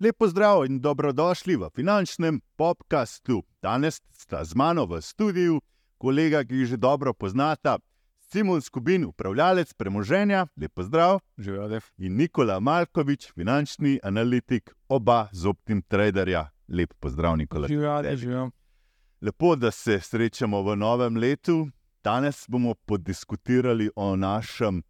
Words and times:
Lepo 0.00 0.28
zdrav 0.28 0.64
in 0.66 0.80
dobrodošli 0.80 1.56
v 1.56 1.68
finančnem 1.74 2.40
podkastu. 2.56 3.42
Danes 3.62 4.00
sta 4.12 4.44
z 4.44 4.54
mano 4.54 4.86
v 4.86 5.00
studiu 5.00 5.60
kolega, 5.98 6.44
ki 6.44 6.54
jih 6.54 6.68
že 6.72 6.76
dobro 6.76 7.12
poznata, 7.12 7.78
Simon 8.32 8.60
Skubin, 8.60 9.04
upravljalec 9.04 9.74
premoženja, 9.74 10.46
lepo 10.56 10.82
zdrav. 10.82 11.18
Živijo, 11.38 11.80
in 11.98 12.16
Nikola 12.16 12.60
Malkovič, 12.60 13.32
finančni 13.32 13.98
analitik, 14.02 14.70
oba 14.88 15.28
z 15.32 15.46
optim 15.46 15.82
traderja. 15.82 16.50
Lep 16.68 16.94
pozdrav, 17.00 17.36
Nikola. 17.36 17.68
Živijo, 17.68 18.16
živijo. 18.16 18.50
Lepo, 19.20 19.56
da 19.56 19.70
se 19.70 20.00
srečamo 20.00 20.62
v 20.62 20.76
novem 20.76 21.16
letu. 21.16 21.68
Danes 22.04 22.44
bomo 22.48 22.74
podiskutirali 22.74 23.90
o 23.96 24.16
našem 24.16 24.82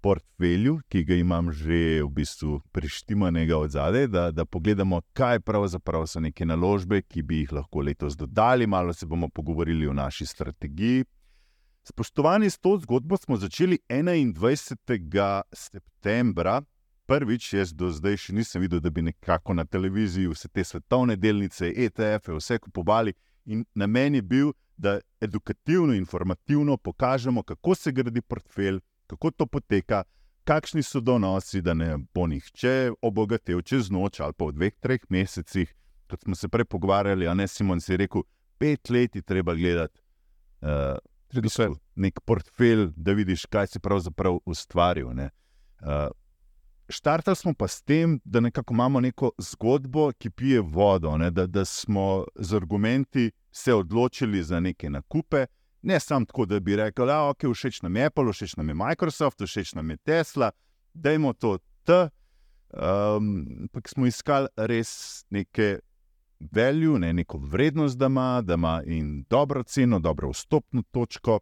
portfelju, 0.00 0.80
ki 0.88 1.02
ga 1.04 1.14
imam 1.18 1.50
že 1.52 2.02
v 2.04 2.10
bistvu 2.14 2.60
prištimanega 2.72 3.56
od 3.58 3.70
zadaj, 3.70 4.06
da, 4.06 4.30
da 4.30 4.44
pogledamo, 4.44 5.00
kaj 5.12 5.40
pravzaprav 5.40 6.06
so 6.06 6.20
neke 6.20 6.46
naložbe, 6.46 7.02
ki 7.02 7.22
bi 7.22 7.40
jih 7.42 7.52
lahko 7.52 7.82
letos 7.82 8.16
dodali. 8.16 8.66
Malo 8.66 8.94
se 8.94 9.06
bomo 9.06 9.28
pogovorili 9.28 9.88
o 9.88 9.92
naši 9.92 10.26
strategiji. 10.26 11.04
Spoštovani, 11.82 12.50
s 12.50 12.58
to 12.58 12.78
zgodbo 12.78 13.16
smo 13.16 13.36
začeli 13.36 13.78
21. 13.88 15.42
septembra. 15.52 16.62
Prvič, 17.06 17.52
jaz 17.54 17.74
do 17.74 17.90
zdaj 17.90 18.16
še 18.18 18.32
nisem 18.34 18.62
videl, 18.62 18.80
da 18.80 18.90
bi 18.90 19.02
nekako 19.02 19.54
na 19.54 19.64
televiziji 19.64 20.30
vse 20.30 20.48
te 20.48 20.64
svetovne 20.64 21.16
delnice, 21.16 21.70
ETF-e, 21.70 22.34
vse 22.38 22.58
kupovali. 22.58 23.14
In 23.46 23.64
namen 23.74 24.14
je 24.14 24.22
bil, 24.22 24.52
da 24.76 24.98
edukativno, 25.20 25.94
informativno 25.94 26.76
pokažemo, 26.76 27.42
kako 27.42 27.74
se 27.74 27.92
gradi 27.92 28.20
portfelj, 28.20 28.80
kako 29.06 29.30
to 29.30 29.46
poteka, 29.46 30.02
kakšni 30.44 30.82
so 30.82 31.00
donosi, 31.00 31.62
da 31.62 31.74
ne 31.74 31.96
bo 32.14 32.26
nihče 32.26 32.92
obogatil 33.02 33.62
čez 33.62 33.90
noč 33.90 34.20
ali 34.20 34.34
pa 34.36 34.50
v 34.50 34.56
dveh, 34.58 34.74
treh 34.80 35.06
mesecih. 35.08 35.72
Kot 36.06 36.22
smo 36.22 36.34
se 36.34 36.48
prej 36.48 36.64
pogovarjali, 36.70 37.26
a 37.26 37.34
ne 37.34 37.48
Simon 37.48 37.80
si 37.80 37.96
rekel, 37.96 38.22
pet 38.58 38.90
let 38.90 39.16
je 39.16 39.22
treba 39.22 39.54
gledati. 39.54 40.00
Uh, 40.62 40.98
nek 41.96 42.20
portfelj, 42.24 42.92
da 42.96 43.12
vidiš, 43.12 43.46
kaj 43.50 43.66
si 43.66 43.80
pravzaprav 43.82 44.38
ustvaril. 44.46 45.08
Uh, 45.08 46.10
Štartali 46.88 47.36
smo 47.36 47.54
pa 47.54 47.68
s 47.68 47.82
tem, 47.82 48.20
da 48.24 48.40
imamo 48.70 49.00
neko 49.00 49.30
zgodbo, 49.38 50.12
ki 50.18 50.30
pije 50.30 50.60
vodo, 50.60 51.18
da, 51.30 51.46
da 51.46 51.64
smo 51.64 52.24
z 52.34 52.56
argumenti 52.56 53.30
se 53.52 53.74
odločili 53.74 54.42
za 54.42 54.60
neke 54.60 54.90
nakupe. 54.90 55.46
Ne 55.82 56.00
samo 56.00 56.26
tako, 56.26 56.46
da 56.46 56.60
bi 56.60 56.76
rekli, 56.76 57.06
da 57.06 57.12
je 57.12 57.32
okay, 57.32 57.54
všeč 57.54 57.82
nam 57.82 57.96
je 57.96 58.04
Apple, 58.04 58.32
všeč 58.32 58.56
nam 58.56 58.68
je 58.68 58.74
Microsoft, 58.74 59.42
všeč 59.42 59.74
nam 59.74 59.90
je 59.90 59.96
Tesla, 59.96 60.50
da 60.94 61.12
imamo 61.12 61.32
to 61.32 61.58
T. 61.84 62.08
Um, 62.76 63.46
ampak 63.60 63.88
smo 63.88 64.06
iskali 64.06 64.48
res 64.56 65.24
neke 65.30 65.78
value, 66.40 66.98
ne, 66.98 67.12
neko 67.12 67.38
vrednost, 67.38 67.98
da 67.98 68.06
ima, 68.06 68.42
da 68.42 68.54
ima 68.54 68.82
in 68.86 69.24
dobro 69.30 69.62
ceno, 69.62 69.98
dobro 69.98 70.30
vstopno 70.30 70.82
točko. 70.90 71.40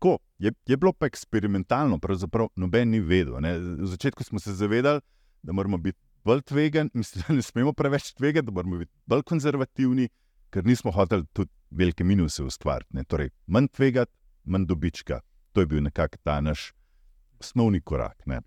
Tako 0.00 0.18
je, 0.38 0.52
je 0.66 0.76
bilo 0.76 0.92
pa 0.92 1.06
eksperimentalno, 1.06 1.98
pravzaprav 1.98 2.46
noben 2.56 2.88
ni 2.88 3.00
vedel. 3.00 3.34
Ne. 3.40 3.58
V 3.58 3.86
začetku 3.86 4.24
smo 4.24 4.38
se 4.40 4.52
zavedali, 4.52 5.00
da 5.42 5.52
moramo 5.52 5.78
biti 5.78 5.98
bolj 6.24 6.40
tvegani, 6.42 6.90
mislim, 6.94 7.24
da 7.28 7.34
ne 7.34 7.42
smemo 7.42 7.72
preveč 7.72 8.12
tvegati, 8.12 8.46
da 8.46 8.52
moramo 8.52 8.78
biti 8.78 8.92
bolj 9.06 9.22
konzervativni, 9.22 10.08
ker 10.50 10.64
nismo 10.66 10.90
hoteli 10.90 11.26
tudi 11.32 11.50
velike 11.70 12.04
minuse 12.04 12.42
ustvariti. 12.42 13.04
Torej, 13.08 13.28
manj 13.46 13.68
tvegati, 13.68 14.12
manj 14.44 14.64
dobička. 14.66 15.20
To 15.52 15.60
je 15.60 15.66
bil 15.66 15.82
nekako 15.82 16.16
ta 16.22 16.40
naš 16.40 16.72
osnovni 17.40 17.80
korak. 17.80 18.26
Ne. 18.26 18.40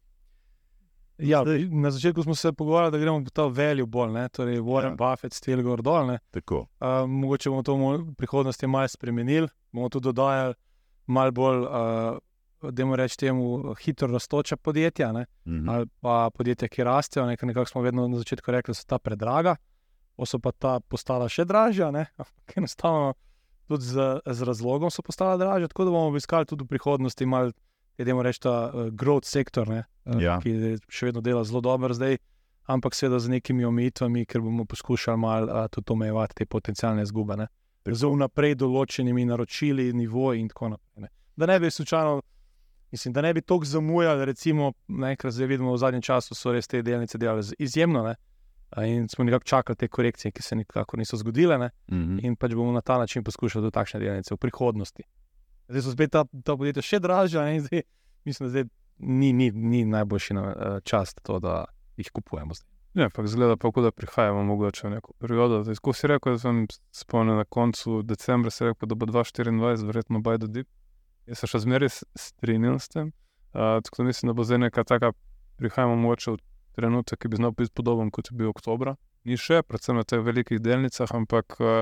Ja, 1.17 1.43
Zdaj, 1.43 1.67
na 1.69 1.91
začetku 1.91 2.23
smo 2.23 2.35
se 2.35 2.53
pogovarjali, 2.53 2.91
da 2.91 2.97
gremo 2.97 3.23
po 3.23 3.29
ta 3.29 3.45
velju 3.47 3.85
bolj, 3.85 4.11
ne? 4.11 4.29
torej 4.29 4.59
Warren 4.59 4.89
ja. 4.89 4.95
Buffett, 4.95 5.33
Stil 5.33 5.61
gor 5.61 5.81
dol. 5.81 6.09
Uh, 6.09 6.59
mogoče 7.07 7.49
bomo 7.49 7.63
to 7.63 7.75
v 7.77 8.15
prihodnosti 8.17 8.67
malo 8.67 8.87
spremenili, 8.87 9.47
bomo 9.71 9.89
tudi 9.89 10.09
dodajali 10.09 10.55
malo 11.05 11.31
bolj, 11.31 11.59
uh, 11.63 12.17
da 12.63 12.85
moramo 12.85 12.95
reči, 12.95 13.17
temu 13.17 13.75
hitro 13.81 14.07
raztoča 14.07 14.57
podjetja, 14.57 15.11
uh 15.11 15.15
mhm. 15.15 15.25
-huh. 15.45 15.75
ali 15.75 15.87
pa 16.01 16.29
podjetja, 16.33 16.67
ki 16.67 16.83
rastejo. 16.83 17.25
Nekako 17.25 17.45
nekak 17.45 17.69
smo 17.69 17.81
vedno 17.81 18.07
na 18.07 18.17
začetku 18.17 18.51
rekli, 18.51 18.71
da 18.71 18.75
so 18.75 18.85
ta 18.87 18.99
predraga 18.99 19.55
so 20.25 20.39
pa 20.39 20.51
ta 20.51 20.79
postala 20.79 21.27
še 21.29 21.45
dražja, 21.45 21.89
ampak 21.89 22.57
enostavno 22.57 23.13
tudi 23.67 23.87
z, 23.89 24.19
z 24.25 24.45
razlogom 24.45 24.91
so 24.91 25.01
postala 25.01 25.37
dražja. 25.37 25.71
Tako 25.71 25.87
da 25.87 25.95
bomo 25.95 26.11
obiskali 26.11 26.45
tudi 26.45 26.65
v 26.65 26.73
prihodnosti, 26.75 27.25
malo, 27.25 27.53
da 27.97 28.21
reč 28.21 28.39
ta 28.43 28.69
uh, 28.69 28.91
growth 28.91 29.29
sektor, 29.29 29.67
ne, 29.69 29.83
uh, 30.05 30.21
ja. 30.21 30.37
ki 30.43 30.77
še 30.89 31.09
vedno 31.09 31.23
dela 31.25 31.43
zelo 31.47 31.63
dobro 31.65 31.93
zdaj, 31.95 32.19
ampak 32.69 32.95
seveda 32.95 33.19
z 33.19 33.33
nekimi 33.37 33.65
omejitvami, 33.65 34.25
ker 34.29 34.43
bomo 34.43 34.67
poskušali 34.69 35.19
malo 35.19 35.49
uh, 35.49 35.67
tudi 35.71 35.93
omejevati 35.93 36.41
te 36.41 36.45
potencijalne 36.45 37.03
izgube. 37.03 37.47
Z 37.85 38.07
vnaprej 38.07 38.55
določenimi 38.55 39.25
naročili, 39.27 39.89
nivoji 39.93 40.39
in 40.39 40.47
tako 40.47 40.69
naprej. 40.75 41.01
Ne. 41.03 41.09
Da 41.35 41.49
ne 41.49 41.59
bi 41.59 41.71
slučajno, 41.71 42.21
mislim, 42.91 43.13
da 43.13 43.21
ne 43.21 43.33
bi 43.33 43.41
toliko 43.41 43.65
zamujali, 43.65 44.25
recimo, 44.25 44.71
najkrat 44.87 45.33
zdaj 45.33 45.47
vidimo 45.47 45.73
v 45.73 45.81
zadnjem 45.81 46.01
času, 46.01 46.35
so 46.35 46.53
res 46.55 46.67
te 46.67 46.81
delnice 46.81 47.17
delali 47.17 47.43
izjemno. 47.59 48.03
Ne. 48.07 48.15
In 48.87 49.09
smo 49.09 49.23
nekako 49.23 49.43
čakali 49.43 49.75
te 49.75 49.87
korekcije, 49.87 50.31
ki 50.31 50.41
se 50.41 50.55
nikakor 50.55 50.99
niso 50.99 51.17
zgodile, 51.17 51.57
mm 51.57 51.71
-hmm. 51.91 52.25
in 52.25 52.35
pač 52.35 52.53
bomo 52.53 52.71
na 52.71 52.81
ta 52.81 52.97
način 52.97 53.23
poskušali 53.23 53.63
tudi 53.63 53.73
takšne 53.73 53.99
delnice 53.99 54.33
v 54.33 54.37
prihodnosti. 54.37 55.03
Zdaj 55.67 55.81
so 55.81 55.91
spet 55.91 56.11
ta, 56.11 56.25
ta 56.43 56.57
podjetja 56.57 56.81
še 56.81 56.99
dražja, 56.99 57.49
in 57.49 57.61
zdaj, 57.61 57.81
mislim, 58.25 58.47
da 58.47 58.49
zdaj 58.49 58.63
ni, 58.97 59.33
ni, 59.33 59.51
ni 59.51 59.85
najboljši 59.85 60.33
na, 60.33 60.79
čas, 60.83 61.13
to, 61.13 61.39
da 61.39 61.65
jih 61.97 62.11
kupujemo. 62.11 62.53
Zdaj. 62.53 62.72
Ja, 62.93 63.05
ampak 63.05 63.27
zgleda 63.27 63.57
pa, 63.57 63.71
da 63.81 63.91
prihajamo 63.91 64.43
mogoče 64.43 64.87
v 64.87 64.91
neko 64.91 65.13
periodo. 65.19 65.63
Ko 65.81 65.93
si 65.93 66.07
rekel, 66.07 66.35
da 66.35 66.39
sem 66.39 66.67
spomnil 66.93 67.39
na 67.41 67.43
koncu 67.43 68.03
decembra, 68.05 68.51
se 68.51 68.65
rekel, 68.65 68.89
da 68.89 68.95
bo 68.95 69.05
2024, 69.05 69.85
verjetno 69.85 70.21
Bajdo 70.21 70.47
Deep. 70.47 70.67
Jaz 71.25 71.41
se 71.41 71.49
še 71.49 71.63
zmeraj 71.63 71.89
strinjam 72.13 72.77
s 72.77 72.93
tem. 72.93 73.09
Uh, 73.53 73.79
tako 73.81 74.03
da 74.03 74.05
mislim, 74.11 74.29
da 74.29 74.35
bo 74.37 74.45
zdaj 74.45 74.61
neka 74.67 74.83
taka, 74.83 75.09
prihajamo 75.57 75.95
mogoče 76.03 76.35
v 76.35 76.37
trenutek, 76.77 77.21
ki 77.21 77.33
bi 77.33 77.41
znal 77.41 77.55
biti 77.57 77.73
podoben 77.73 78.11
kot 78.13 78.29
je 78.29 78.37
bil 78.37 78.51
oktober. 78.53 78.93
Ni 79.25 79.39
še, 79.41 79.63
predvsem 79.65 79.97
na 79.97 80.05
teh 80.05 80.21
velikih 80.21 80.61
delnicah, 80.61 81.09
ampak 81.17 81.57
uh, 81.61 81.81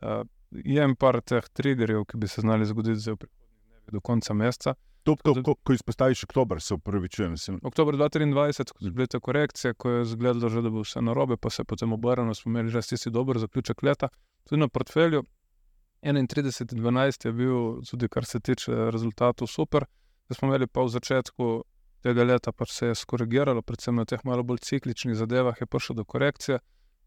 uh, 0.00 0.22
je 0.64 0.80
en 0.80 0.96
par 0.96 1.20
teh 1.20 1.44
triggerjev, 1.44 2.06
ki 2.08 2.24
bi 2.24 2.28
se 2.28 2.40
znali 2.40 2.64
zgoditi 2.64 3.04
zdaj 3.04 3.18
v 3.18 3.24
prihodnjih 3.26 3.60
dneh 3.68 3.98
do 3.98 4.00
konca 4.00 4.32
meseca. 4.32 4.78
To, 5.02 5.16
to, 5.24 5.34
ko, 5.42 5.54
ko 5.54 5.72
izpostaviš 5.72 6.24
oktober, 6.24 6.60
se 6.60 6.74
upravičujem. 6.74 7.34
Oktober 7.62 7.94
2023, 7.94 8.72
ko 8.72 8.84
je 8.84 8.90
bila 8.90 9.06
ta 9.06 9.20
korekcija, 9.20 9.74
ko 9.74 9.90
je 9.90 10.02
izgledalo, 10.02 10.48
že, 10.48 10.62
da 10.62 10.70
bo 10.70 10.82
vse 10.84 11.00
narobe, 11.00 11.36
pa 11.36 11.50
se 11.50 11.62
je 11.62 11.64
potem 11.64 11.92
obrnilo, 11.92 12.34
smo 12.34 12.50
imeli 12.52 12.70
že 12.70 12.82
tisti 12.82 13.10
dober 13.10 13.38
zaključek 13.38 13.82
leta. 13.82 14.08
Tudi 14.44 14.60
na 14.60 14.68
portfelju 14.68 15.22
31.12. 16.02 17.26
je 17.26 17.32
bil, 17.32 17.82
tudi 17.90 18.08
kar 18.08 18.24
se 18.24 18.40
tiče 18.40 18.90
rezultatov, 18.90 19.48
super. 19.48 19.84
Da 20.28 20.34
smo 20.34 20.48
imeli 20.48 20.66
pa 20.66 20.82
v 20.82 20.88
začetku 20.88 21.64
tega 22.02 22.24
leta 22.24 22.52
pač 22.52 22.72
se 22.72 22.90
je 22.90 22.94
skorigiralo, 22.94 23.62
predvsem 23.62 23.96
na 23.96 24.04
teh 24.04 24.20
malo 24.24 24.44
bolj 24.46 24.62
cikličnih 24.62 25.16
zadevah 25.18 25.56
je 25.60 25.66
prišlo 25.66 25.98
do 26.00 26.04
korekcije. 26.04 26.58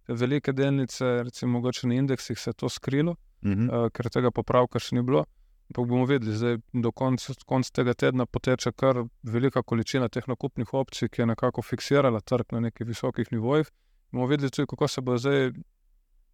Te 0.08 0.13
velike 0.18 0.53
delnice, 0.53 1.22
recimo 1.23 1.59
mogoče 1.59 1.88
na 1.88 1.96
indeksih, 1.96 2.40
se 2.40 2.50
je 2.50 2.53
to 2.53 2.69
skrilo, 2.69 3.12
uh 3.12 3.50
-huh. 3.50 3.85
uh, 3.85 3.90
ker 3.91 4.09
tega 4.09 4.31
popravka 4.31 4.79
še 4.79 4.96
ni 4.96 5.02
bilo. 5.02 5.25
Ampak 5.71 5.87
bomo 5.87 6.05
videli, 6.05 6.35
da 6.35 6.81
do 6.83 6.91
konca 6.91 7.33
konc 7.47 7.69
tega 7.71 7.93
tedna 7.93 8.25
poteče 8.25 8.73
kar 8.75 9.05
velika 9.23 9.61
količina 9.63 10.09
teh 10.11 10.27
nakupnih 10.27 10.73
opcij, 10.73 11.07
ki 11.07 11.21
je 11.21 11.27
nekako 11.31 11.63
fiksirala 11.63 12.19
trg 12.19 12.51
na 12.51 12.59
nekih 12.59 12.87
visokih 12.87 13.31
nivojih. 13.31 13.71
Bomo 14.11 14.27
videli 14.27 14.51
tudi, 14.51 14.67
kako 14.67 14.87
se 14.87 15.01
bo 15.01 15.15
zdaj 15.17 15.51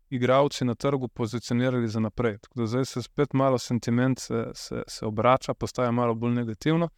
igravci 0.09 0.65
na 0.65 0.75
trgu 0.75 1.07
pozicionirali 1.07 1.87
za 1.87 1.99
naprej. 1.99 2.37
Tako 2.37 2.59
da 2.59 2.67
zdaj 2.67 2.85
se 2.85 3.03
spet 3.03 3.33
malo 3.33 3.57
sentiment 3.57 4.19
se, 4.19 4.45
se, 4.53 4.83
se 4.87 5.05
obrača, 5.05 5.53
postaja 5.53 5.91
malo 5.91 6.15
bolj 6.15 6.33
negativno. 6.33 6.89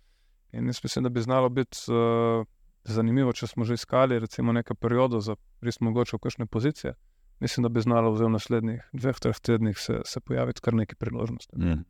In 0.52 0.66
jaz 0.66 0.80
mislim, 0.84 1.04
da 1.04 1.10
bi 1.10 1.22
znalo 1.22 1.50
biti 1.50 1.78
uh, 1.92 2.46
zanimivo, 2.84 3.34
če 3.34 3.48
smo 3.48 3.66
že 3.66 3.74
iskali 3.74 4.20
recimo, 4.20 4.56
nekaj 4.56 4.80
periodov 4.80 5.22
za 5.22 5.36
res 5.62 5.80
mogoče 5.80 6.16
v 6.16 6.24
kakšne 6.24 6.46
pozicije. 6.46 6.96
Mislim, 7.40 7.64
da 7.64 7.70
bi 7.70 7.82
znalo 7.82 8.12
v 8.12 8.30
naslednjih 8.30 8.90
dveh, 8.94 9.20
treh 9.20 9.40
tednih 9.40 9.78
se, 9.80 10.02
se 10.06 10.20
pojaviti 10.20 10.62
kar 10.62 10.74
nekaj 10.74 10.96
priložnosti. 10.96 11.56
Mm. 11.58 11.84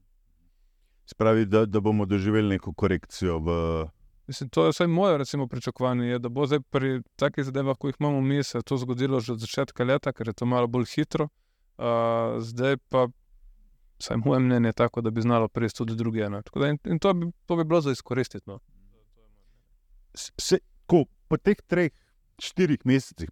Spravi, 1.09 1.45
da, 1.45 1.65
da 1.65 1.79
bomo 1.79 2.05
doživeli 2.05 2.49
neko 2.49 2.73
korekcijo. 2.73 3.39
V... 3.39 3.51
Mislim, 4.27 4.49
to 4.49 4.65
je 4.65 4.71
vsaj 4.71 4.87
moje 4.87 5.17
recimo, 5.17 5.47
pričakovanje, 5.47 6.05
je, 6.05 6.19
da 6.19 6.29
bo 6.29 6.45
zdaj 6.45 6.59
pri 6.69 7.01
takih 7.15 7.45
zadevah, 7.45 7.77
ko 7.77 7.89
jih 7.89 7.95
imamo 7.99 8.21
mi, 8.21 8.43
se 8.43 8.61
to 8.61 8.77
zgodilo 8.77 9.19
že 9.19 9.33
od 9.33 9.39
začetka 9.39 9.83
leta, 9.83 10.13
ker 10.13 10.27
je 10.29 10.33
to 10.33 10.45
malo 10.45 10.67
bolj 10.67 10.85
hitro. 10.91 11.29
Uh, 11.77 12.37
zdaj 12.39 12.77
pa 12.89 13.07
vsaj 13.99 14.17
moje 14.17 14.39
mnenje, 14.39 14.73
tako 14.73 15.01
da 15.01 15.09
bi 15.09 15.21
znalo 15.21 15.47
prejeti 15.47 15.75
tudi 15.75 15.95
druge. 15.95 16.19
In, 16.19 16.77
in 16.85 16.99
to, 16.99 17.13
bi, 17.13 17.31
to 17.45 17.55
bi 17.55 17.63
bilo 17.63 17.81
za 17.81 17.91
izkoristiti. 17.91 18.49
No. 18.49 18.59
Se, 20.13 20.59
ko, 20.85 21.05
po 21.27 21.37
teh 21.37 21.57
treh, 21.67 21.91
štirih 22.39 22.85
mesecih, 22.85 23.29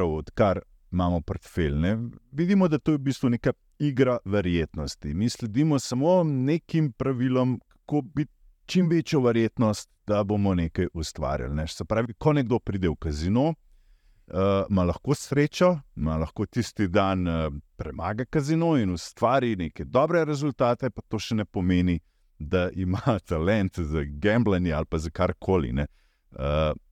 odkar 0.00 0.62
imamo 0.92 1.20
portfelj, 1.20 1.74
ne, 1.74 1.98
vidimo, 2.32 2.68
da 2.68 2.78
to 2.78 2.92
je 2.92 2.98
v 2.98 3.00
bistvu 3.00 3.30
neka 3.30 3.52
igra 3.78 4.18
verjetnosti. 4.24 5.14
Mi 5.14 5.28
sledimo 5.28 5.78
samo 5.78 6.24
nekim 6.24 6.92
pravilom, 6.92 7.60
kako 7.68 8.02
biti 8.02 8.32
čim 8.66 8.88
večjo 8.88 9.20
verjetnost, 9.20 9.90
da 10.06 10.24
bomo 10.24 10.54
nekaj 10.54 10.86
ustvarjali. 10.94 11.54
Ne? 11.54 11.66
Se 11.66 11.84
pravi, 11.84 12.14
ko 12.14 12.32
nekdo 12.32 12.58
pride 12.58 12.88
v 12.88 12.96
kazino, 12.96 13.44
uh, 13.48 13.54
ima 14.70 14.84
lahko 14.84 15.14
srečo, 15.14 15.78
ima 15.96 16.16
lahko 16.16 16.46
tisti 16.46 16.88
dan 16.88 17.28
uh, 17.28 17.52
premaga 17.76 18.24
kazino 18.24 18.76
in 18.76 18.90
ustvari 18.90 19.56
neke 19.56 19.84
dobre 19.84 20.24
rezultate, 20.24 20.90
pa 20.90 21.02
to 21.08 21.18
še 21.18 21.34
ne 21.34 21.44
pomeni, 21.44 22.00
da 22.38 22.68
ima 22.70 23.18
talent 23.28 23.78
za 23.78 24.04
gambljanje 24.04 24.72
ali 24.72 24.86
pa 24.86 24.98
za 24.98 25.10
karkoli. 25.10 25.72
Uh, 25.72 25.86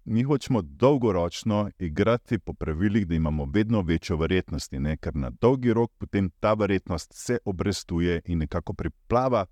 mi 0.04 0.22
hočemo 0.22 0.62
dolgoročno 0.62 1.70
igrati 1.78 2.38
po 2.38 2.52
pravilih, 2.52 3.06
da 3.06 3.14
imamo 3.14 3.44
vedno 3.54 3.82
večjo 3.82 4.16
verjetnost, 4.16 4.72
ne? 4.72 4.96
ker 4.96 5.16
na 5.16 5.30
dolgi 5.30 5.72
rok 5.72 5.92
potem 5.98 6.30
ta 6.40 6.54
verjetnost 6.54 7.10
se 7.14 7.38
obrestuje 7.44 8.20
in 8.24 8.38
nekako 8.38 8.72
priplava 8.72 9.46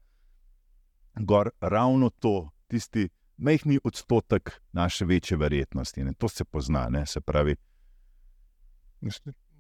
gor 1.14 1.50
ravno 1.60 2.10
to, 2.10 2.50
tisti 2.66 3.08
majhni 3.36 3.78
odstotek 3.84 4.60
naše 4.72 5.04
večje 5.04 5.36
verjetnosti. 5.36 6.04
Ne? 6.04 6.12
To 6.19 6.28
se 6.28 6.44
pozna, 6.44 6.88
ne? 6.88 7.06
se 7.06 7.20
pravi. 7.20 7.56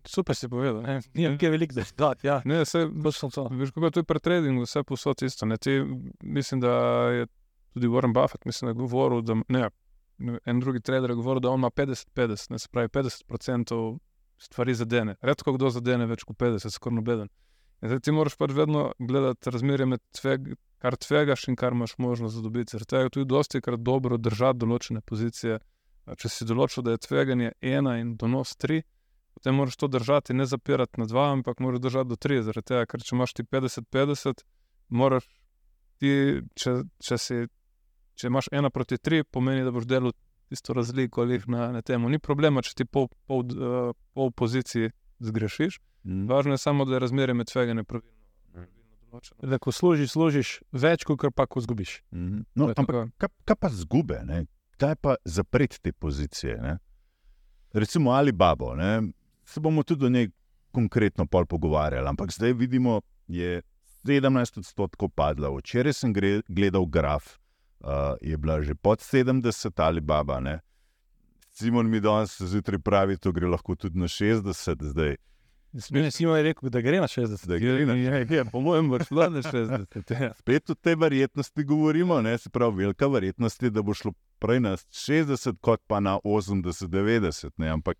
Super 0.06 0.36
si 0.36 0.48
povedal, 0.48 0.82
ne 0.82 1.00
vem, 1.14 1.38
kaj 1.38 1.46
je 1.46 1.50
veliko 1.50 1.74
zdaj. 1.74 2.14
Ja. 2.22 2.42
Ne, 2.44 2.60
vse, 2.60 2.84
veš, 2.92 3.70
kako 3.72 3.86
je 3.86 3.90
to 3.90 4.04
pri 4.04 4.20
tradingu, 4.20 4.62
vse 4.62 4.82
posod 4.82 5.22
isto. 5.22 5.46
Ti, 5.56 5.80
mislim, 6.22 6.60
da 6.60 6.70
je 7.08 7.26
tudi 7.72 7.88
Warren 7.88 8.12
Buffett, 8.12 8.44
mislim, 8.44 8.66
da 8.66 8.70
je 8.70 8.74
govoril, 8.74 9.22
da 9.22 9.34
ne, 9.48 9.70
en 10.18 10.60
drugi 10.60 10.80
trader 10.80 11.10
je 11.10 11.16
govoril, 11.16 11.40
da 11.40 11.50
on 11.50 11.60
ima 11.60 11.70
50-50, 11.70 12.50
ne 12.50 12.58
se 12.58 12.68
pravi 12.72 12.88
50% 12.88 13.98
stvari 14.38 14.74
zadene. 14.74 15.16
Redko 15.22 15.52
kdo 15.52 15.70
zadene 15.70 16.06
več 16.06 16.24
kot 16.24 16.38
50, 16.38 16.70
skoraj 16.70 17.00
noben. 17.00 17.28
Zdaj 17.84 18.00
ti 18.00 18.12
moraš 18.12 18.36
pač 18.40 18.54
vedno 18.56 18.92
gledati 18.98 19.50
razmerje 19.50 19.86
med 19.86 20.00
tveg, 20.16 20.54
kar 20.80 20.96
tvegaš 20.96 21.48
in 21.48 21.56
kar 21.56 21.72
imaš 21.76 21.98
možnost 21.98 22.42
dobiti. 22.42 22.78
Zato 22.78 22.96
je 22.96 23.10
tudi 23.10 23.28
dosti 23.28 23.60
krat 23.60 23.80
dobro 23.80 24.16
držati 24.16 24.62
določene 24.62 25.00
pozicije. 25.00 25.58
Če 26.20 26.28
si 26.28 26.44
določil, 26.44 26.84
da 26.84 26.94
je 26.94 27.00
tveganje 27.06 27.52
ena 27.64 27.96
in 27.96 28.14
donos 28.20 28.52
tri, 28.60 28.82
potem 29.32 29.56
moraš 29.56 29.78
to 29.80 29.88
držati, 29.88 30.36
ne 30.36 30.44
zapirati 30.46 31.00
na 31.00 31.06
dva, 31.08 31.30
ampak 31.32 31.62
moraš 31.64 31.80
držati 31.80 32.12
do 32.12 32.18
tri. 32.20 32.42
Zaradi 32.44 32.68
tega, 32.72 32.88
ker 32.88 33.04
če 33.04 33.14
imaš 33.16 33.32
ti 33.32 33.46
50-50, 33.56 34.44
moraš 34.92 35.28
ti, 36.00 36.12
če, 36.60 36.74
če 37.00 37.18
si 37.20 37.40
če 38.14 38.30
imaš 38.30 38.48
ena 38.52 38.70
proti 38.70 38.98
tri, 38.98 39.24
pomeni, 39.24 39.64
da 39.64 39.72
boš 39.74 39.86
delal 39.90 40.12
isto 40.50 40.72
razliko 40.72 41.24
na, 41.46 41.70
na 41.72 41.82
tem. 41.82 42.02
Ni 42.10 42.18
problema, 42.18 42.62
če 42.62 42.74
ti 42.74 42.84
pol, 42.84 43.08
pol, 43.26 43.44
uh, 43.56 43.94
pol 44.14 44.30
poziciji 44.30 44.92
zgrešiš. 45.24 45.80
Mm. 46.04 46.26
Važno 46.28 46.54
je 46.54 46.58
samo, 46.58 46.84
da 46.84 46.96
je 46.96 47.04
razmerje 47.06 47.34
med 47.34 47.48
tveganjem 47.48 47.84
pravilno. 47.84 48.12
Da, 49.42 49.58
ko 49.62 49.72
služiš, 49.72 50.10
služiš 50.10 50.48
več, 50.72 51.04
kot 51.06 51.22
pa 51.36 51.46
ko 51.46 51.60
zgubiš. 51.62 52.02
Mm 52.10 52.18
-hmm. 52.18 52.44
no, 52.54 52.72
ampak, 52.76 53.12
kaj, 53.16 53.28
kaj 53.44 53.56
pa 53.56 53.68
zgube, 53.70 54.20
ne? 54.24 54.46
kaj 54.76 54.96
pa 54.96 55.14
zapreti 55.24 55.80
te 55.80 55.92
pozicije? 55.92 56.56
Ne? 56.62 56.78
Recimo 57.72 58.10
ali 58.10 58.32
babo, 58.32 58.74
ne? 58.74 59.02
se 59.44 59.60
bomo 59.60 59.82
tudi 59.82 60.06
o 60.06 60.08
njej 60.08 60.30
konkretno 60.72 61.26
pogovarjali, 61.26 62.08
ampak 62.08 62.32
zdaj 62.32 62.52
vidimo, 62.52 63.00
da 63.26 63.38
je 63.38 63.62
17 64.04 64.58
odstotkov 64.58 65.08
padla. 65.08 65.48
Včeraj 65.58 65.92
sem 65.92 66.12
gledal 66.48 66.86
graf, 66.86 67.38
je 68.20 68.36
bila 68.36 68.62
že 68.62 68.74
pod 68.74 68.98
70 68.98 69.82
ali 69.82 70.00
baba. 70.00 70.40
Ne? 70.40 70.60
Simon 71.52 71.90
mi 71.90 72.00
danes 72.00 72.42
zjutraj 72.42 72.78
pravi, 72.78 73.16
da 73.22 73.30
gre 73.30 73.46
lahko 73.46 73.74
tudi 73.74 73.98
na 73.98 74.08
60 74.08 74.82
zdaj. 74.82 75.16
Smejno 75.78 76.10
si 76.10 76.26
mi 76.26 76.42
rekel, 76.42 76.70
da 76.70 76.80
gre 76.80 77.00
na 77.00 77.06
60. 77.06 77.46
Da 77.46 77.58
gre 77.58 77.86
na 77.86 77.94
60. 77.94 78.32
Ja, 78.32 78.36
ja, 78.36 78.44
po 78.44 78.60
mojem, 78.60 78.88
bo 78.88 78.98
šlo 78.98 79.28
na 79.30 79.42
60. 79.42 80.22
Ja. 80.22 80.34
Spet 80.34 80.70
o 80.70 80.74
tej 80.74 80.94
verjetnosti 80.94 81.64
govorimo, 81.64 82.20
ne? 82.22 82.38
se 82.38 82.50
pravi, 82.50 82.76
velika 82.76 83.06
verjetnost 83.06 83.62
je, 83.62 83.70
da 83.70 83.82
bo 83.82 83.94
šlo 83.94 84.12
prej 84.38 84.60
na 84.60 84.76
60, 84.76 85.58
kot 85.60 85.82
pa 85.86 86.00
na 86.00 86.18
80-90. 86.24 87.72
Ampak 87.72 87.98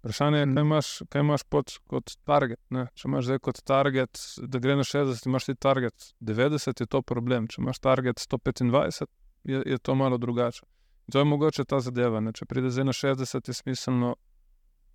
Vprašanje 0.00 0.38
je, 0.38 0.46
kaj 0.54 0.62
imaš, 0.62 0.90
kaj 1.12 1.20
imaš 1.20 1.42
pod, 1.44 1.72
kot 1.86 2.12
target. 2.24 2.60
Ne? 2.72 2.86
Če 2.96 3.08
imaš 3.08 3.26
zdaj 3.28 3.38
kot 3.44 3.58
target, 3.68 4.20
da 4.48 4.58
gre 4.58 4.76
na 4.78 4.84
60, 4.88 5.26
imaš 5.28 5.50
ti 5.50 5.54
target 5.54 6.06
90, 6.20 6.80
je 6.80 6.86
to 6.88 7.02
problem. 7.02 7.48
Če 7.52 7.60
imaš 7.60 7.82
target 7.84 8.22
125, 8.24 9.04
je, 9.44 9.62
je 9.66 9.78
to 9.78 9.94
malo 9.94 10.16
drugače. 10.18 10.64
In 11.06 11.12
to 11.12 11.20
je 11.20 11.28
mogoče 11.28 11.64
ta 11.68 11.82
zadeva. 11.84 12.20
Ne? 12.24 12.32
Če 12.32 12.48
pride 12.48 12.72
zdaj 12.72 12.88
na 12.88 12.96
60, 12.96 13.52
je 13.52 13.54
smiselno 13.54 14.14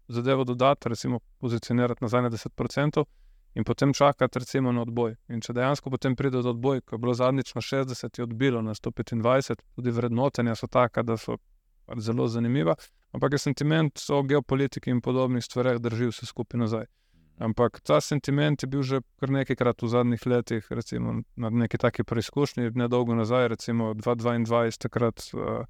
zadevo 0.07 0.43
dodati, 0.43 0.89
recimo 0.89 1.19
pozicionirati 1.39 2.01
nazaj 2.01 2.25
na 2.25 2.33
10%. 2.33 3.05
In 3.55 3.63
potem 3.63 3.93
čakati, 3.93 4.39
recimo, 4.39 4.71
na 4.71 4.81
odboj. 4.81 5.13
In 5.29 5.41
če 5.41 5.53
dejansko 5.55 5.89
potem 5.93 6.15
pride 6.15 6.41
do 6.41 6.51
odboja, 6.51 6.81
ko 6.81 6.97
je 6.97 6.99
bilo 6.99 7.13
zadnjič 7.13 7.53
na 7.55 7.61
60, 7.61 8.17
je 8.19 8.23
odbilo 8.23 8.61
na 8.61 8.73
125, 8.73 9.61
tudi 9.75 9.93
vrednotenja 9.95 10.55
so 10.59 10.67
taka, 10.67 11.03
da 11.03 11.15
so 11.17 11.37
zelo 11.97 12.27
zanimiva. 12.27 12.75
Ampak 13.11 13.31
je 13.31 13.37
sentiment 13.37 14.01
o 14.09 14.23
geopolitiki 14.23 14.89
in 14.89 15.01
podobnih 15.01 15.43
stvareh 15.43 15.79
držal 15.79 16.11
vse 16.11 16.25
skupaj 16.25 16.59
nazaj. 16.59 16.85
Ampak 17.39 17.79
ta 17.83 17.99
sentiment 18.01 18.63
je 18.63 18.67
bil 18.67 18.83
že 18.83 19.01
kar 19.19 19.29
nekajkrat 19.29 19.81
v 19.83 19.87
zadnjih 19.87 20.25
letih, 20.25 20.67
recimo 20.69 21.21
na 21.35 21.49
neki 21.49 21.77
taki 21.77 22.03
preizkušnji, 22.03 22.71
ne 22.75 22.87
dolgo 22.87 23.15
nazaj, 23.15 23.47
recimo 23.47 23.93
2022, 23.93 24.77
takrat, 24.79 25.23
uh, 25.33 25.65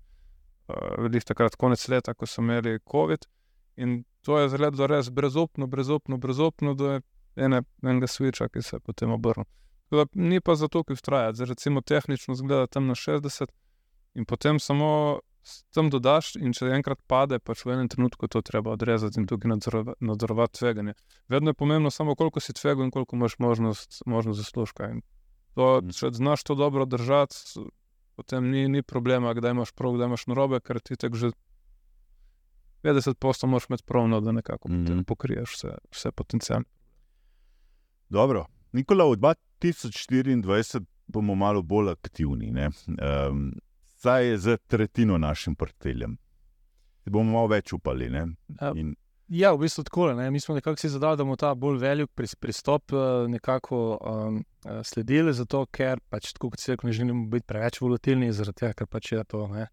uh, 0.70 1.22
takrat 1.26 1.56
konec 1.56 1.88
leta, 1.90 2.14
ko 2.14 2.26
so 2.26 2.42
imeli 2.42 2.80
COVID. 2.92 3.26
In 3.78 4.04
to 4.22 4.40
je 4.40 4.50
zelo 4.50 4.88
res 4.88 5.10
brezupno, 5.10 5.68
brezupno, 5.68 6.18
brezupno, 6.18 6.74
da 6.74 6.94
je 6.94 7.02
ene, 7.36 7.62
enega 7.82 8.08
switcha, 8.08 8.50
ki 8.50 8.62
se 8.62 8.76
je 8.76 8.80
potem 8.80 9.12
obrnil. 9.12 9.46
Ni 10.14 10.42
pa 10.42 10.56
zato, 10.56 10.84
ki 10.84 10.96
vztraja, 10.96 11.34
zdaj 11.34 11.54
recimo 11.54 11.82
tehnično 11.82 12.36
zgleda 12.36 12.68
tam 12.68 12.88
na 12.88 12.96
60 12.96 13.52
in 14.16 14.26
potem 14.26 14.60
samo 14.60 15.20
tam 15.74 15.90
dodaš, 15.90 16.34
in 16.36 16.54
če 16.54 16.72
enkrat 16.76 17.00
pade, 17.08 17.40
pač 17.40 17.66
v 17.66 17.76
enem 17.76 17.90
trenutku 17.92 18.28
to 18.28 18.42
treba 18.42 18.74
odrezati 18.74 19.20
in 19.22 19.28
tukaj 19.30 19.52
nadzorovati 20.00 20.60
tveganje. 20.60 20.94
Vedno 21.30 21.54
je 21.54 21.60
pomembno 21.60 21.92
samo, 21.92 22.16
koliko 22.16 22.40
si 22.40 22.54
tvegal 22.54 22.86
in 22.86 22.92
koliko 22.92 23.16
imaš 23.16 23.38
možnost, 23.40 24.02
možnost 24.06 24.42
zaslužka. 24.42 24.94
To, 25.56 25.80
mhm. 25.82 25.96
če 25.96 26.12
znaš 26.14 26.44
to 26.44 26.56
dobro 26.56 26.86
držati, 26.86 27.36
potem 28.16 28.50
ni, 28.52 28.68
ni 28.68 28.84
problema, 28.84 29.34
kdaj 29.34 29.52
imaš 29.52 29.72
prav, 29.72 29.96
kdaj 29.96 30.12
imaš 30.12 30.28
narobe, 30.32 30.60
ker 30.60 30.80
ti 30.80 30.98
tek 31.00 31.16
že 31.16 31.32
50% 32.86 33.50
moraš 33.50 33.70
imeti 33.70 33.84
pravno, 33.84 34.22
da 34.22 34.32
nekako 34.32 34.70
mm 34.70 34.86
-hmm. 34.86 35.04
pokriješ 35.04 35.54
vse, 35.54 35.78
vse 35.92 36.12
potencijalne. 36.12 36.66
Dobro. 38.10 38.46
Nikola, 38.72 39.06
v 39.06 39.18
2024 39.18 40.86
bomo 41.08 41.36
malo 41.36 41.62
bolj 41.62 41.90
aktivni. 41.92 42.52
Um, 42.52 43.54
vsaj 44.06 44.38
za 44.38 44.58
tretjino 44.58 45.18
našim 45.18 45.56
portfeljem. 45.56 46.18
Bomo 47.06 47.32
malo 47.32 47.48
več 47.48 47.74
upali. 47.74 48.10
In... 48.76 48.96
Ja, 49.28 49.54
v 49.54 49.64
bistvu 49.66 49.84
tako. 49.84 50.12
Ne? 50.14 50.30
Mi 50.32 50.40
smo 50.40 50.56
nekako 50.56 50.78
si 50.78 50.90
zadali, 50.90 51.18
da 51.18 51.24
bomo 51.24 51.36
ta 51.36 51.54
bolj 51.56 51.80
velik 51.82 52.12
pristop 52.40 52.94
eh, 52.94 53.28
nekako 53.28 53.80
um, 53.98 54.44
sledili, 54.84 55.34
zato 55.34 55.66
ker 55.66 56.00
pač 56.10 56.34
tako 56.34 56.52
kot 56.54 56.62
se 56.62 56.74
reče, 56.74 56.88
ne 56.88 56.94
želimo 56.94 57.26
biti 57.30 57.46
preveč 57.50 57.82
volatilni, 57.82 58.32
zaradi 58.34 58.62
tega, 58.62 58.74
ker 58.74 58.88
pač 58.88 59.12
je 59.12 59.24
to 59.24 59.48
ne? 59.48 59.68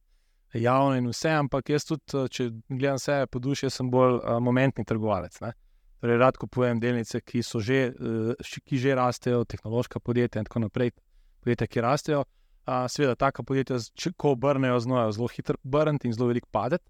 javno 0.53 0.97
in 0.97 1.09
vse. 1.09 1.33
Ampak 1.41 1.73
jaz 1.73 1.89
tudi, 1.89 2.05
eh, 2.15 2.29
če 2.29 2.49
gledam 2.69 3.01
vse 3.01 3.27
po 3.29 3.41
duši, 3.41 3.71
sem 3.71 3.91
bolj 3.93 4.21
uh, 4.21 4.39
momentni 4.41 4.85
trgovalec. 4.89 5.41
Ne? 5.45 5.53
Torej, 6.01 6.19
rad 6.19 6.41
kupujem 6.41 6.81
delnice, 6.81 7.21
ki, 7.21 7.45
že, 7.45 7.83
uh, 7.93 8.55
ki 8.65 8.81
že 8.81 8.97
rastejo, 8.97 9.45
tehnološka 9.45 10.01
podjetja 10.01 10.41
in 10.41 10.49
tako 10.49 10.65
naprej, 10.69 10.97
podjetja, 11.45 11.69
ki 11.69 11.85
rastejo. 11.85 12.25
Seveda, 12.67 13.15
taka 13.19 13.43
podjetja, 13.43 13.81
če 13.99 14.13
ko 14.17 14.37
obrnejo, 14.37 14.79
znajo 14.81 15.13
zelo 15.17 15.29
hitro 15.33 15.59
obrniti 15.65 16.09
in 16.09 16.15
zelo 16.15 16.31
veliko 16.31 16.49
padeti. 16.55 16.87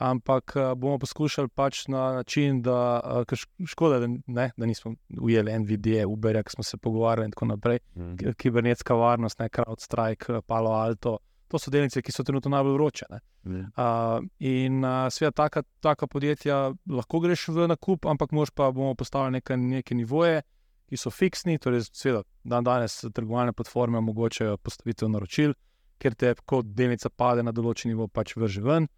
Ampak 0.00 0.54
bomo 0.80 0.96
poskušali 0.98 1.50
pač 1.52 1.82
na 1.92 2.06
način, 2.14 2.62
da 2.64 3.24
škoda, 3.68 3.98
da, 4.00 4.06
ne, 4.08 4.46
da 4.56 4.66
nismo 4.66 4.94
ujeli 5.20 5.58
NVD, 5.58 5.98
Uber, 6.08 6.38
ki 6.44 6.54
smo 6.54 6.64
se 6.64 6.78
pogovarjali 6.80 7.28
in 7.28 7.34
tako 7.34 7.50
naprej. 7.50 7.82
Mm. 7.94 8.32
Kibernetska 8.40 8.96
varnost, 8.96 9.38
ne 9.38 9.50
CrowdStrike, 9.52 10.40
Palo 10.46 10.72
Alto. 10.72 11.18
To 11.52 11.58
so 11.58 11.70
delnice, 11.70 12.00
ki 12.00 12.14
so 12.16 12.24
trenutno 12.24 12.54
najbolj 12.54 12.78
vroče. 12.78 13.10
Mm. 13.44 13.60
Uh, 13.76 14.24
in 14.38 14.80
uh, 14.84 15.10
seveda, 15.12 15.34
taka, 15.42 15.62
taka 15.84 16.08
podjetja 16.08 16.62
lahko 16.88 17.20
greš 17.20 17.48
v 17.52 17.68
nakup, 17.68 18.08
ampak 18.08 18.32
moš 18.32 18.54
pa 18.56 18.70
bomo 18.72 18.94
postavili 18.94 19.36
neke, 19.36 19.56
neke 19.56 19.94
nivoje, 19.94 20.40
ki 20.90 20.98
so 20.98 21.12
fiksni, 21.14 21.58
torej, 21.62 21.86
seveda, 21.94 22.24
dan 22.42 22.66
danes 22.66 22.98
trgovalne 23.14 23.54
platforme 23.54 24.00
omogočajo 24.00 24.56
postavitev 24.58 25.10
naročil, 25.12 25.54
ker 26.02 26.16
te, 26.18 26.32
ko 26.48 26.62
delnica 26.66 27.12
pade 27.14 27.44
na 27.46 27.54
določen 27.54 27.92
nivo, 27.92 28.08
pač 28.10 28.34
vrže 28.34 28.64
ven, 28.64 28.88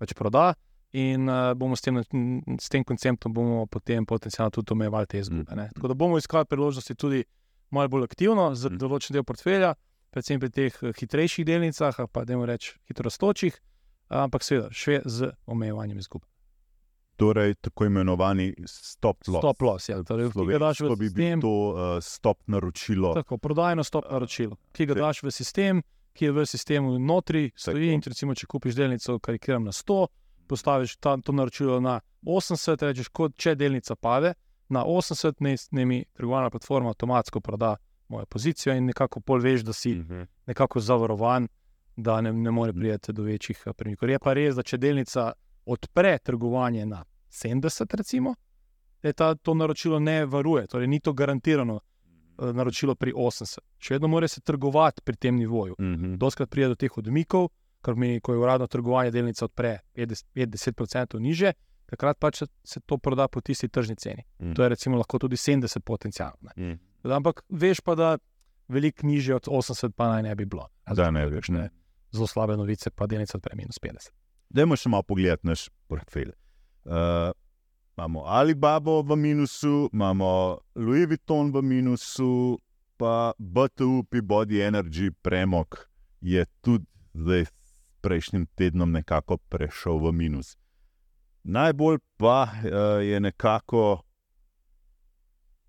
pač 0.00 0.16
proda. 0.16 0.52
In 0.96 1.28
uh, 1.28 1.52
bomo 1.56 1.76
s 1.76 1.84
tem, 1.84 2.02
s 2.60 2.68
tem 2.72 2.82
konceptom 2.84 3.32
potem 3.72 4.04
potencialno 4.04 4.52
tudi 4.52 4.74
omejevali 4.74 5.08
te 5.08 5.22
izgube. 5.22 5.46
Mm. 5.48 5.70
Tako 5.76 5.88
da 5.88 5.96
bomo 5.96 6.18
iskali 6.20 6.48
priložnosti 6.48 6.96
tudi 7.00 7.22
malo 7.72 7.88
bolj 7.88 8.04
aktivno 8.10 8.50
za 8.52 8.68
mm. 8.68 8.80
določen 8.80 9.16
del 9.16 9.24
portfelja, 9.24 9.72
predvsem 10.12 10.40
pri 10.40 10.52
teh 10.52 10.82
eh, 10.82 10.92
hitrejših 10.98 11.48
delnicah, 11.48 12.02
pa 12.12 12.26
da 12.28 12.36
jim 12.36 12.44
rečem 12.48 12.76
hitro 12.88 13.08
rastočih, 13.08 13.56
ampak 14.12 14.44
seveda 14.44 14.68
še 14.68 15.00
z 15.08 15.32
omejevanjem 15.48 16.04
izgube 16.04 16.28
torej 17.16 17.54
tako 17.54 17.84
imenovani 17.84 18.54
stop 18.66 19.26
loss. 19.28 19.38
Stop 19.38 19.62
loss, 19.62 19.88
ja, 19.88 20.02
torej, 20.02 20.30
ki 20.32 20.46
ga 20.48 20.58
daš 20.58 20.80
v 20.80 20.96
sistem. 20.96 21.40
To 21.40 21.48
je 21.48 21.96
uh, 21.96 22.02
stop 22.02 22.38
naročilo. 22.46 23.14
Tako, 23.14 23.38
prodajno 23.38 23.84
stop 23.84 24.04
naročilo, 24.10 24.56
ki 24.72 24.86
ga 24.86 24.94
daš 24.94 25.22
v 25.22 25.30
sistem, 25.30 25.82
ki 26.12 26.24
je 26.24 26.32
v 26.32 26.46
sistemu 26.46 26.98
notri, 26.98 27.50
stoji. 27.56 27.92
In 27.94 28.02
recimo, 28.04 28.34
če 28.34 28.46
kupiš 28.46 28.74
delnico, 28.76 29.18
karikiram 29.18 29.64
na 29.64 29.72
100, 29.72 30.06
postaviš 30.48 30.96
ta, 30.96 31.16
to 31.16 31.32
naročilo 31.32 31.80
na 31.80 32.00
80, 32.26 32.82
rečeš, 32.82 33.08
kot 33.08 33.36
če 33.36 33.54
delnica 33.54 33.94
pade 33.96 34.34
na 34.68 34.84
80, 34.84 35.40
ne, 35.40 35.56
ne 35.70 35.84
mi 35.86 36.04
trgovalna 36.16 36.50
platforma 36.50 36.90
avtomatsko 36.92 37.40
proda 37.40 37.76
mojo 38.08 38.26
pozicijo 38.26 38.74
in 38.76 38.86
nekako 38.86 39.20
pol 39.20 39.40
veš, 39.40 39.62
da 39.64 39.72
si 39.72 39.94
Mhm. 39.94 40.22
nekako 40.46 40.80
zavarovan, 40.80 41.48
da 41.96 42.20
ne, 42.20 42.32
ne 42.32 42.50
more 42.50 42.72
priti 42.72 43.12
do 43.12 43.22
večjih 43.22 43.62
eh, 43.66 43.72
premikov. 43.72 44.10
Je 44.10 44.18
pa 44.18 44.32
res, 44.32 44.54
da 44.56 44.62
če 44.62 44.76
delnica 44.78 45.32
odpre 45.66 46.18
trgovanje 46.18 46.86
na 46.86 47.04
70, 47.30 47.94
recimo, 47.94 48.34
da 49.02 49.12
ta, 49.12 49.34
to 49.34 49.54
naročilo 49.54 49.98
ne 49.98 50.26
varuje, 50.26 50.66
torej 50.66 50.86
ni 50.86 51.00
to 51.00 51.12
garantirano 51.12 51.80
eh, 52.38 52.52
naročilo 52.52 52.94
pri 52.94 53.12
80. 53.12 53.58
Še 53.78 53.94
vedno 53.94 54.08
mora 54.08 54.28
se 54.28 54.40
trgovati 54.40 55.02
pri 55.02 55.16
tem 55.16 55.36
nivoju. 55.36 55.74
Mhm. 55.80 56.14
Doskrat 56.16 56.50
pride 56.50 56.68
do 56.68 56.74
teh 56.76 56.98
odmikov, 56.98 57.48
kar 57.80 57.94
pomeni, 57.94 58.20
ko 58.20 58.32
je 58.32 58.38
uradno 58.38 58.66
trgovanje 58.66 59.10
delnica 59.10 59.44
odpre 59.44 59.78
50% 60.36 61.18
niže, 61.18 61.52
takrat 61.86 62.18
pač 62.18 62.42
se- 62.64 62.80
to 62.80 62.98
proda 62.98 63.28
po 63.28 63.40
tisti 63.40 63.68
tržni 63.68 63.96
ceni. 63.96 64.22
Mhm. 64.40 64.52
To 64.52 64.62
je 64.62 64.68
recimo 64.68 64.96
lahko 64.96 65.18
tudi 65.18 65.36
70 65.36 65.80
potencialno. 65.80 66.50
Mhm. 66.56 66.78
Ampak 67.04 67.42
veš 67.50 67.80
pa, 67.80 67.94
da 67.94 68.18
veliko 68.68 69.06
niže 69.06 69.34
od 69.34 69.48
80 69.48 69.92
pa 69.92 70.08
naj 70.08 70.22
ne 70.22 70.34
bi 70.34 70.44
bilo. 70.44 70.68
Da 70.86 71.10
ne 71.10 71.26
veš, 71.26 71.48
ne. 71.48 71.70
Zelo 72.12 72.26
slabe 72.26 72.56
novice, 72.56 72.90
pa 72.90 73.06
delnica 73.06 73.36
odpre 73.36 73.56
minus 73.56 73.78
50. 73.78 74.10
Dajmo 74.52 74.76
še 74.76 74.90
malo 74.92 75.06
pogledati 75.08 75.48
naš 75.48 75.68
portfelj. 75.88 76.34
Uh, 76.84 77.32
imamo 77.96 78.24
Alibabo 78.28 79.00
v 79.02 79.16
minusu, 79.16 79.88
imamo 79.92 80.58
Louis 80.76 81.06
Vuitton 81.08 81.52
v 81.52 81.62
minusu, 81.64 82.58
pa 83.00 83.32
BTU, 83.38 84.04
Peabody 84.10 84.60
Energy, 84.60 85.08
Premog 85.22 85.88
je 86.20 86.44
tudi 86.60 86.84
zdaj 87.14 87.48
s 87.48 87.72
prejšnjim 88.04 88.46
tednom 88.54 88.92
nekako 88.92 89.38
prešel 89.48 89.96
v 90.04 90.12
minus. 90.12 90.56
Najbolj 91.48 91.98
pa 92.20 92.44
uh, 92.44 93.00
je 93.00 93.20
nekako 93.20 94.02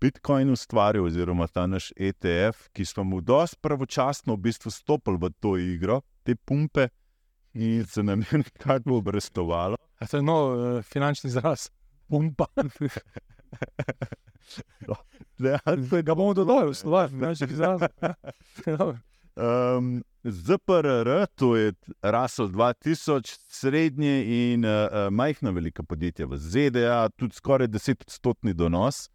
Bitcoin 0.00 0.50
ustvaril, 0.52 1.06
oziroma 1.08 1.46
ta 1.48 1.64
naš 1.66 1.88
ETF, 1.96 2.68
ki 2.76 2.84
smo 2.84 3.04
mu 3.04 3.22
dosti 3.24 3.56
pravočasno 3.64 4.36
v 4.36 4.44
bistvu 4.44 4.70
stopili 4.70 5.16
v 5.16 5.32
to 5.40 5.56
igro, 5.56 6.02
te 6.22 6.36
pumpe, 6.36 6.90
in 7.54 7.86
se 7.86 8.02
nam 8.02 8.20
je 8.20 8.38
nekako 8.38 8.96
obrestovalo. 8.96 9.76
To 10.10 10.16
je 10.16 10.22
nov 10.22 10.52
uh, 10.52 10.82
finančni 10.82 11.28
izraz, 11.28 11.70
pumpa. 12.08 12.46
Dejansko 15.38 16.02
Ga 16.06 16.14
bomo 16.14 16.34
dodali 16.34 16.74
slovar, 16.74 17.08
finančni 17.08 17.46
izraz. 17.50 17.80
Um, 19.36 20.04
ZPRR, 20.24 21.26
to 21.34 21.56
je 21.56 21.72
rasel 22.02 22.48
2000, 22.48 23.38
srednje 23.48 24.24
in 24.26 24.64
uh, 24.64 25.10
majhna 25.10 25.50
velika 25.50 25.82
podjetja 25.82 26.26
v 26.26 26.36
ZDA, 26.38 27.08
tudi 27.16 27.34
skoraj 27.34 27.68
10-odstotni 27.68 28.54
donos. 28.54 29.08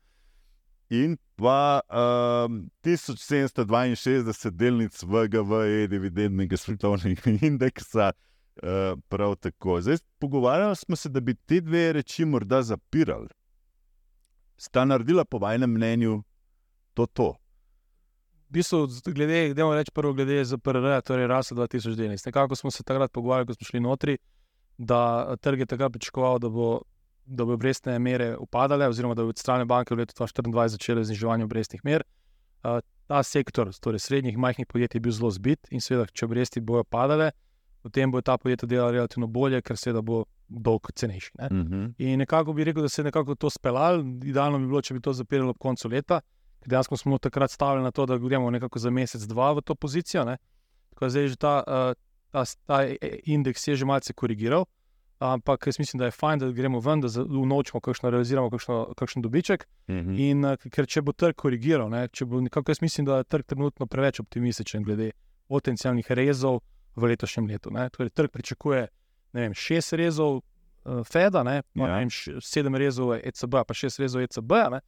In 0.89 1.15
pa 1.35 1.79
um, 1.87 2.67
1762 2.83 4.51
delnic 4.51 5.03
VGV, 5.03 5.87
dividendnega 5.87 6.57
svetovnega 6.57 7.37
indeksa, 7.41 8.11
uh, 8.63 8.99
prav 9.09 9.35
tako. 9.35 9.81
Zdaj, 9.81 9.97
pogovarjali 10.19 10.75
smo 10.75 10.95
se, 10.95 11.09
da 11.09 11.19
bi 11.19 11.35
te 11.35 11.61
dve 11.61 11.93
reči 11.93 12.25
morda 12.25 12.61
zapirali. 12.61 13.27
Sta 14.57 14.85
naredila, 14.85 15.25
po 15.25 15.37
vašem 15.37 15.71
mnenju, 15.71 16.23
to 16.93 17.05
to. 17.05 17.29
V 18.49 18.57
bistvu, 18.57 18.87
glede, 19.05 19.53
gremo 19.53 19.75
reči 19.75 19.91
prvo, 19.93 20.13
glede 20.13 20.43
ZPRR, 20.45 21.01
torej 21.05 21.27
rasa 21.27 21.55
2000 21.55 21.95
delnic. 21.95 22.25
Nekako 22.25 22.55
smo 22.55 22.71
se 22.71 22.83
takrat 22.83 23.11
pogovarjali, 23.11 23.47
ko 23.47 23.53
smo 23.53 23.65
šli 23.65 23.79
notri, 23.79 24.17
da 24.77 25.27
eh, 25.29 25.37
trg 25.37 25.59
je 25.59 25.65
takrat 25.65 25.91
pričakoval, 25.91 26.39
da 26.39 26.49
bo. 26.49 26.79
Da 27.29 27.45
bo 27.45 27.53
obrestne 27.53 27.99
mere 27.99 28.31
upadale, 28.41 28.87
oziroma 28.89 29.13
da 29.13 29.21
bo 29.21 29.33
centralne 29.37 29.65
banke 29.69 29.93
v 29.93 29.99
letu 29.99 30.15
2024 30.17 30.67
začele 30.73 31.03
zniževanje 31.05 31.43
obrestnih 31.45 31.83
mer. 31.85 32.01
Uh, 32.63 32.79
ta 33.05 33.23
sektor, 33.23 33.69
torej 33.69 34.01
srednjih 34.01 34.33
in 34.33 34.41
majhnih 34.41 34.67
podjetij, 34.67 34.97
je 34.97 35.03
bil 35.05 35.13
zelo 35.13 35.29
zbit 35.29 35.69
in 35.69 35.81
seveda, 35.81 36.07
če 36.09 36.25
obresti 36.25 36.61
bojo 36.61 36.83
padale, 36.89 37.31
potem 37.89 38.11
bo 38.11 38.21
ta 38.21 38.37
podjetja 38.37 38.67
delala 38.69 38.91
relativno 38.91 39.27
bolje, 39.27 39.61
ker 39.61 39.77
seveda 39.77 40.01
bo 40.05 40.23
dolg 40.47 40.91
cenejši. 40.95 41.31
Ne? 41.39 41.47
Uh 41.51 41.57
-huh. 41.57 41.93
In 41.97 42.19
nekako 42.19 42.53
bi 42.53 42.63
rekel, 42.63 42.81
da 42.81 42.89
se 42.89 43.01
je 43.01 43.05
nekako 43.05 43.35
to 43.35 43.49
speljalo. 43.49 44.03
Idealno 44.23 44.59
bi 44.59 44.67
bilo, 44.67 44.81
če 44.81 44.93
bi 44.93 45.01
to 45.01 45.13
zapirali 45.13 45.49
ob 45.49 45.57
koncu 45.57 45.89
leta, 45.89 46.21
dejansko 46.65 46.97
smo 46.97 47.17
takrat 47.17 47.51
stavili 47.51 47.83
na 47.83 47.91
to, 47.91 48.05
da 48.05 48.17
gremo 48.17 48.51
nekako 48.51 48.79
za 48.79 48.89
mesec, 48.89 49.21
dva 49.21 49.51
v 49.53 49.61
to 49.61 49.75
pozicijo. 49.75 50.25
Ne. 50.25 50.37
Tako 50.89 51.05
da 51.05 51.09
zdaj 51.09 51.27
že 51.27 51.35
ta, 51.35 51.63
eh, 51.67 51.93
ta, 52.31 52.43
ta 52.65 52.87
indeks 53.25 53.67
je 53.67 53.75
že 53.75 53.85
malce 53.85 54.13
korigiral, 54.13 54.65
ampak 55.19 55.67
jaz 55.67 55.79
mislim, 55.79 55.99
da 55.99 56.05
je 56.05 56.11
fajn, 56.11 56.39
da 56.39 56.51
gremo 56.51 56.79
ven, 56.79 57.01
da 57.01 57.07
unovčimo, 57.21 57.81
kakšno 57.81 58.09
realiziramo, 58.09 58.49
kakšno, 58.49 58.93
kakšen 58.97 59.21
dobiček. 59.21 59.67
Uh 59.87 59.95
-huh. 59.95 60.19
In 60.29 60.45
eh, 60.45 60.57
ker 60.57 60.87
če 60.87 61.01
bo 61.01 61.11
trg 61.11 61.35
korigiral, 61.35 61.89
ne, 61.89 62.07
če 62.07 62.25
bo 62.25 62.41
nekako, 62.41 62.71
jaz 62.71 62.81
mislim, 62.81 63.05
da 63.05 63.17
je 63.17 63.23
trg 63.23 63.45
trenutno 63.45 63.85
preveč 63.85 64.19
optimističen 64.19 64.83
glede 64.83 65.11
potencijalnih 65.47 66.11
rezov 66.11 66.59
v 66.95 67.03
letošnjem 67.03 67.47
letu. 67.47 67.71
Ne. 67.71 67.89
Torej, 67.89 68.09
trg 68.09 68.31
pričakuje 68.31 68.87
vem, 69.33 69.53
šest 69.53 69.93
rezov 69.93 70.39
uh, 70.39 71.03
Feda, 71.05 71.43
ne, 71.43 71.61
pa, 71.61 71.87
Ja. 71.87 71.87
ne 71.87 71.99
vem, 71.99 72.09
sedem 72.41 72.75
rezov 72.75 73.13
ECB, 73.13 73.61
pa 73.67 73.73
šest 73.73 73.99
rezov 73.99 74.21
ECB. 74.21 74.51
Ne. 74.71 74.81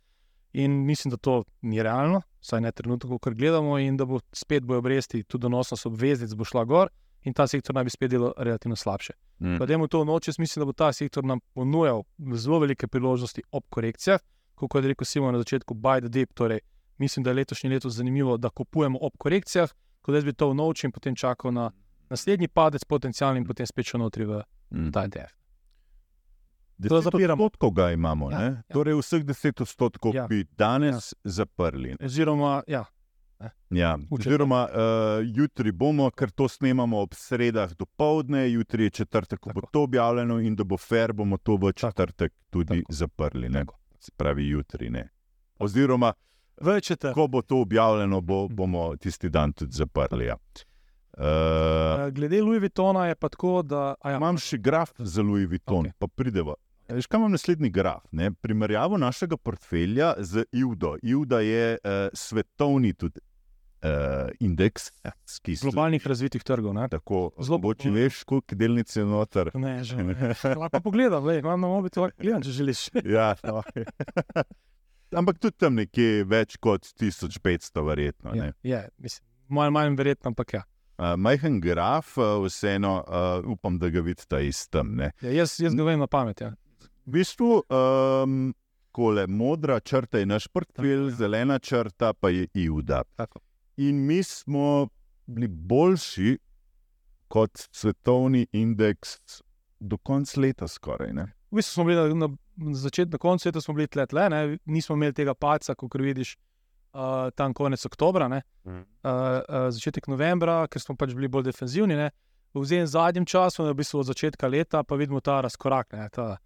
In 0.54 0.86
mislim, 0.86 1.12
da 1.12 1.18
to 1.18 1.44
ni 1.62 1.84
realno, 1.84 2.22
vsaj 2.42 2.62
ne 2.62 2.72
trenutno, 2.72 3.18
ko 3.18 3.32
gledamo, 3.32 3.78
in 3.80 3.98
da 3.98 4.06
bo 4.06 4.20
spet 4.34 4.64
bojo 4.64 4.80
obresti, 4.80 5.24
tudi 5.24 5.42
donosnost 5.42 5.86
obveznic 5.86 6.34
bo 6.34 6.44
šla 6.44 6.66
gor, 6.66 6.90
in 7.24 7.34
ta 7.34 7.48
sektor 7.48 7.76
naj 7.76 7.84
bi 7.84 7.90
spet 7.90 8.12
delal 8.12 8.34
relativno 8.38 8.76
slabše. 8.76 9.14
Mm. 9.40 9.58
Pa 9.60 9.66
dajmo 9.66 9.88
to 9.88 10.02
v 10.02 10.06
noč, 10.06 10.28
jaz 10.28 10.40
mislim, 10.40 10.62
da 10.62 10.66
bo 10.66 10.74
ta 10.74 10.92
sektor 10.94 11.24
nam 11.24 11.40
ponujal 11.54 12.04
zelo 12.36 12.60
velike 12.60 12.88
priložnosti 12.88 13.44
ob 13.52 13.64
korekcijah. 13.70 14.20
Kot 14.56 14.84
je 14.84 14.92
rekel 14.92 15.06
Simon 15.06 15.34
na 15.34 15.40
začetku, 15.42 15.74
buy 15.74 16.02
the 16.02 16.10
dip. 16.10 16.34
Torej, 16.34 16.60
mislim, 16.98 17.24
da 17.24 17.30
je 17.30 17.36
letošnje 17.36 17.70
leto 17.70 17.90
zanimivo, 17.90 18.38
da 18.38 18.50
kupujemo 18.50 19.00
ob 19.02 19.14
korekcijah, 19.18 19.72
kot 20.02 20.16
jaz 20.16 20.26
bi 20.26 20.34
to 20.34 20.50
v 20.50 20.56
noč 20.56 20.84
in 20.84 20.92
potem 20.92 21.16
čakal 21.16 21.54
na 21.54 21.72
naslednji 22.12 22.48
padec, 22.48 22.84
potencialni 22.86 23.40
in 23.40 23.46
potem 23.46 23.66
spet 23.66 23.86
šel 23.86 24.00
notri 24.00 24.26
v 24.26 24.42
Mm. 24.72 24.92
ta 24.92 25.04
ETF. 25.04 25.32
Deset 26.78 27.14
odstotkov 27.14 27.72
ga 27.72 27.92
imamo, 27.92 28.32
Ja, 28.32 28.40
ja, 28.40 28.48
ja. 28.50 28.62
torej 28.70 28.96
vseh 28.96 29.24
10 29.24 29.62
odstotkov 29.62 30.16
Ja. 30.16 30.28
bi 30.28 30.46
danes 30.52 31.12
ja. 31.14 31.20
zaprli. 31.26 31.96
Oziroma, 32.00 32.64
ja, 32.68 32.86
Ja. 33.72 33.98
Oziroma, 34.12 34.66
uh, 34.66 34.78
jutri 35.28 35.72
bomo, 35.72 36.12
ker 36.12 36.30
to 36.30 36.46
snemamo 36.46 36.98
ob 37.00 37.14
sredah 37.14 37.74
do 37.74 37.86
povdne, 37.88 38.46
jutri 38.48 38.84
je 38.84 38.90
četrtek, 38.92 39.40
ko 39.40 39.50
bo 39.50 39.62
Tako. 39.62 39.72
to 39.72 39.84
objavljeno, 39.84 40.40
in 40.40 40.56
da 40.56 40.64
bo 40.64 40.78
fair, 40.78 41.14
bomo 41.14 41.38
to 41.38 41.56
v 41.58 41.72
četrtek 41.74 42.34
tudi 42.50 42.80
Tako. 42.80 42.94
zaprli. 42.94 43.50
Ne? 43.50 43.60
Tako. 43.60 43.76
Se 44.00 44.12
pravi, 44.12 44.48
jutri 44.48 44.90
ne. 44.90 45.10
Oziroma, 45.60 46.14
v 46.58 46.80
četrtek. 46.82 47.14
ko 47.14 47.28
bo 47.28 47.42
to 47.42 47.58
objavljeno, 47.58 48.22
bo, 48.22 48.48
bomo 48.48 48.96
tisti 48.98 49.30
dan 49.30 49.54
tudi 49.54 49.72
zaprli. 49.74 50.26
Ja. 50.26 50.36
Uh, 51.14 51.24
Eh, 52.08 52.12
Glede 52.12 52.42
Louis 52.42 52.60
Vuittona 52.60 53.08
je 53.08 53.16
pa 53.16 53.30
tako, 53.30 53.62
da. 53.62 53.96
Ja, 54.06 54.18
Imam 54.18 54.38
še 54.42 54.58
graf 54.58 54.94
za 54.98 55.22
Louis 55.22 55.50
Vuitton, 55.50 55.86
okay. 55.86 55.98
pa 56.00 56.08
prideva. 56.08 56.56
Ja, 56.90 56.96
Veš, 56.98 57.08
kaj 57.08 57.22
imam 57.22 57.32
naslednji 57.32 57.70
graf? 57.72 58.04
Ne? 58.12 58.32
Primerjavo 58.32 58.98
našega 59.00 59.38
portfelja 59.38 60.14
z 60.20 60.46
IUDO. 60.52 60.98
IUDA 61.04 61.40
je 61.46 61.68
uh, 61.78 62.00
svetovni 62.18 62.94
tudi, 62.94 63.22
uh, 63.86 64.32
indeks, 64.40 64.90
Ja. 65.06 65.14
ki 65.44 65.56
se 65.56 65.68
globalnih 65.68 66.08
razvitih 66.08 66.44
trgov. 66.44 66.74
Ne? 66.74 66.88
tako 66.90 67.32
Zelo 67.40 67.62
zelo. 67.62 67.74
Če 67.74 67.94
veš, 67.96 68.24
koliko 68.28 68.56
delnic 68.56 68.96
je 68.96 69.06
noter. 69.06 69.52
Ne, 69.56 69.78
že 69.84 70.04
ne. 70.04 70.34
Lahko 70.62 70.82
pogledam, 70.84 71.26
lej, 71.26 71.40
imam 71.40 71.62
na 71.62 71.72
lahko 71.72 72.10
gledam, 72.18 72.44
če 72.44 72.58
želiš. 72.60 72.90
ja, 73.18 73.34
no. 73.44 73.62
Ampak 75.20 75.42
tudi 75.44 75.58
tam 75.60 75.76
nekje 75.76 76.24
več 76.24 76.56
kot 76.60 76.88
1500, 77.00 77.84
verjetno. 77.84 78.36
Ja, 78.36 78.52
ne. 78.52 78.54
je, 78.64 78.84
mislim, 78.98 79.26
malo 79.52 79.72
manj 79.76 79.98
verjetno, 80.00 80.32
ampak 80.32 80.54
ja. 80.56 80.64
Uh, 81.02 81.16
majhen 81.18 81.56
graf, 81.62 82.12
uh, 82.18 82.44
vseeno 82.46 83.00
uh, 83.02 83.48
upam, 83.50 83.80
da 83.82 83.90
ga 83.90 84.04
vidite 84.06 84.38
iz 84.46 84.68
tam. 84.70 84.92
ne. 84.96 85.12
ja 85.22 85.32
jaz, 85.32 85.56
jaz 85.60 85.74
ga 85.74 85.84
vem 85.88 86.00
na 86.00 86.06
pamet. 86.08 86.42
Ja. 86.42 86.52
V 87.06 87.16
bistvu, 87.16 87.64
um, 87.74 88.52
kole, 88.94 89.24
modra 89.28 89.80
črta 89.80 90.22
je 90.22 90.28
naš 90.30 90.46
portfelj, 90.54 91.08
ja. 91.08 91.16
zelena 91.18 91.58
črta 91.60 92.14
pa 92.14 92.30
je 92.30 92.46
IUDA. 92.54 93.02
Tako. 93.16 93.42
In 93.82 94.06
mi 94.06 94.22
smo 94.24 94.88
bili 95.26 95.48
boljši 95.48 96.38
kot 97.28 97.66
svetovni 97.72 98.46
indeks 98.52 99.42
do 99.80 99.98
konca 99.98 100.42
leta, 100.42 100.68
skoraj. 100.68 101.14
Ne? 101.14 101.32
V 101.52 101.58
bistvu 101.58 101.74
smo 101.74 101.88
bili 101.90 102.14
na, 102.14 102.30
na 102.56 102.74
začetku, 102.78 103.18
na 103.18 103.18
koncu 103.18 103.50
leta 103.50 103.62
smo 103.62 103.74
bili 103.74 103.88
tle, 103.88 104.06
tle 104.06 104.30
ne? 104.30 104.58
nismo 104.66 104.96
imeli 104.96 105.18
tega 105.18 105.34
paca, 105.34 105.76
kot 105.76 105.98
vidiš, 105.98 106.38
uh, 106.94 107.30
tam 107.36 107.54
konec 107.54 107.86
oktobra, 107.86 108.28
ne? 108.28 108.42
uh, 108.66 108.74
uh, 109.04 109.70
začetek 109.70 110.08
novembra, 110.08 110.66
ker 110.68 110.82
smo 110.82 110.96
pač 110.96 111.16
bili 111.18 111.30
bolj 111.32 111.50
defenzivni. 111.50 111.98
Ne? 111.98 112.12
V 112.54 112.66
zadnjem 112.68 112.88
zadnjem 112.88 113.26
času, 113.26 113.64
v 113.64 113.76
bistvu 113.80 114.02
od 114.02 114.12
začetka 114.12 114.48
leta, 114.48 114.84
pa 114.84 114.96
vidimo 115.00 115.22
ta 115.24 115.42
razkorak. 115.42 115.94
Ne? 115.94 116.10
Ta, 116.12 116.38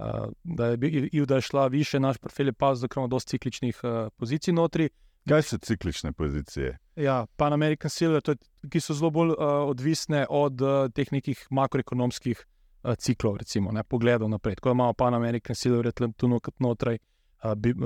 uh, 0.00 0.30
da 0.44 0.72
je 0.72 0.80
bil- 0.80 1.08
IUDA 1.12 1.40
šla 1.40 1.66
više, 1.66 2.00
naš 2.00 2.18
portfelj 2.18 2.52
je 2.52 2.52
pa 2.52 2.74
zdaj 2.74 2.88
imamo 2.96 3.08
dosti 3.08 3.36
cikličnih 3.36 3.80
uh, 3.84 4.08
pozicij 4.16 4.54
notri. 4.54 4.88
Kaj 5.28 5.42
so 5.42 5.58
ciklične 5.58 6.12
pozicije? 6.12 6.78
Ja, 6.96 7.26
Pan 7.36 7.52
American 7.52 7.90
Silver, 7.90 8.22
je, 8.26 8.36
ki 8.70 8.80
so 8.80 8.94
zelo 8.96 9.10
bolj 9.10 9.34
uh, 9.36 9.68
odvisne 9.68 10.26
od 10.30 10.62
uh, 10.62 10.88
teh 10.96 11.12
nekih 11.12 11.46
makroekonomskih 11.50 12.40
uh, 12.40 12.94
ciklov, 12.96 13.36
recimo, 13.36 13.72
ne, 13.72 13.84
pogledov 13.84 14.28
naprej. 14.32 14.56
Da 14.64 14.72
imamo 14.72 14.92
Pan 14.92 15.14
American 15.14 15.54
Silver, 15.56 15.92
tu 15.92 16.28
notraj, 16.58 16.96
uh, 16.96 17.09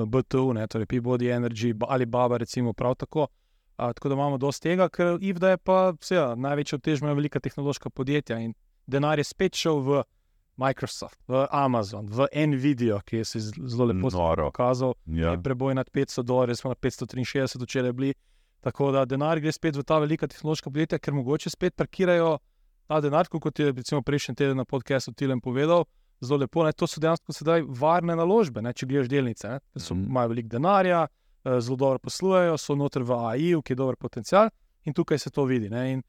BTU, 0.06 0.52
ne, 0.52 0.66
torej 0.66 0.86
Peabody 0.86 1.30
Energy, 1.30 1.74
ali 1.88 2.06
Baba, 2.06 2.36
recimo, 2.36 2.72
prav 2.72 2.94
tako. 2.94 3.28
Uh, 3.78 3.92
tako 3.92 4.08
da 4.08 4.14
imamo 4.14 4.38
dosti 4.38 4.68
tega, 4.68 4.88
ker 4.88 5.18
IVD 5.20 5.42
je 5.42 5.58
pa 5.58 5.78
vse, 5.98 6.20
največja 6.36 6.78
tež 6.78 7.02
imajo 7.02 7.18
velika 7.18 7.40
tehnološka 7.40 7.90
podjetja 7.90 8.38
in 8.38 8.52
denar 8.86 9.18
je 9.18 9.24
spet 9.24 9.58
šel 9.58 9.80
v 9.82 10.02
Microsoft, 10.56 11.18
v 11.26 11.46
Amazon, 11.50 12.06
v 12.06 12.28
Nvidia, 12.46 13.00
ki 13.02 13.16
je 13.16 13.24
se 13.24 13.40
zelo 13.42 13.88
lepo 13.90 14.10
pokazal. 14.36 14.94
Ja. 15.06 15.34
Preboj 15.42 15.74
nad 15.74 15.90
500 15.90 16.22
dolarjev, 16.22 16.56
smo 16.56 16.70
na 16.70 16.74
563, 16.78 17.62
včeraj 17.62 17.92
bili. 17.92 18.14
Tako 18.60 18.92
da 18.92 19.04
denar 19.04 19.40
gre 19.40 19.52
spet 19.52 19.76
v 19.76 19.82
ta 19.82 19.98
velika 19.98 20.26
tehnološka 20.30 20.70
podjetja, 20.70 20.98
ker 20.98 21.14
mogoče 21.14 21.50
spet 21.50 21.74
parkirajo 21.76 22.38
ta 22.86 23.00
denar, 23.00 23.28
kot 23.28 23.58
je 23.58 23.72
recimo 23.72 24.02
prejšnji 24.02 24.34
teden 24.34 24.56
na 24.56 24.64
podkastu 24.64 25.12
Tilem 25.12 25.40
povedal. 25.40 25.84
Zelo 26.24 26.40
lepo, 26.44 26.64
ne? 26.64 26.72
to 26.72 26.88
so 26.90 27.02
dejansko 27.02 27.36
sedaj 27.36 27.62
varne 27.80 28.16
naložbe, 28.16 28.62
ne? 28.64 28.72
če 28.72 28.88
gledaš 28.90 29.12
delnice. 29.12 29.58
So, 29.76 29.94
mm. 29.94 30.08
Imajo 30.10 30.32
veliko 30.32 30.52
denarja, 30.56 31.04
eh, 31.44 31.60
zelo 31.60 31.76
dobro 31.76 32.02
poslujejo, 32.08 32.56
so 32.58 32.76
noter 32.78 33.04
v 33.04 33.20
AI, 33.30 33.52
ki 33.62 33.76
je 33.76 33.80
dober 33.82 34.00
potencial 34.00 34.50
in 34.84 34.96
tukaj 34.96 35.18
se 35.18 35.30
to 35.30 35.44
vidi. 35.48 35.70
Ne? 35.72 35.86
In 35.92 36.02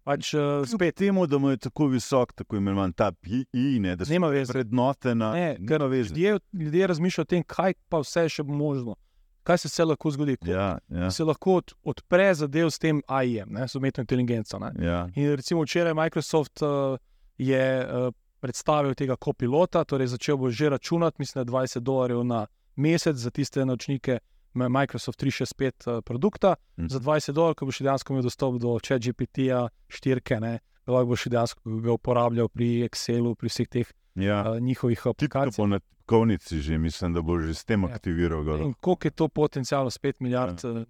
Pač, 0.00 0.32
uh, 0.34 0.64
spet 0.66 0.96
temu, 0.96 1.26
da 1.28 1.38
mu 1.38 1.50
je 1.52 1.58
tako 1.68 1.86
visok, 1.92 2.32
tako 2.32 2.56
imenovan 2.56 2.92
ta 2.92 3.12
PI, 3.12 3.78
ne, 3.80 3.96
da 3.96 4.04
se. 4.04 4.18
Vrednote 4.48 5.14
na 5.14 5.34
ljudje, 5.58 6.38
ljudje 6.52 6.86
razmišljajo 6.86 7.22
o 7.22 7.30
tem, 7.30 7.44
kaj 7.44 7.74
pa 7.88 8.00
vse 8.00 8.24
še 8.28 8.42
bo 8.42 8.56
možno. 8.56 8.96
Kaj 9.44 9.58
se 9.58 9.68
vse 9.68 9.84
lahko 9.84 10.10
zgodi? 10.10 10.36
Ja, 10.48 10.78
ja. 10.88 11.10
Se 11.10 11.24
lahko 11.24 11.58
od, 11.60 11.74
odpre 11.92 12.30
zadev 12.34 12.70
s 12.72 12.80
tem 12.80 13.02
AI-jem, 13.08 13.60
s 13.68 13.76
umetno 13.76 14.04
inteligenco. 14.04 14.58
Ja. 14.80 15.04
In 15.14 15.34
recimo 15.36 15.64
včeraj 15.64 15.94
Microsoft 15.94 16.62
uh, 16.62 16.96
je 17.38 17.62
uh, 17.84 18.10
predstavil 18.40 18.94
tega 18.94 19.16
kopilota, 19.16 19.84
torej 19.84 20.14
začel 20.14 20.36
bo 20.36 20.50
že 20.50 20.70
računati, 20.70 21.16
mislim, 21.18 21.44
20 21.44 21.80
dolarjev 21.80 22.24
na 22.24 22.46
mesec 22.76 23.16
za 23.16 23.30
tiste 23.30 23.64
nočnike, 23.64 24.18
Microsoft 24.54 25.22
365 25.22 25.86
uh, 25.86 26.02
produkta 26.02 26.54
mm. 26.76 26.88
za 26.90 26.98
20 27.00 27.32
dolarjev, 27.32 27.54
ko 27.54 27.66
boš 27.66 27.78
dejansko 27.78 28.12
imel 28.12 28.22
dostop 28.22 28.58
do 28.58 28.78
ChatGPT-ja, 28.82 29.68
štirke, 29.88 30.40
ne, 30.40 30.58
lahko 30.86 31.12
boš 31.12 31.28
dejansko 31.30 31.80
ga 31.84 31.92
uporabljal 31.92 32.48
pri 32.48 32.88
Excelu, 32.88 33.34
pri 33.34 33.48
vseh 33.52 33.68
teh 33.68 33.92
ja. 34.14 34.42
uh, 34.42 34.58
njihovih 34.60 35.06
aplikacij. 35.06 35.56
Po 35.56 35.66
netkovnici 35.66 36.60
že 36.60 36.78
mislim, 36.78 37.14
da 37.14 37.22
boš 37.22 37.44
že 37.52 37.54
s 37.54 37.64
tem 37.64 37.82
ja. 37.82 37.94
aktiviral. 37.94 38.42
In 38.60 38.74
koliko 38.80 39.06
je 39.06 39.10
to 39.10 39.28
potencijalno, 39.28 39.90
spet 39.90 40.20
milijard. 40.20 40.64
Ja. 40.64 40.84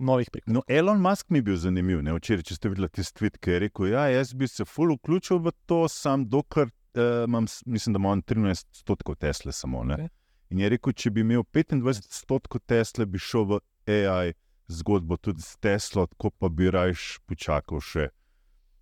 Novih 0.00 0.30
prihodkov. 0.32 0.54
No, 0.54 0.62
Elon 0.68 1.00
Musk 1.00 1.30
mi 1.30 1.38
je 1.38 1.46
bil 1.50 1.56
zanimiv, 1.60 2.02
ne 2.02 2.14
včeraj, 2.16 2.46
če 2.48 2.56
ste 2.56 2.72
videli 2.72 2.88
te 2.88 3.04
stvit, 3.04 3.36
ki 3.38 3.54
je 3.54 3.58
rekel: 3.66 3.90
ja, 3.92 4.06
jaz 4.08 4.32
bi 4.34 4.48
se 4.48 4.64
full 4.64 4.96
vključil 4.96 5.42
v 5.44 5.52
to, 5.68 5.82
sam 5.92 6.24
dokler 6.28 6.70
uh, 6.70 7.24
imam, 7.28 7.46
mislim, 7.66 7.96
da 7.96 8.02
imam 8.02 8.22
13 8.22 8.66
stotkov 8.82 9.20
Tesla 9.20 9.52
samo. 9.52 9.84
Okay. 9.84 10.08
In 10.50 10.62
je 10.64 10.70
rekel, 10.72 10.92
če 10.92 11.12
bi 11.14 11.24
imel 11.24 11.44
25% 11.44 12.58
Tesla, 12.66 13.06
bi 13.06 13.20
šel 13.20 13.44
v 13.50 13.60
AI 13.90 14.32
zgodbo 14.70 15.16
tudi 15.16 15.42
s 15.42 15.58
Teslo, 15.60 16.06
tako 16.06 16.30
pa 16.30 16.48
bi 16.48 16.70
rajš 16.70 17.18
počakal 17.26 17.82
še. 17.82 18.08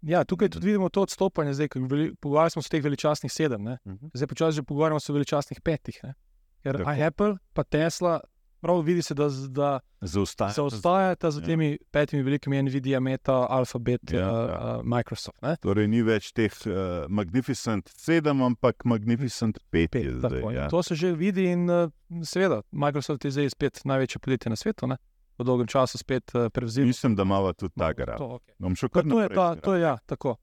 Ja, 0.06 0.22
tukaj 0.24 0.52
tudi 0.54 0.68
vidimo 0.70 0.88
to 0.94 1.02
odstopanje, 1.02 1.56
zdaj, 1.58 1.72
pogovarjali 2.20 2.54
smo 2.54 2.62
se 2.62 2.70
o 2.70 2.74
teh 2.76 2.84
veličastnih 2.84 3.32
sedem, 3.32 3.66
uh 3.66 3.76
mhm. 3.84 4.10
zdaj 4.14 4.28
počasi 4.30 4.56
že 4.56 4.62
pogovarjamo 4.62 5.00
se 5.00 5.12
o 5.12 5.14
veličastnih 5.14 5.60
petih. 5.60 6.00
Ne? 6.02 6.14
Ker 6.62 6.82
Apple 6.86 7.38
in 7.38 7.64
Tesla 7.70 8.20
Prav 8.60 8.80
vidi 8.82 9.02
se, 9.02 9.14
da, 9.14 9.28
da 9.48 9.80
zaostajata 10.00 11.30
za 11.30 11.40
ja. 11.40 11.46
temi 11.46 11.70
ja. 11.70 11.76
petimi 11.90 12.22
velikimi 12.22 12.62
Nvidia, 12.62 13.00
Meta, 13.00 13.46
Alphabet, 13.50 14.00
ja, 14.12 14.32
uh, 14.32 14.50
ja. 14.50 14.76
Uh, 14.78 14.84
Microsoft. 14.84 15.42
Ne? 15.42 15.56
Torej, 15.62 15.86
ni 15.88 16.02
več 16.02 16.32
teh 16.34 16.54
uh, 16.66 17.04
Magnificent 17.08 17.90
7, 17.94 18.42
ampak 18.46 18.84
Magnificent 18.84 19.60
5. 19.70 19.92
5 19.94 20.18
zdaj, 20.18 20.42
ja. 20.54 20.66
To 20.72 20.82
se 20.82 20.98
že 20.98 21.12
vidi 21.14 21.46
in 21.52 21.70
uh, 21.70 21.86
seveda, 22.22 22.62
Microsoft 22.70 23.24
je 23.24 23.30
zdaj 23.30 23.54
spet 23.54 23.80
največje 23.84 24.18
podjetje 24.18 24.50
na 24.50 24.56
svetu. 24.56 24.90
Ne? 24.90 24.98
V 25.38 25.46
dolgem 25.46 25.70
času 25.70 25.98
spet 25.98 26.34
uh, 26.34 26.50
prevzeli. 26.50 26.86
Mislim, 26.86 27.14
da 27.14 27.22
ima 27.22 27.52
tudi 27.52 27.74
ta 27.78 27.92
gara. 27.92 28.18
To, 28.18 28.40
okay. 28.42 29.10
to 29.10 29.20
je 29.22 29.28
ta, 29.28 29.54
to 29.54 29.74
je 29.74 29.82
ja, 29.82 29.98
tako. 30.06 30.36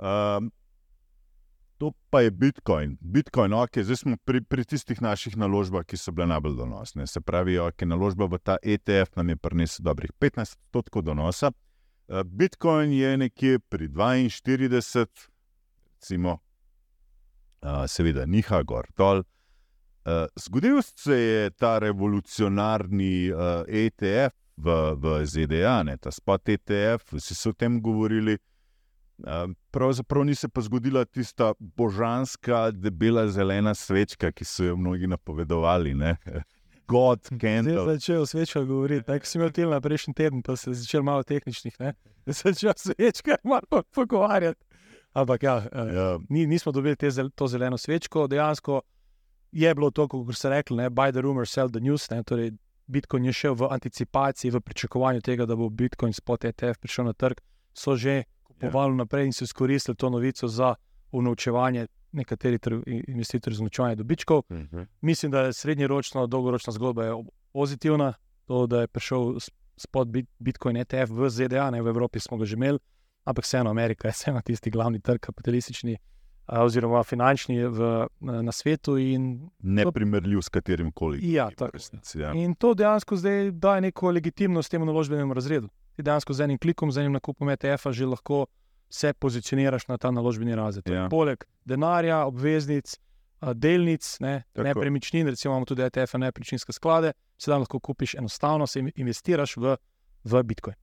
Um, 0.00 0.48
To 1.82 1.92
pa 2.10 2.20
je 2.20 2.30
Bitcoin. 2.30 2.96
Bitcoin, 3.00 3.52
ok, 3.52 3.78
zdaj 3.82 3.96
smo 3.96 4.16
pri, 4.24 4.40
pri 4.46 4.62
tistih 4.64 5.00
naših 5.02 5.34
naložbah, 5.36 5.82
ki 5.82 5.96
so 5.98 6.12
bile 6.14 6.28
najbolj 6.30 6.54
donosne. 6.60 7.06
Se 7.10 7.20
pravi, 7.20 7.56
ok, 7.58 7.82
naložba 7.90 8.28
v 8.30 8.38
ta 8.38 8.54
ETF 8.62 9.16
nam 9.18 9.32
je 9.32 9.36
prinesla 9.36 9.82
dobrih 9.88 10.12
15% 10.20 11.02
donosa. 11.02 11.50
Eh, 11.50 12.22
Bitcoin 12.24 12.92
je 12.92 13.16
nekje 13.18 13.58
pri 13.58 13.88
42, 13.88 15.26
recimo, 15.90 16.38
uh, 17.62 17.82
seveda, 17.90 18.28
niha 18.30 18.62
gor 18.62 18.86
dol. 18.96 19.24
Uh, 20.06 20.30
zgodil 20.38 20.78
se 20.86 21.18
je 21.18 21.50
ta 21.50 21.80
revolucionarni 21.82 23.34
ETF 23.66 24.38
v, 24.56 24.78
v 25.02 25.26
ZDA, 25.26 25.82
ne, 25.82 25.98
ta 25.98 26.14
spot 26.14 26.48
ETF, 26.48 27.18
vsi 27.18 27.34
so 27.34 27.50
o 27.50 27.58
tem 27.58 27.82
govorili. 27.82 28.38
Pravzaprav 29.70 30.24
ni 30.24 30.34
se 30.34 30.48
pa 30.48 30.60
zgodila 30.60 31.04
tista 31.04 31.52
božanska, 31.58 32.70
debela 32.70 33.26
zelena 33.28 33.74
svečka, 33.74 34.32
ki 34.32 34.44
so 34.44 34.64
jo 34.64 34.76
mnogi 34.76 35.06
napovedovali. 35.06 35.94
Ne? 35.94 36.16
God, 36.92 37.28
Kendall. 37.40 37.84
Zdaj 37.84 37.96
začel 37.96 38.26
svečka 38.26 38.64
govoriti, 38.64 39.06
tako 39.06 39.26
si 39.26 39.38
imel 39.38 39.52
til 39.52 39.70
na 39.70 39.80
prejšnji 39.80 40.14
teden, 40.14 40.42
pa 40.42 40.56
se 40.56 40.74
začel 40.74 41.02
malo 41.02 41.22
tehničnih. 41.22 41.76
Zdaj 42.26 42.52
začel 42.52 42.72
svečka, 42.76 43.36
malo 43.44 43.82
pogovarjati. 43.94 44.64
Ampak 45.12 45.42
ja, 45.42 45.62
ja. 45.72 46.18
Ni, 46.28 46.46
nismo 46.46 46.72
dobili 46.72 46.96
te, 46.96 47.08
to 47.34 47.46
zeleno 47.46 47.78
svečko, 47.78 48.26
dejansko 48.26 48.80
je 49.52 49.74
bilo 49.74 49.90
to, 49.90 50.08
kot 50.08 50.36
se 50.36 50.50
rekli, 50.50 50.76
ne? 50.76 50.90
buy 50.90 51.12
the 51.12 51.20
rumor, 51.20 51.48
sell 51.48 51.70
the 51.70 51.80
news. 51.80 52.10
Ne? 52.10 52.22
Torej, 52.22 52.52
Bitcoin 52.86 53.24
je 53.24 53.32
šel 53.32 53.54
v 53.54 53.68
anticipaciji, 53.70 54.50
v 54.50 54.60
pričakovanju 54.60 55.20
tega, 55.20 55.46
da 55.46 55.56
bo 55.56 55.68
Bitcoin 55.68 56.12
spot 56.12 56.44
ETF 56.44 56.80
prišel 56.80 57.04
na 57.04 57.12
trg, 57.12 57.40
so 57.74 57.96
že 57.96 58.24
kupovali 58.66 58.96
naprej 58.96 59.26
in 59.26 59.32
so 59.32 59.44
izkoristili 59.44 59.96
to 59.96 60.10
novico 60.10 60.48
za 60.48 60.74
unovčevanje 61.12 61.86
nekaterih 62.12 62.60
investitorjev 62.86 63.56
za 63.56 63.62
unovčevanje 63.62 63.96
dobičkov. 63.96 64.38
Uh 64.38 64.56
mhm. 64.56 64.76
-huh. 64.76 64.86
Mislim, 65.00 65.32
da 65.32 65.40
je 65.40 65.52
srednjeročna, 65.52 66.26
dolgoročna 66.26 66.72
zgodba 66.72 67.02
pozitivna. 67.52 68.12
To, 68.44 68.66
da 68.66 68.80
je 68.80 68.86
prišel 68.86 69.34
spod 69.76 70.08
Bitcoin 70.38 70.76
ETF 70.76 71.10
v 71.10 71.30
ZDA, 71.30 71.70
ne 71.70 71.82
v 71.82 71.86
Evropi 71.86 72.20
smo 72.20 72.36
ga 72.36 72.44
že 72.44 72.56
imeli, 72.56 72.78
ampak 73.24 73.44
vseeno 73.44 73.70
Amerika 73.70 74.08
je 74.08 74.12
vseeno 74.12 74.40
tisti 74.40 74.70
glavni 74.70 75.00
trg, 75.00 75.20
kapitalistični. 75.20 75.96
Oziroma, 76.46 77.02
finančni 77.02 77.64
v, 77.64 78.06
na 78.20 78.52
svetu. 78.52 78.96
Neprimerljiv 79.58 80.40
s 80.42 80.48
katerim 80.48 80.92
koli. 80.92 81.32
Ja, 81.32 81.50
ja. 82.14 82.32
In 82.34 82.54
to 82.54 82.74
dejansko 82.74 83.16
zdaj 83.16 83.50
daje 83.50 83.80
neko 83.80 84.10
legitimnost 84.10 84.70
temu 84.70 84.84
naložbenemu 84.84 85.34
razredu 85.34 85.68
ti 85.96 86.02
dejansko 86.02 86.32
z 86.32 86.46
enim 86.46 86.58
klikom, 86.58 86.92
z 86.92 87.04
enim 87.04 87.12
nakupom 87.12 87.50
ETF-a 87.50 87.92
že 87.92 88.06
lahko 88.06 88.46
se 88.92 89.12
pozicioniraš 89.12 89.88
na 89.88 89.96
ta 89.98 90.10
naložbeni 90.10 90.54
razred. 90.54 90.88
Ja. 90.88 91.08
Poleg 91.08 91.44
denarja, 91.64 92.26
obveznic, 92.28 92.98
delnic, 93.54 94.16
ne, 94.20 94.42
nepremičnin, 94.54 95.28
recimo 95.28 95.54
imamo 95.54 95.66
tudi 95.66 95.82
ETF-a, 95.82 96.18
nepremičninske 96.18 96.72
sklade, 96.72 97.12
sedaj 97.40 97.64
lahko 97.64 97.80
kupiš 97.80 98.14
enostavno, 98.14 98.66
se 98.66 98.84
investiraš 98.94 99.56
v, 99.56 99.76
v 100.24 100.42
Bitcoin. 100.42 100.76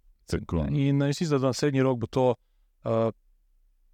In 0.76 0.98
mislim, 0.98 1.30
da 1.30 1.38
na 1.38 1.54
srednji 1.54 1.82
rok 1.82 2.00
bo 2.00 2.08
to 2.08 2.26
uh, 2.34 3.12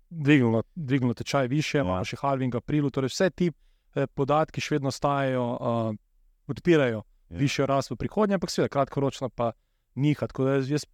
dvignilo, 0.10 0.64
dvignilo 0.76 1.14
tečaj 1.14 1.48
više, 1.48 1.78
ja. 1.78 2.00
še 2.04 2.18
halving 2.22 2.56
aprilu, 2.56 2.90
torej 2.90 3.12
vse 3.14 3.30
ti 3.30 3.52
eh, 3.52 4.08
podatki 4.08 4.62
še 4.62 4.78
vedno 4.78 4.92
stajajo, 4.92 5.46
uh, 5.54 5.92
podpirajo 6.48 7.04
ja. 7.04 7.38
višjo 7.40 7.68
rast 7.68 7.92
v 7.92 8.00
prihodnje, 8.00 8.40
ampak 8.40 8.52
seveda 8.52 8.74
kratkoročno 8.74 9.30
pa 9.30 9.52
niha. 9.96 10.28
Tako 10.28 10.48
da 10.48 10.60
jaz 10.60 10.86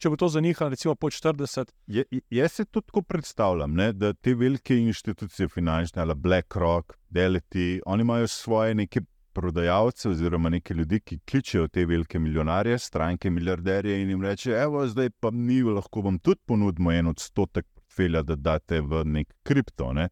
če 0.00 0.10
bo 0.10 0.16
to 0.16 0.28
za 0.32 0.40
njih, 0.40 0.56
recimo, 0.72 0.94
po 0.96 1.10
40. 1.12 1.72
Je, 1.86 2.04
jaz 2.30 2.52
se 2.52 2.64
tudi 2.64 2.86
tako 2.88 3.02
predstavljam, 3.02 3.74
ne, 3.76 3.92
da 3.92 4.12
te 4.12 4.34
velike 4.34 4.78
institucije, 4.78 5.48
finančne, 5.48 6.02
ali 6.02 6.14
BlackRock, 6.16 6.96
Delity, 7.10 7.80
oni 7.86 8.06
imajo 8.06 8.28
svoje 8.28 8.74
neke 8.74 9.00
prodajalce, 9.32 10.08
oziroma 10.08 10.50
neke 10.50 10.74
ljudi, 10.74 11.00
ki 11.00 11.20
kličejo 11.30 11.68
te 11.68 11.84
velike 11.86 12.18
milijonarje, 12.18 12.78
stranke, 12.78 13.30
milijarderje 13.30 14.00
in 14.02 14.10
jim 14.10 14.24
reče: 14.24 14.50
Evo, 14.50 14.86
zdaj 14.88 15.10
pa 15.20 15.30
mi 15.30 15.62
lahko 15.62 16.00
vam 16.00 16.18
tudi 16.18 16.40
ponudimo 16.46 16.92
en 16.92 17.12
odstotek 17.12 17.66
portfelja, 17.74 18.22
da 18.22 18.36
date 18.36 18.80
v 18.80 19.04
nek 19.04 19.34
kripto. 19.42 19.92
Ne. 19.92 20.08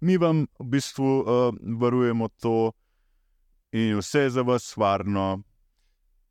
Mi 0.00 0.16
vam 0.16 0.46
v 0.58 0.64
bistvu 0.64 1.20
uh, 1.20 1.54
varujemo 1.80 2.28
to, 2.40 2.72
in 3.72 3.98
vse 3.98 4.20
je 4.20 4.30
za 4.30 4.42
vas 4.42 4.76
varno. 4.76 5.42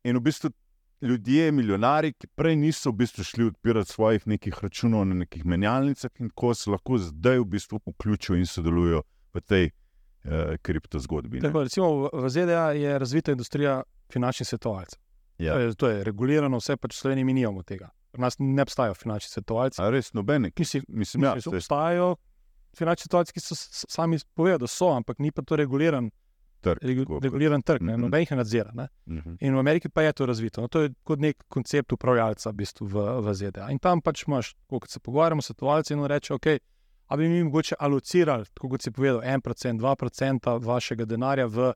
In 0.04 0.16
v 0.16 0.20
bistvu 0.20 0.50
ljudje, 1.02 1.52
milijonari, 1.52 2.12
ki 2.12 2.26
prej 2.26 2.56
niso 2.56 2.90
v 2.90 3.02
bistvu 3.02 3.24
šli 3.24 3.44
odpirati 3.44 3.92
svojih 3.92 4.26
nekih 4.26 4.58
računov 4.62 5.04
na 5.06 5.14
nekih 5.14 5.44
menjalnicah, 5.46 6.10
in 6.20 6.30
ko 6.34 6.54
se 6.54 6.70
lahko 6.70 6.98
zdaj 6.98 7.38
v 7.38 7.44
bistvu 7.44 7.80
vključijo 7.86 8.36
in 8.36 8.46
sodelujo 8.46 9.02
v 9.34 9.40
tej 9.40 9.64
eh, 9.68 10.56
kriptozgodbi. 10.62 11.40
Tako, 11.40 11.62
recimo, 11.62 12.10
v 12.12 12.30
ZDA 12.30 12.70
je 12.72 12.98
razvita 12.98 13.32
industrija 13.32 13.82
finančnih 14.12 14.48
svetovalcev. 14.48 15.00
Ja. 15.38 15.54
To, 15.54 15.60
je, 15.60 15.74
to 15.74 15.88
je 15.88 16.04
regulirano, 16.04 16.58
vse 16.58 16.76
pač 16.76 16.96
v 16.96 16.98
Sloveniji 16.98 17.24
mi 17.24 17.32
nimamo 17.32 17.62
tega. 17.62 17.92
Pri 18.10 18.22
nas 18.24 18.38
ne 18.38 18.62
obstajajo 18.62 18.96
finančni 18.98 19.30
svetovalci. 19.30 19.82
A 19.82 19.90
res 19.94 20.10
nobene, 20.12 20.50
ki 20.50 20.64
Mislim, 20.64 20.84
mislim, 20.88 21.24
ja, 21.24 21.34
mislim, 21.34 21.52
to 21.52 21.56
je 21.56 21.62
obstajajo 21.62 22.16
finančni 22.76 23.06
svetovalci, 23.06 23.32
ki 23.36 23.40
so 23.40 23.54
sami 23.86 24.18
povedali, 24.34 24.64
da 24.64 24.66
so, 24.66 24.90
ampak 24.96 25.18
ni 25.18 25.30
pa 25.30 25.42
to 25.42 25.56
reguliran, 25.56 26.10
trg. 26.60 26.78
regu, 26.82 27.20
reguliran 27.20 27.62
trg, 27.62 27.82
ne, 27.82 27.92
Mhm. 27.92 28.00
noben 28.00 28.20
jih 28.20 28.30
nadzira. 28.32 28.70
Ne. 28.74 28.88
Mhm. 29.06 29.36
In 29.40 29.54
v 29.54 29.58
Ameriki 29.58 29.88
pa 29.88 30.02
je 30.02 30.12
to 30.12 30.26
razvito. 30.26 30.60
No, 30.60 30.68
to 30.68 30.80
je 30.80 30.94
kot 31.04 31.18
nek 31.18 31.36
koncept 31.48 31.92
upravljalca 31.92 32.50
v, 32.50 32.54
bistvu 32.54 32.86
v, 32.86 32.94
v 33.20 33.34
ZDA. 33.34 33.70
In 33.70 33.78
tam 33.78 34.00
pač 34.00 34.24
imaš, 34.24 34.54
kot 34.68 34.88
se 34.88 35.00
pogovarjamo, 35.00 35.42
svetovalci 35.42 35.92
in 35.92 36.00
on 36.00 36.06
reče, 36.06 36.34
ok, 36.34 36.46
a 37.06 37.16
bi 37.16 37.28
mi 37.28 37.44
mogoče 37.44 37.74
alocirali, 37.78 38.44
tako 38.54 38.68
kot 38.68 38.82
si 38.82 38.90
povedal, 38.90 39.20
1%, 39.22 39.78
2% 39.78 40.58
vašega 40.60 41.04
denarja 41.04 41.46
v 41.46 41.72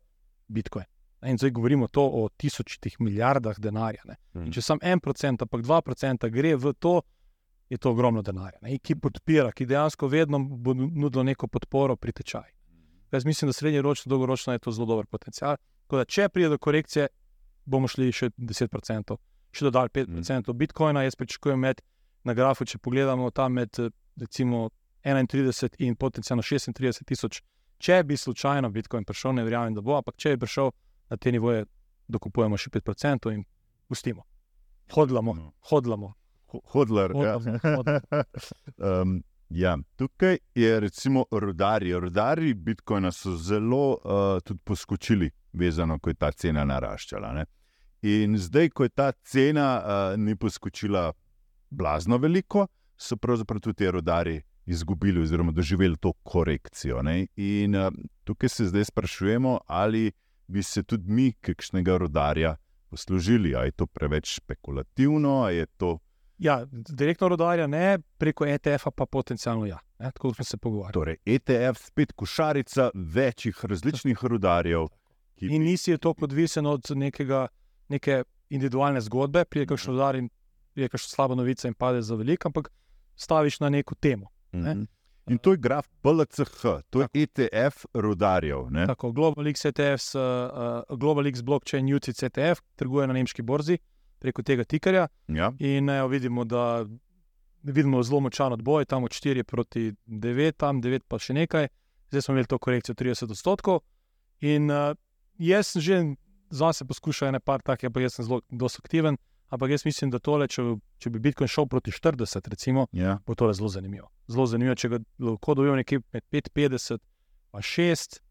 Bitcoin. 0.49 0.85
In 1.23 1.39
zdaj 1.39 1.51
govorimo 1.51 1.87
to 1.89 2.03
o 2.03 2.29
tisočih 2.29 3.01
milijardah 3.01 3.59
denarja. 3.59 4.03
Mhm. 4.35 4.51
Če 4.51 4.61
samo 4.63 4.81
1%, 4.83 5.43
ampak 5.43 5.63
2% 5.63 6.31
gre 6.31 6.57
v 6.57 6.73
to, 6.75 7.03
je 7.71 7.79
to 7.79 7.91
ogromno 7.91 8.23
denarja, 8.23 8.59
ne, 8.63 8.79
ki 8.79 8.95
podpira, 8.97 9.53
ki 9.53 9.65
dejansko 9.67 10.09
vedno 10.09 10.39
bo 10.41 10.75
nudilo 10.75 11.23
neko 11.23 11.47
podporo 11.47 11.97
pri 11.97 12.13
tečaju. 12.13 12.53
Jaz 13.13 13.25
mislim, 13.25 13.49
da 13.49 13.53
srednjeročno, 13.53 14.09
dolgoročno 14.09 14.53
je 14.53 14.59
to 14.59 14.73
zelo 14.73 14.87
dober 14.87 15.07
potencial. 15.07 15.57
Tako 15.83 15.97
da, 15.97 16.05
če 16.07 16.29
pride 16.29 16.49
do 16.49 16.59
korekcije, 16.59 17.09
bomo 17.65 17.89
šli 17.89 18.09
še 18.11 18.31
10%, 18.33 19.17
še 19.53 19.65
dodali 19.65 19.89
5% 19.91 20.53
bitcoina. 20.55 21.03
Jaz 21.03 21.15
pričakujem 21.15 21.61
med 21.61 21.83
na 22.25 22.35
grafu, 22.35 22.65
če 22.65 22.79
pogledamo 22.79 23.31
tam 23.31 23.53
med 23.53 23.77
recimo 24.17 24.71
31 25.05 25.77
in 25.81 25.97
potencialno 25.97 26.43
36 26.43 27.05
tisoč. 27.05 27.43
Če 27.79 28.03
bi 28.05 28.17
slučajno 28.17 28.71
bitcoin 28.71 29.05
prišel, 29.05 29.35
ne 29.35 29.45
verjamem, 29.45 29.75
da 29.75 29.81
bo, 29.81 29.97
ampak 29.97 30.17
če 30.17 30.37
bi 30.37 30.45
prišel 30.45 30.71
na 31.11 31.17
te 31.17 31.33
nivoje, 31.33 31.65
dokupujemo 32.09 32.57
še 32.57 32.71
5% 32.71 33.33
in 33.35 33.45
pustimo. 33.89 34.23
Hodlamo, 34.91 35.35
No. 35.35 35.53
hodlamo. 35.61 36.15
Ho- 36.47 36.61
Hodler. 36.67 37.11
Ja. 37.13 37.35
Hodlamo, 37.35 37.59
hodlamo. 37.59 38.25
um, 39.03 39.23
ja. 39.55 39.79
Tukaj 39.97 40.39
je 40.55 40.81
recimo 40.81 41.25
rodarji. 41.31 41.93
Rodarji 42.01 42.55
Bitcoina 42.55 43.13
so 43.13 43.37
zelo 43.37 43.91
uh, 43.93 44.41
tudi 44.45 44.61
poskočili, 44.65 45.31
vezano, 45.53 45.99
ko 45.99 46.11
je 46.11 46.15
ta 46.15 46.33
cena 46.33 46.65
naraščala. 46.65 47.33
Ne? 47.33 47.45
In 48.03 48.39
zdaj, 48.39 48.71
ko 48.71 48.85
je 48.85 48.89
ta 48.89 49.13
cena 49.13 49.67
uh, 49.79 50.21
ni 50.21 50.37
poskočila 50.37 51.13
blazno 51.71 52.19
veliko, 52.19 52.67
so 52.97 53.17
pravzaprav 53.17 53.61
tudi 53.61 53.77
ti 53.83 53.91
rodarji 53.91 54.41
izgubili 54.67 55.21
oziroma 55.23 55.53
doživeli 55.53 55.97
to 56.01 56.13
korekcijo. 56.13 57.03
Ne? 57.03 57.27
In 57.37 57.77
uh, 57.77 57.93
tukaj 58.25 58.49
se 58.49 58.67
zdaj 58.67 58.85
sprašujemo, 58.85 59.59
ali 59.67 60.13
bi 60.47 60.63
se 60.63 60.83
tudi 60.83 61.13
mi, 61.13 61.33
kakšnega 61.33 61.97
rodarja, 61.97 62.57
poslužili. 62.91 63.55
Ali 63.55 63.69
je 63.69 63.73
to 63.73 63.87
preveč 63.87 64.35
špekulativno, 64.37 65.43
ali 65.43 65.57
je 65.57 65.67
to 65.67 65.99
Ja, 66.43 66.67
direktno 66.71 67.29
rodarja 67.29 67.67
ne, 67.67 67.99
preko 68.19 68.47
ETF-a 68.47 68.91
pa 68.91 69.07
potencialno 69.07 69.67
ja. 69.67 69.79
Ne, 69.99 70.11
tako 70.11 70.35
smo 70.35 70.45
se 70.45 70.57
pogovarjali. 70.57 70.93
Torej, 70.93 71.17
ETF, 71.27 71.87
spet 71.87 72.13
košarica 72.13 72.91
večjih 72.95 73.65
različnih 73.65 74.25
rudarjev. 74.25 74.89
ki 75.39 75.47
In 75.47 75.63
nisi 75.63 75.91
je 75.91 75.99
to 75.99 76.15
odvisen 76.21 76.67
od 76.67 76.91
nekega, 76.95 77.47
neke 77.89 78.25
individualne 78.51 79.01
zgodbe, 79.01 79.45
prije 79.45 79.67
kakšno 79.67 79.95
udar 79.95 80.19
in 80.19 80.29
prije 80.75 80.89
kakšno 80.89 81.09
slabo 81.09 81.35
novico 81.35 81.69
in 81.69 81.75
pade 81.75 82.03
za 82.03 82.15
veliko, 82.15 82.49
ampak 82.49 82.69
staviš 83.17 83.61
na 83.61 83.69
neko 83.69 83.95
temo. 83.95 84.27
ne. 84.53 84.75
Mhm. 84.75 84.85
In 85.31 85.39
to 85.39 85.51
je 85.51 85.57
graf 85.57 85.87
BLCH, 86.03 86.63
to 86.91 87.01
je 87.01 87.09
ETF 87.15 87.85
rudarjev. 87.95 88.71
Ne? 88.71 88.87
Tako, 88.87 89.13
Global 89.13 89.47
X 89.47 89.65
ETF, 89.65 90.15
uh, 90.15 90.99
Global 90.99 91.27
X 91.27 91.43
Blockchain 91.43 91.95
UCITS 91.95 92.23
ETF 92.23 92.61
trguje 92.77 93.07
na 93.07 93.13
nemški 93.13 93.43
borzi 93.43 93.79
preko 94.23 94.43
tega 94.43 94.65
tikarja 94.65 95.09
Ja. 95.29 95.51
in 95.59 95.91
evo, 95.91 96.09
vidimo, 96.09 96.45
da 96.45 96.87
vidimo 97.63 98.03
zelo 98.03 98.21
močan 98.21 98.53
odboj, 98.53 98.85
tam 98.87 99.05
od 99.05 99.11
4 99.11 99.43
proti 99.43 99.93
9, 100.07 100.57
tam 100.57 100.81
9 100.83 101.03
pa 101.09 101.19
še 101.19 101.35
nekaj, 101.35 101.69
zdaj 102.11 102.23
smo 102.23 102.35
imeli 102.35 102.47
to 102.47 102.59
korekcijo 102.59 102.95
30 102.95 103.31
odstotkov. 103.31 103.81
In 104.41 104.71
uh, 104.71 104.95
jaz 105.39 105.75
sem 105.75 105.83
že 105.83 105.99
zase 106.51 106.85
poskušal 106.85 107.29
ene 107.31 107.41
par 107.41 107.63
takih, 107.63 107.87
ampak 107.89 108.03
jaz 108.03 108.15
sem 108.19 108.27
zelo 108.27 108.41
dosti 108.51 108.83
aktiven. 108.85 109.17
Ampak 109.53 109.71
jaz 109.71 109.83
mislim, 109.85 110.09
da 110.11 110.17
tole, 110.19 110.47
če, 110.49 110.63
če 110.99 111.11
bi 111.13 111.21
Bitcoin 111.21 111.49
šel 111.49 111.67
proti 111.69 111.93
40, 111.93 112.49
recimo, 112.49 112.87
Ja. 112.93 113.19
bo 113.27 113.35
to 113.35 113.51
zelo 113.53 113.69
zanimivo. 113.69 114.09
Zelo 114.27 114.47
zanimivo, 114.49 114.75
če 114.75 114.89
ga 114.89 114.99
lahko 115.21 115.55
dobijo 115.55 115.75
nekje 115.77 116.01
med 116.13 116.25
5,50 116.33 116.97
in 117.53 117.61
6. 117.61 118.22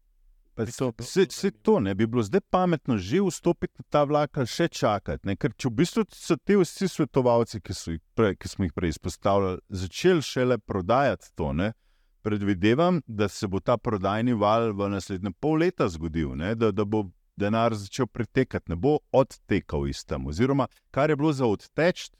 To 0.56 0.92
Vse, 0.98 1.24
vse 1.28 1.50
to 1.50 1.80
ne 1.80 1.94
bi 1.94 2.06
bilo 2.06 2.22
zdaj 2.22 2.40
pametno 2.50 2.98
že 3.00 3.22
vstopiti 3.24 3.80
v 3.80 3.86
ta 3.88 4.04
vlak 4.04 4.36
ali 4.38 4.46
še 4.46 4.68
čakati. 4.68 5.26
Ne? 5.26 5.36
Ker 5.36 5.54
če 5.56 5.70
v 5.70 5.76
bistvu 5.80 6.04
so 6.12 6.36
ti 6.36 6.58
vsi 6.60 6.88
svetovalci, 6.92 7.60
ki, 7.64 7.72
so 7.72 7.94
jih 7.94 8.02
prej, 8.14 8.36
ki 8.36 8.48
smo 8.48 8.68
jih 8.68 8.74
prej 8.76 8.92
izpostavljali, 8.92 9.62
začeli 9.68 10.22
šele 10.22 10.58
prodajati 10.58 11.32
to, 11.34 11.52
ne? 11.56 11.72
predvidevam, 12.22 13.00
da 13.06 13.26
se 13.28 13.48
bo 13.48 13.58
ta 13.60 13.74
prodajni 13.76 14.36
val 14.38 14.70
v 14.76 14.92
naslednjem 14.92 15.32
pol 15.40 15.58
leta 15.64 15.88
zgodil, 15.88 16.36
ne? 16.38 16.54
da, 16.54 16.70
da 16.70 16.84
bo 16.84 17.06
denar 17.36 17.74
začel 17.74 18.06
pretekati, 18.06 18.70
ne 18.70 18.76
bo 18.76 18.98
odtekal 19.10 19.88
iz 19.88 20.04
tam. 20.04 20.28
Oziroma, 20.30 20.68
kar 20.92 21.10
je 21.10 21.16
bilo 21.16 21.32
za 21.32 21.48
odteč, 21.48 22.10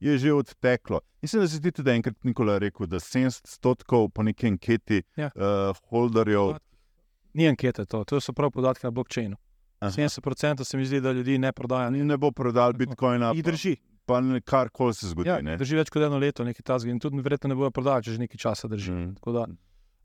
je 0.00 0.18
že 0.18 0.32
odteklo. 0.32 1.00
Mislim, 1.22 1.42
da 1.42 1.48
se 1.48 1.60
ti 1.60 1.72
tudi 1.72 1.90
enkrat 1.90 2.24
Nikola 2.24 2.58
rekel, 2.58 2.86
da 2.86 2.96
70% 2.96 4.08
po 4.08 4.22
neki 4.22 4.46
anketi 4.46 5.02
Ja. 5.16 5.30
uh, 5.36 5.76
holderjev. 5.88 6.56
Ni 7.34 7.48
ankete, 7.48 7.84
to, 7.84 8.04
to 8.04 8.20
so 8.20 8.32
prav 8.32 8.50
podatki 8.50 8.86
na 8.86 8.90
blockchainu. 8.90 9.36
Aha. 9.80 9.90
70% 9.90 10.64
se 10.64 10.76
mi 10.76 10.86
zdi, 10.86 11.00
da 11.00 11.12
ljudi 11.12 11.38
ne 11.38 11.52
prodaja. 11.52 11.90
Ni 11.90 12.04
ne 12.04 12.16
bo 12.16 12.30
prodal 12.30 12.72
bitcoina, 12.72 13.32
Jih 13.34 13.44
drži. 13.44 13.76
pa, 14.06 14.20
pa 14.20 14.40
kar 14.40 14.70
koli 14.70 14.94
se 14.94 15.08
zgodi. 15.08 15.28
Ja, 15.28 15.40
ne. 15.42 15.56
drži 15.56 15.76
več 15.76 15.90
kot 15.90 16.02
eno 16.02 16.18
leto, 16.18 16.44
nekaj 16.44 16.62
tasga 16.62 16.90
in 16.90 17.00
tudi 17.00 17.20
verjetno 17.20 17.48
ne 17.48 17.54
bojo 17.54 17.70
prodali, 17.70 18.02
če 18.02 18.10
že 18.12 18.18
nekaj 18.18 18.38
časa 18.38 18.68
drži. 18.68 18.92
Mm. 18.92 19.14
Tako 19.18 19.32
Da, 19.32 19.46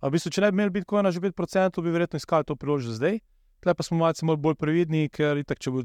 a 0.01 0.07
v 0.07 0.11
bistvu, 0.11 0.31
če 0.31 0.41
ne 0.41 0.51
bi 0.51 0.55
imeli 0.57 0.73
bitcoina 0.79 1.11
že 1.11 1.19
5%, 1.19 1.81
bi 1.83 1.91
verjetno 1.91 2.17
iskali 2.17 2.43
to 2.43 2.55
priložnost 2.55 2.97
zdaj. 2.97 3.19
Tukaj 3.59 3.73
pa 3.75 3.83
smo 3.83 3.97
malce 3.99 4.25
bolj, 4.25 4.55
previdni, 4.55 5.09
ker 5.09 5.37
itak, 5.37 5.59
če 5.59 5.71
bo 5.71 5.83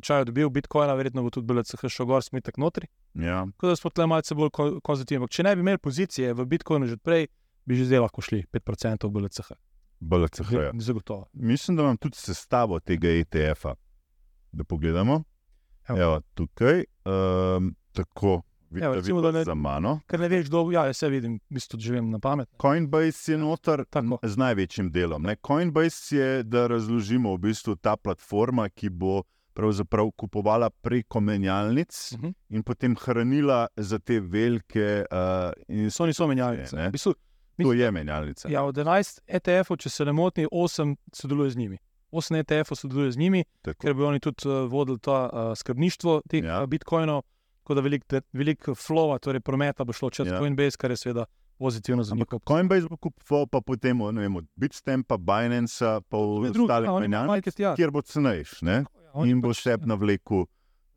tečaj 0.00 0.24
dobil 0.30 0.48
bitcoina, 0.50 0.94
verjetno 0.94 1.22
bo 1.22 1.30
tudi 1.30 1.46
BLCH 1.46 1.88
šel 1.90 2.06
gor, 2.06 2.22
smo 2.22 2.38
itak 2.38 2.56
notri. 2.56 2.86
Ja. 3.14 3.44
Tako 3.58 3.66
da 3.68 3.76
smo 3.76 3.90
tukaj 3.90 4.06
malce 4.06 4.34
bolj 4.34 4.50
ko- 4.50 4.80
konzervativni. 4.80 5.28
Če 5.28 5.42
ne 5.42 5.56
bi 5.56 5.60
imeli 5.60 5.78
pozicije 5.78 6.32
v 6.34 6.46
bitcoinu 6.46 6.86
že 6.86 6.96
prej, 6.96 7.26
bi 7.66 7.74
že 7.76 7.84
zdaj 7.84 8.04
lahko 8.06 8.22
šli 8.22 8.44
5% 8.46 9.08
v 9.08 9.10
BLCH. 9.10 9.52
BLCH. 10.00 10.52
Ja. 10.52 10.70
Zagotovo. 10.74 11.26
Mislim, 11.32 11.76
da 11.76 11.82
imam 11.82 11.96
tudi 11.96 12.16
sestavo 12.16 12.80
tega 12.80 13.08
ETF-a. 13.10 13.74
Da 14.52 14.64
pogledamo. 14.64 15.22
Evo. 15.88 15.98
Evo, 15.98 16.20
tukaj. 16.34 16.84
Um, 17.04 17.74
tako, 17.92 18.42
vidite, 18.70 18.86
Evo, 18.86 18.94
recimo, 18.94 19.20
da 19.20 19.30
ne- 19.32 19.44
za 19.44 19.54
mano. 19.54 20.00
Ker 20.06 20.20
ne 20.20 20.28
veš, 20.28 20.46
kdo 20.46 20.70
ja, 20.72 20.86
jaz 20.86 20.96
se 20.96 21.08
vidim, 21.08 21.38
v 21.40 21.54
bistvu 21.54 21.78
živim 21.80 22.10
na 22.10 22.18
pamet. 22.18 22.48
Coinbase 22.62 23.32
je 23.32 23.38
noter 23.38 23.84
Tako. 23.84 24.18
z 24.22 24.36
največjim 24.36 24.90
delom. 24.90 25.22
Ne? 25.22 25.36
Coinbase 25.36 26.16
je, 26.16 26.42
da 26.42 26.66
razložimo, 26.66 27.34
v 27.34 27.38
bistvu 27.40 27.76
ta 27.76 27.96
platforma, 27.96 28.68
ki 28.68 28.88
bo 28.90 29.22
pravzaprav 29.54 30.10
kupovala 30.12 30.70
preko 30.70 31.20
menjalnic 31.20 32.12
Uh 32.12 32.20
-huh. 32.20 32.34
in 32.48 32.62
potem 32.62 32.96
hranila 32.96 33.66
za 33.76 33.98
te 33.98 34.20
velike. 34.20 35.04
Uh, 35.10 35.52
in 35.68 35.90
So 35.90 36.06
niso 36.06 36.26
menjalnice. 36.26 36.76
Ne. 36.76 36.88
V 36.88 36.92
bistvu, 36.92 37.14
to 37.58 37.72
je 37.72 37.90
menjalnica. 37.90 38.48
Ja, 38.48 38.62
od 38.62 38.74
11 38.74 39.20
ETF-ov, 39.28 39.76
če 39.76 39.88
se 39.88 40.04
ne 40.04 40.12
motim, 40.12 40.48
8 40.48 40.96
sodeluje 41.12 41.50
z 41.50 41.56
njimi. 41.56 41.78
8 42.12 42.36
ETF-ov 42.36 42.76
sodeluje 42.76 43.12
z 43.12 43.16
njimi, 43.16 43.44
Tako. 43.62 43.78
ker 43.78 43.94
bi 43.94 44.02
oni 44.04 44.20
tudi 44.20 44.44
uh, 44.44 44.70
vodili 44.70 44.98
to 44.98 45.12
uh, 45.14 45.30
skrbništvo 45.54 46.22
teh 46.28 46.44
Ja. 46.44 46.50
ja. 46.54 46.66
bitcoinov, 46.66 47.22
tako 47.58 47.74
da 47.74 47.80
velik, 47.80 48.04
de- 48.08 48.22
velik 48.32 48.64
flow, 48.68 49.18
torej 49.18 49.40
prometa 49.40 49.84
bo 49.84 49.92
šlo 49.92 50.10
čez 50.10 50.26
Ja. 50.26 50.34
ja. 50.34 50.38
Coinbase, 50.38 50.76
kar 50.76 50.90
je 50.90 50.96
seveda 50.96 51.24
pozitivno 51.58 52.02
za 52.02 52.14
njihov 52.14 52.40
Coinbase 52.40 52.86
bo 52.88 52.96
kupoval 52.96 53.46
pa 53.46 53.60
potem 53.60 53.98
ne 53.98 54.20
vem, 54.20 54.36
od 54.36 54.44
Bitstampa, 54.56 55.16
Binance, 55.16 55.84
pa 56.08 56.16
ostalih 56.16 56.60
ja, 56.86 56.92
oni 56.92 57.00
imajo 57.00 57.00
menjalnic, 57.00 57.28
market, 57.28 57.58
ja. 57.58 57.74
kjer 57.74 57.90
bo 57.90 58.02
cenejš 58.02 58.62
ne? 58.62 58.84
Oni 59.14 59.30
in 59.30 59.40
bo 59.40 59.48
pač- 59.48 59.62
seb 59.62 59.86
navlekel. 59.86 60.44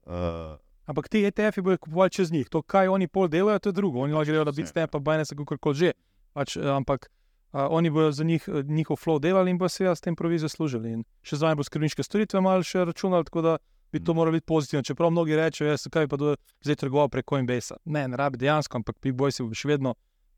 Uh, 0.06 0.58
Ampak 0.86 1.08
ti 1.08 1.22
ETF-ji 1.22 1.62
bodo 1.62 1.78
kupovali 1.78 2.10
čez 2.10 2.32
njih. 2.32 2.50
To, 2.50 2.62
kaj 2.62 2.88
oni 2.88 3.08
pol 3.08 3.28
delajo, 3.28 3.60
to 3.60 3.70
je 3.70 3.74
drugo. 3.74 4.00
Oni 4.00 4.14
lahko 4.14 4.26
grejo 4.26 4.44
na. 4.44 4.52
Bitstamp, 4.52 4.92
pa 4.92 5.00
Binance, 5.00 5.36
kako 5.36 5.58
koli 5.58 5.76
že. 5.76 5.92
Pač, 6.34 6.58
eh, 6.58 6.70
ampak 6.70 7.10
uh, 7.54 7.68
oni 7.70 7.90
bodo 7.90 8.12
za 8.12 8.24
njih, 8.24 8.48
eh, 8.48 8.64
njihov 8.64 8.98
flow 8.98 9.20
delali 9.20 9.52
in 9.52 9.58
bo 9.58 9.70
seveda 9.70 9.96
s 9.96 10.02
tem 10.02 10.16
provizijo 10.16 10.50
služili. 10.50 10.94
In 10.94 11.04
še 11.24 11.36
zraven 11.36 11.58
bo 11.58 11.64
skrbniške 11.64 12.04
storitve 12.04 12.42
malo 12.42 12.64
še 12.64 12.86
računali, 12.86 13.26
tako 13.26 13.42
da 13.42 13.58
bi 13.92 14.00
to 14.00 14.14
Mm. 14.14 14.16
moralo 14.16 14.32
biti 14.32 14.46
pozitivno. 14.46 14.84
Čeprav 14.84 15.12
mnogi 15.12 15.36
rečejo, 15.36 15.70
jaz 15.70 15.88
kaj 15.92 16.08
pa 16.08 16.18
do 16.18 16.36
zdaj 16.62 16.76
trgoval 16.76 17.10
preko 17.10 17.36
Coinbase. 17.36 17.76
Ne, 17.86 18.08
ne 18.08 18.18
rabi 18.18 18.38
dejansko, 18.38 18.78
ampak 18.78 18.96
Big 19.02 19.16
Boy 19.16 19.32
si 19.32 19.44
bo 19.44 19.54
še 19.54 19.68
vedno 19.68 19.96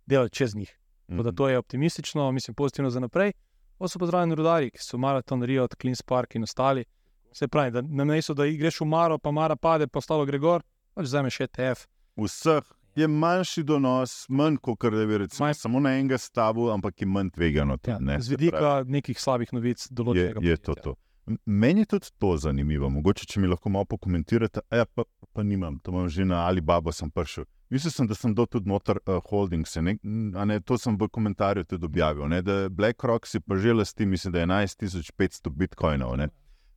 delal 0.08 0.30
čez 0.30 0.56
njih. 0.56 0.72
Tako 1.10 1.24
da 1.24 1.32
to 1.32 1.50
je 1.50 1.58
optimistično, 1.58 2.32
mislim, 2.32 2.56
pozitivno 2.56 2.90
za 2.90 3.00
naprej. 3.00 3.34
Pa 3.78 3.88
so 3.88 4.00
pa 4.00 4.06
zraven 4.06 4.32
rudarji, 4.32 4.72
ki 4.72 4.80
so 4.80 4.98
Marathon, 4.98 5.44
Rio, 5.44 5.68
Clean 5.82 5.96
Spark 5.96 6.36
in 6.36 6.44
ostali. 6.44 6.86
Se 7.34 7.48
pravi, 7.48 7.72
da 7.72 7.82
na 7.82 8.06
mestu, 8.06 8.34
da 8.34 8.46
greš 8.46 8.82
v 8.82 8.86
Maro, 8.86 9.18
pa 9.18 9.32
Mara 9.32 9.56
pade, 9.56 9.88
pa 9.88 10.00
ostalo 10.00 10.26
gre 10.26 10.38
gor, 10.40 10.62
pač 10.94 11.06
vzameš 11.06 11.40
ETF. 11.48 11.88
Vseh 12.16 12.64
je 12.96 13.08
manjši 13.08 13.64
donos, 13.64 14.26
manj 14.30 14.58
kot 14.62 14.82
da 14.92 15.06
bi 15.06 15.18
recimo, 15.18 15.48
Manj- 15.48 15.54
samo 15.54 15.80
na 15.80 15.94
enega 15.98 16.18
stavu, 16.18 16.70
ampak 16.72 17.02
je 17.02 17.08
manj 17.08 17.30
tvegano. 17.30 17.78
Ja, 17.88 17.98
tudi, 17.98 18.06
ne, 18.06 18.20
z 18.20 18.26
se 18.28 18.36
vidika 18.36 18.58
pravi, 18.58 18.92
nekih 18.92 19.20
slabih 19.20 19.54
novic, 19.54 19.86
je, 19.86 19.96
določenega 19.96 20.44
je 20.44 20.58
to. 20.58 20.74
podjetja. 20.74 20.84
to. 20.84 20.96
M- 21.28 21.38
Meni 21.46 21.82
je 21.82 21.86
tudi 21.86 22.12
to 22.20 22.38
zanimivo. 22.38 22.90
Mogoče, 22.90 23.26
če 23.26 23.40
mi 23.40 23.48
lahko 23.48 23.70
malo 23.70 23.86
pokomentirate, 23.86 24.64
ja, 24.72 24.86
pa, 24.86 25.06
pa 25.34 25.44
nimam, 25.44 25.80
to 25.80 25.92
imam 25.92 26.10
že 26.10 26.26
na 26.26 26.48
Alibaba, 26.48 26.92
sem 26.92 27.12
prišel. 27.12 27.46
Mislil 27.72 27.92
sem, 27.92 28.08
da 28.08 28.16
sem 28.16 28.34
dal 28.36 28.50
tudi 28.52 28.68
noter 28.68 28.98
uh, 29.08 29.22
holdings, 29.30 29.78
ne, 29.80 29.96
a 30.36 30.46
ne, 30.46 30.60
to 30.60 30.76
sem 30.78 30.98
v 31.00 31.08
komentarju 31.08 31.64
tudi 31.64 31.88
objavil. 31.88 32.28
Ne, 32.28 32.42
da 32.44 32.68
BlackRock 32.70 33.26
si 33.26 33.40
pa 33.40 33.56
že 33.56 33.74
lasti, 33.74 34.06
mislim, 34.06 34.34
da 34.34 34.40
je 34.40 34.48
11.500 34.48 35.54
bitcoinov. 35.56 36.18
Ne. 36.20 36.28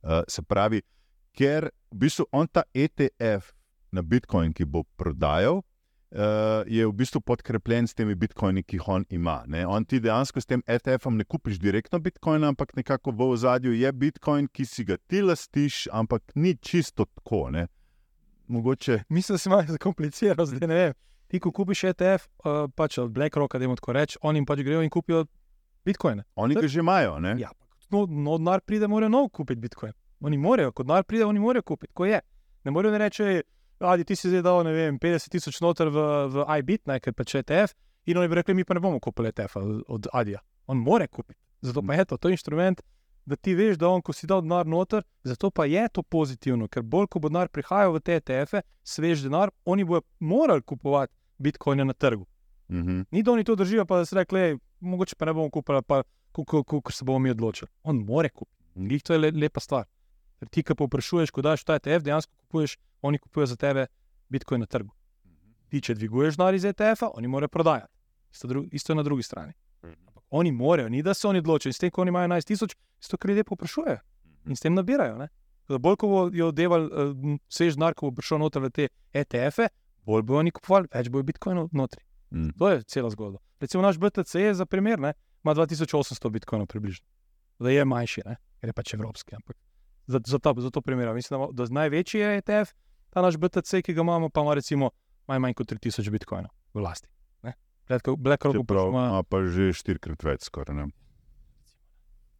Uh, 0.05 0.21
se 0.31 0.39
pravi, 0.41 0.79
ker 1.35 1.67
v 1.91 1.99
bistvu 2.05 2.29
on 2.31 2.47
ta 2.47 2.63
ETF 2.71 3.51
na 3.91 4.01
bitcoin, 4.01 4.53
ki 4.55 4.63
bo 4.63 4.85
prodajal, 4.95 5.65
je 6.67 6.87
v 6.87 6.93
bistvu 6.95 7.19
podkrepljen 7.21 7.87
s 7.87 7.93
temi 7.93 8.15
bitcoini, 8.15 8.63
ki 8.63 8.77
jih 8.77 8.87
on 8.87 9.05
ima. 9.09 9.43
Ne. 9.47 9.65
On 9.67 9.85
ti 9.85 9.99
dejansko 9.99 10.41
s 10.41 10.47
tem 10.47 10.61
ETF-om 10.67 11.17
ne 11.17 11.25
kupiš 11.27 11.59
direktno 11.59 11.99
bitcoina, 11.99 12.47
ampak 12.53 12.75
nekako 12.75 13.11
v 13.11 13.29
ozadju 13.35 13.73
je 13.75 13.91
bitcoin, 13.91 14.47
ki 14.47 14.65
si 14.65 14.85
ga 14.87 14.97
ti 14.97 15.21
lastiš, 15.21 15.87
ampak 15.91 16.31
ni 16.35 16.55
čisto 16.55 17.05
tako. 17.05 17.49
Ne. 17.51 17.67
Mogoče. 18.47 19.03
Mislim, 19.09 19.33
da 19.33 19.37
se 19.37 19.49
malo 19.49 19.63
zakomplicira, 19.67 20.45
zdaj 20.45 20.67
ne 20.67 20.75
vem. 20.75 20.93
Ti, 21.27 21.39
ko 21.39 21.51
kupiš 21.51 21.83
ETF, 21.89 22.27
uh, 22.45 22.65
pač 22.75 22.97
od 23.01 23.11
BlackRocka, 23.11 23.59
da 23.59 23.65
jim 23.65 23.75
tako 23.75 23.95
reč, 23.97 24.17
oni 24.21 24.39
jim 24.39 24.45
pač 24.45 24.61
grejo 24.61 24.83
in 24.85 24.89
kupijo 24.93 25.25
bitcoine. 25.85 26.23
Oni 26.35 26.55
ga 26.55 26.67
že 26.67 26.79
imajo. 26.79 27.19
Ne? 27.19 27.35
Ja, 27.41 27.49
no, 27.89 28.05
no, 28.05 28.37
denar 28.37 28.61
pride, 28.61 28.87
morajo 28.87 29.09
nov 29.09 29.29
kupiti 29.33 29.61
bitcoin. 29.61 29.93
Oni 30.21 30.37
morajo, 30.37 30.71
ko 30.71 30.85
denar 30.85 31.03
pride, 31.03 31.25
oni 31.25 31.39
morajo 31.39 31.63
kupiti. 31.63 31.93
Ko 31.93 32.05
je. 32.05 32.21
Ne 32.63 32.71
morejo 32.71 32.97
reči, 32.97 33.41
da 33.79 34.03
ti 34.03 34.15
si 34.15 34.29
zdaj 34.29 34.41
dal 34.41 34.63
ne 34.63 34.73
vem, 34.73 34.99
50 34.99 35.31
tisoč 35.31 35.61
noter 35.61 35.89
v, 35.89 36.03
v 36.31 36.45
iBit, 36.59 36.85
ne, 36.87 36.99
ker 36.99 37.13
pač 37.13 37.35
je 37.35 37.43
ETF, 37.43 37.75
in 38.05 38.17
oni 38.17 38.31
bi 38.31 38.39
rekli, 38.39 38.53
mi 38.53 38.63
pa 38.63 38.73
ne 38.73 38.79
bomo 38.79 38.99
kupili 38.99 39.29
ETF 39.29 39.55
-a 39.55 39.81
od 39.87 40.07
Adija. 40.13 40.39
On 40.67 40.77
more 40.77 41.07
kupiti. 41.07 41.39
Zato 41.61 41.81
pa 41.81 41.93
je 41.93 42.05
to, 42.05 42.17
to 42.17 42.27
je 42.27 42.33
inštrument, 42.33 42.81
da 43.25 43.35
ti 43.35 43.55
veš, 43.55 43.77
da 43.77 43.89
on, 43.89 44.01
ko 44.01 44.13
si 44.13 44.27
dal 44.27 44.41
denar 44.41 44.65
noter, 44.65 45.03
zato 45.23 45.49
pa 45.51 45.65
je 45.65 45.87
to 45.89 46.03
pozitivno, 46.03 46.67
ker 46.67 46.83
bolj, 46.83 47.07
ko 47.07 47.19
bo 47.19 47.29
denar 47.29 47.49
prihajal 47.49 47.93
v 47.93 47.99
te 47.99 48.19
ETF-e, 48.19 48.61
svež 48.83 49.25
denar, 49.25 49.51
oni 49.65 49.83
bodo 49.83 50.05
morali 50.19 50.61
kupovati 50.61 51.13
bitcoine 51.37 51.85
na 51.85 51.93
trgu. 51.93 52.25
Mhm. 52.69 53.01
Ni 53.11 53.23
da 53.23 53.31
oni 53.31 53.43
to 53.43 53.55
držijo, 53.55 53.85
pa 53.85 53.97
da 53.97 54.05
se 54.05 54.15
rekle, 54.15 54.57
mogoče 54.79 55.15
pa 55.15 55.25
ne 55.25 55.33
bomo 55.33 55.49
kupili, 55.49 55.81
pa 55.81 56.03
ko 56.31 56.91
se 56.91 57.05
bomo 57.05 57.19
mi 57.19 57.29
odločili. 57.29 57.69
On 57.83 57.97
more 57.97 58.29
kupiti. 58.29 58.55
Glih 58.75 59.03
to 59.03 59.13
je 59.13 59.19
le, 59.19 59.31
lepa 59.31 59.59
stvar. 59.59 59.85
Ker 60.39 60.49
ti, 60.51 60.63
ki 60.63 60.75
povprašuješ, 60.75 61.31
ko 61.31 61.41
daš 61.41 61.63
ta 61.63 61.77
ETF, 61.79 62.03
dejansko 62.03 62.33
kupuješ, 62.45 62.77
oni 63.05 63.19
kupujejo 63.21 63.53
za 63.53 63.55
tebe 63.55 63.85
bitcoin 64.29 64.65
na 64.65 64.69
trgu. 64.69 64.91
Ti, 65.69 65.81
če 65.81 65.95
dviguješ 65.97 66.37
denar 66.37 66.55
iz 66.57 66.65
ETF-a, 66.65 67.11
oni 67.13 67.27
morajo 67.27 67.53
prodajati. 67.53 67.93
Isto, 68.33 68.47
dru, 68.47 68.65
isto 68.71 68.93
je 68.93 68.97
na 68.97 69.03
drugi 69.03 69.23
strani. 69.23 69.53
Ampak 69.83 70.23
oni 70.29 70.51
morajo, 70.51 70.89
ni 70.89 71.03
da 71.03 71.13
se 71.13 71.27
oni 71.27 71.39
odločijo. 71.39 71.69
In 71.69 71.73
s 71.73 71.81
tem, 71.81 71.91
ko 71.91 72.01
oni 72.01 72.13
imajo 72.13 72.27
11 72.27 72.47
tisoč, 72.47 72.75
to 73.09 73.17
kar 73.17 73.29
ljudje 73.29 73.43
povprašujejo 73.43 74.01
in 74.45 74.55
s 74.55 74.61
tem 74.61 74.73
nabirajo. 74.73 75.17
Ne? 75.17 75.27
Da 75.69 75.77
bolj, 75.81 75.97
ko 76.01 76.07
bodo 76.07 76.51
devali 76.53 76.89
uh, 76.89 77.37
svež 77.49 77.79
denar, 77.79 77.95
ko 77.97 78.09
bo 78.09 78.19
prišel 78.19 78.41
noter 78.41 78.61
v 78.65 78.71
te 78.73 78.87
ETF-e, 79.13 79.69
bolj 80.05 80.25
bodo 80.25 80.43
oni 80.43 80.53
kupovali, 80.53 80.89
več 80.93 81.09
bojo 81.13 81.25
bitcoinov 81.25 81.71
notri. 81.73 82.03
Mm. 82.31 82.53
To 82.59 82.69
je 82.69 82.83
cela 82.91 83.09
zgodba. 83.13 83.41
Recimo 83.61 83.83
naš 83.85 83.97
BTC 84.01 84.41
je 84.41 84.53
za 84.53 84.65
primer, 84.69 84.99
ne, 85.01 85.13
ima 85.45 85.55
2800 85.55 86.29
bitcoinov 86.29 86.69
približno. 86.69 87.05
Da 87.59 87.71
je 87.71 87.85
manjši, 87.85 88.25
ne, 88.25 88.37
ker 88.59 88.69
je 88.69 88.77
pač 88.77 88.93
evropski. 88.93 89.37
Ampak 89.37 89.57
za, 90.07 90.21
za, 90.25 90.39
ta, 90.39 90.53
za 90.57 90.69
to 90.69 90.81
primer, 90.81 91.13
mislim, 91.15 91.39
da, 91.39 91.63
da 91.63 91.69
največji 91.79 92.21
je 92.21 92.37
ETF, 92.41 92.75
ta 93.15 93.23
naš 93.23 93.39
BTC, 93.39 93.79
ki 93.79 93.95
ga 93.95 94.03
imamo, 94.03 94.27
pa 94.29 94.43
ima 94.43 94.53
recimo 94.53 94.91
maj 95.27 95.39
manj 95.39 95.55
kot 95.55 95.71
3000 95.71 96.11
bitcoinov 96.11 96.51
v 96.75 96.83
lasti. 96.83 97.07
BlackRock 97.85 98.65
ima 98.65 99.21
pa 99.23 99.43
že 99.45 99.69
štirikrat 99.77 100.23
več, 100.25 100.49
skoraj. 100.49 100.73
Ne? 100.75 100.85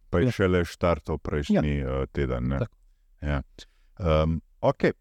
Pa 0.10 0.20
je 0.20 0.26
Ja. 0.26 0.32
šele 0.34 0.66
štartal 0.66 1.18
prejšnji 1.22 1.86
ja. 1.86 2.06
teden. 2.12 2.50
ne. 2.50 2.60
Tako. 2.60 2.76
Ja. 3.22 3.42
Um, 4.02 4.42
okay. 4.62 4.92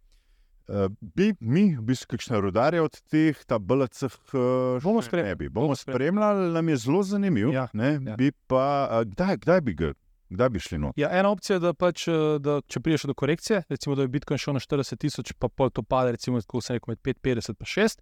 Uh, 0.65 0.89
bi 1.01 1.35
mi, 1.41 1.77
v 1.77 1.83
bistvu, 1.85 2.15
kakšne 2.17 2.41
rodarje 2.41 2.81
od 2.81 2.95
teh, 3.13 3.37
ta 3.45 3.59
BLC, 3.61 4.09
uh, 4.33 4.81
Bomo 4.81 5.03
sprem-. 5.05 5.37
Bomo 5.37 5.51
bomo 5.53 5.75
sprem- 5.77 5.97
spremljali, 5.97 6.53
nam 6.53 6.69
je 6.69 6.77
zelo 6.77 7.03
zanimiv. 7.03 7.53
Ja, 7.53 7.69
ne, 7.73 8.01
ja. 8.01 8.17
Bi 8.17 8.33
pa, 8.49 8.89
uh, 8.89 9.05
kdaj, 9.05 9.45
kdaj 9.45 9.61
bi 9.61 9.75
ga, 9.77 9.91
kdaj 10.35 10.49
bi 10.55 10.61
šli 10.61 10.79
not? 10.79 10.99
Ja, 10.99 11.11
ena 11.13 11.31
opcija 11.31 11.57
je, 11.57 11.65
da, 11.65 11.75
pač, 11.75 12.09
eh, 12.09 12.39
da 12.43 12.61
če 12.67 12.81
prideš 12.81 13.07
do 13.11 13.15
korekcije, 13.15 13.63
recimo, 13.71 13.97
da 13.97 14.05
je 14.05 14.13
Bitcoin 14.15 14.39
šel 14.39 14.59
na 14.59 14.63
40 14.63 15.01
tisoč, 15.01 15.33
pa 15.39 15.49
pol 15.49 15.71
to 15.71 15.83
pade, 15.83 16.13
recimo, 16.17 16.41
kot 16.47 16.67
sem 16.67 16.79
rekel, 16.79 16.95
med 16.95 17.03
5,50 17.07 17.55
in 17.55 17.71
6, 17.75 18.01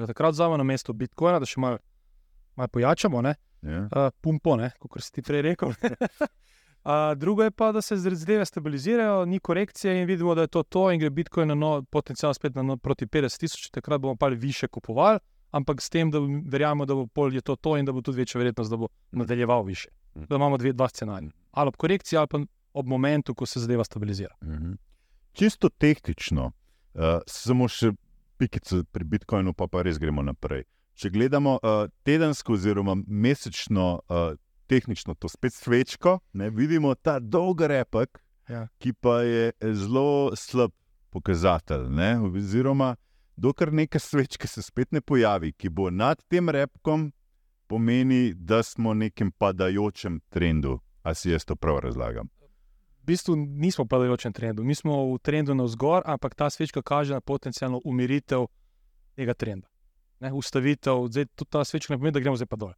da 0.00 0.08
takrat 0.10 0.36
vzamemo 0.36 0.60
na 0.60 0.66
mesto 0.68 0.92
Bitcoina, 0.92 1.40
da 1.42 1.48
še 1.48 1.60
malo 1.60 1.80
mal 2.56 2.68
pojačamo, 2.68 3.22
ne, 3.22 3.34
Ja. 3.62 3.88
uh, 3.92 4.08
pumpo, 4.20 4.56
kot 4.80 5.02
si 5.04 5.12
ti 5.12 5.22
prej 5.22 5.42
rekel. 5.42 5.74
Uh, 6.80 7.12
drugo 7.20 7.44
je 7.44 7.50
pa, 7.50 7.72
da 7.72 7.82
se 7.82 7.96
zadeve 7.96 8.44
stabilizirajo, 8.44 9.24
ni 9.28 9.38
korekcije 9.38 10.00
in 10.00 10.06
vidimo, 10.08 10.34
da 10.34 10.46
je 10.46 10.48
to 10.48 10.62
to, 10.62 10.86
in 10.92 11.00
gre 11.00 11.10
Bitcoin 11.10 11.48
na 11.48 11.54
no, 11.54 11.82
potencialno 11.82 12.34
spet 12.34 12.54
na 12.54 12.62
no, 12.62 12.76
proti 12.76 13.06
50 13.06 13.40
tisoč, 13.40 13.68
takrat 13.70 14.00
bomo 14.00 14.16
pa 14.16 14.26
više 14.32 14.68
kupovali, 14.68 15.18
ampak 15.50 15.82
s 15.82 15.90
tem, 15.90 16.10
da 16.10 16.18
verjamemo, 16.48 16.86
da 16.86 16.94
bo 16.94 17.06
pol 17.06 17.34
je 17.34 17.40
to 17.40 17.56
to 17.56 17.76
in 17.76 17.84
da 17.84 17.92
bo 17.92 18.00
tudi 18.00 18.22
večja 18.22 18.38
verjetnost, 18.38 18.70
da 18.70 18.76
bo 18.76 18.88
nadaljeval 19.12 19.62
više. 19.62 19.90
Mhm. 20.16 20.24
Da 20.28 20.36
imamo 20.36 20.56
dve, 20.58 20.72
dva 20.72 20.88
scenarija. 20.88 21.30
Ali 21.50 21.68
ob 21.68 21.76
korekciji, 21.76 22.16
ali 22.18 22.26
pa 22.26 22.40
ob 22.72 22.86
momentu, 22.86 23.34
ko 23.34 23.46
se 23.46 23.60
zadeva 23.60 23.84
stabilizira. 23.84 24.34
Mhm. 24.44 24.72
Čisto 25.32 25.68
tehnično, 25.68 26.52
uh, 26.94 27.00
samo 27.26 27.68
še 27.68 27.92
pikice 28.38 28.84
pri 28.92 29.04
Bitcoinu, 29.04 29.52
pa, 29.54 29.66
pa 29.66 29.82
res 29.82 29.98
gremo 29.98 30.22
naprej. 30.22 30.64
Če 30.94 31.10
gledamo 31.10 31.58
uh, 31.62 31.86
tedensko 32.02 32.52
oziroma 32.52 32.96
mesečno, 33.06 34.00
uh, 34.08 34.34
tehnično 34.66 35.14
to 35.14 35.28
spet 35.28 35.52
svečko, 35.54 36.18
ne, 36.32 36.50
vidimo 36.50 36.94
ta 36.94 37.18
dolg 37.20 37.60
repek, 37.60 38.20
Ja. 38.50 38.66
ki 38.78 38.92
pa 38.92 39.20
je 39.22 39.52
zelo 39.62 40.32
slab 40.36 40.72
pokazatelj. 41.10 41.86
Ne, 41.88 42.18
oziroma, 42.18 42.96
dokler 43.36 43.72
neka 43.72 43.98
svečka 43.98 44.48
se 44.48 44.62
spet 44.62 44.92
ne 44.92 45.00
pojavi, 45.00 45.52
ki 45.52 45.68
bo 45.68 45.90
nad 45.90 46.18
tem 46.28 46.48
repkom, 46.48 47.12
pomeni, 47.70 48.34
da 48.34 48.62
smo 48.62 48.90
v 48.90 49.06
nekem 49.06 49.30
padajočem 49.30 50.20
trendu. 50.28 50.80
A 51.02 51.14
si 51.14 51.30
jaz 51.30 51.44
to 51.46 51.54
prav 51.56 51.78
razlagam? 51.78 52.26
V 53.02 53.06
bistvu 53.06 53.36
nismo 53.36 53.84
v 53.84 53.88
padajočem 53.88 54.32
trendu, 54.32 54.64
mi 54.66 54.74
smo 54.74 55.14
v 55.14 55.18
trendu 55.22 55.54
navzgor, 55.54 56.02
ampak 56.06 56.34
ta 56.34 56.50
svečka 56.50 56.82
kaže 56.82 57.14
na 57.14 57.20
potencijalno 57.20 57.80
umiritev 57.84 58.50
tega 59.16 59.34
trenda. 59.34 59.68
Ne, 60.20 60.32
ustavitev, 60.32 61.06
zdaj 61.08 61.30
tudi 61.34 61.50
ta 61.50 61.64
svečka 61.64 61.94
ne 61.94 61.98
pomeni, 61.98 62.14
da 62.18 62.20
gremo 62.20 62.36
zdaj 62.36 62.50
pa 62.50 62.58
dol. 62.58 62.74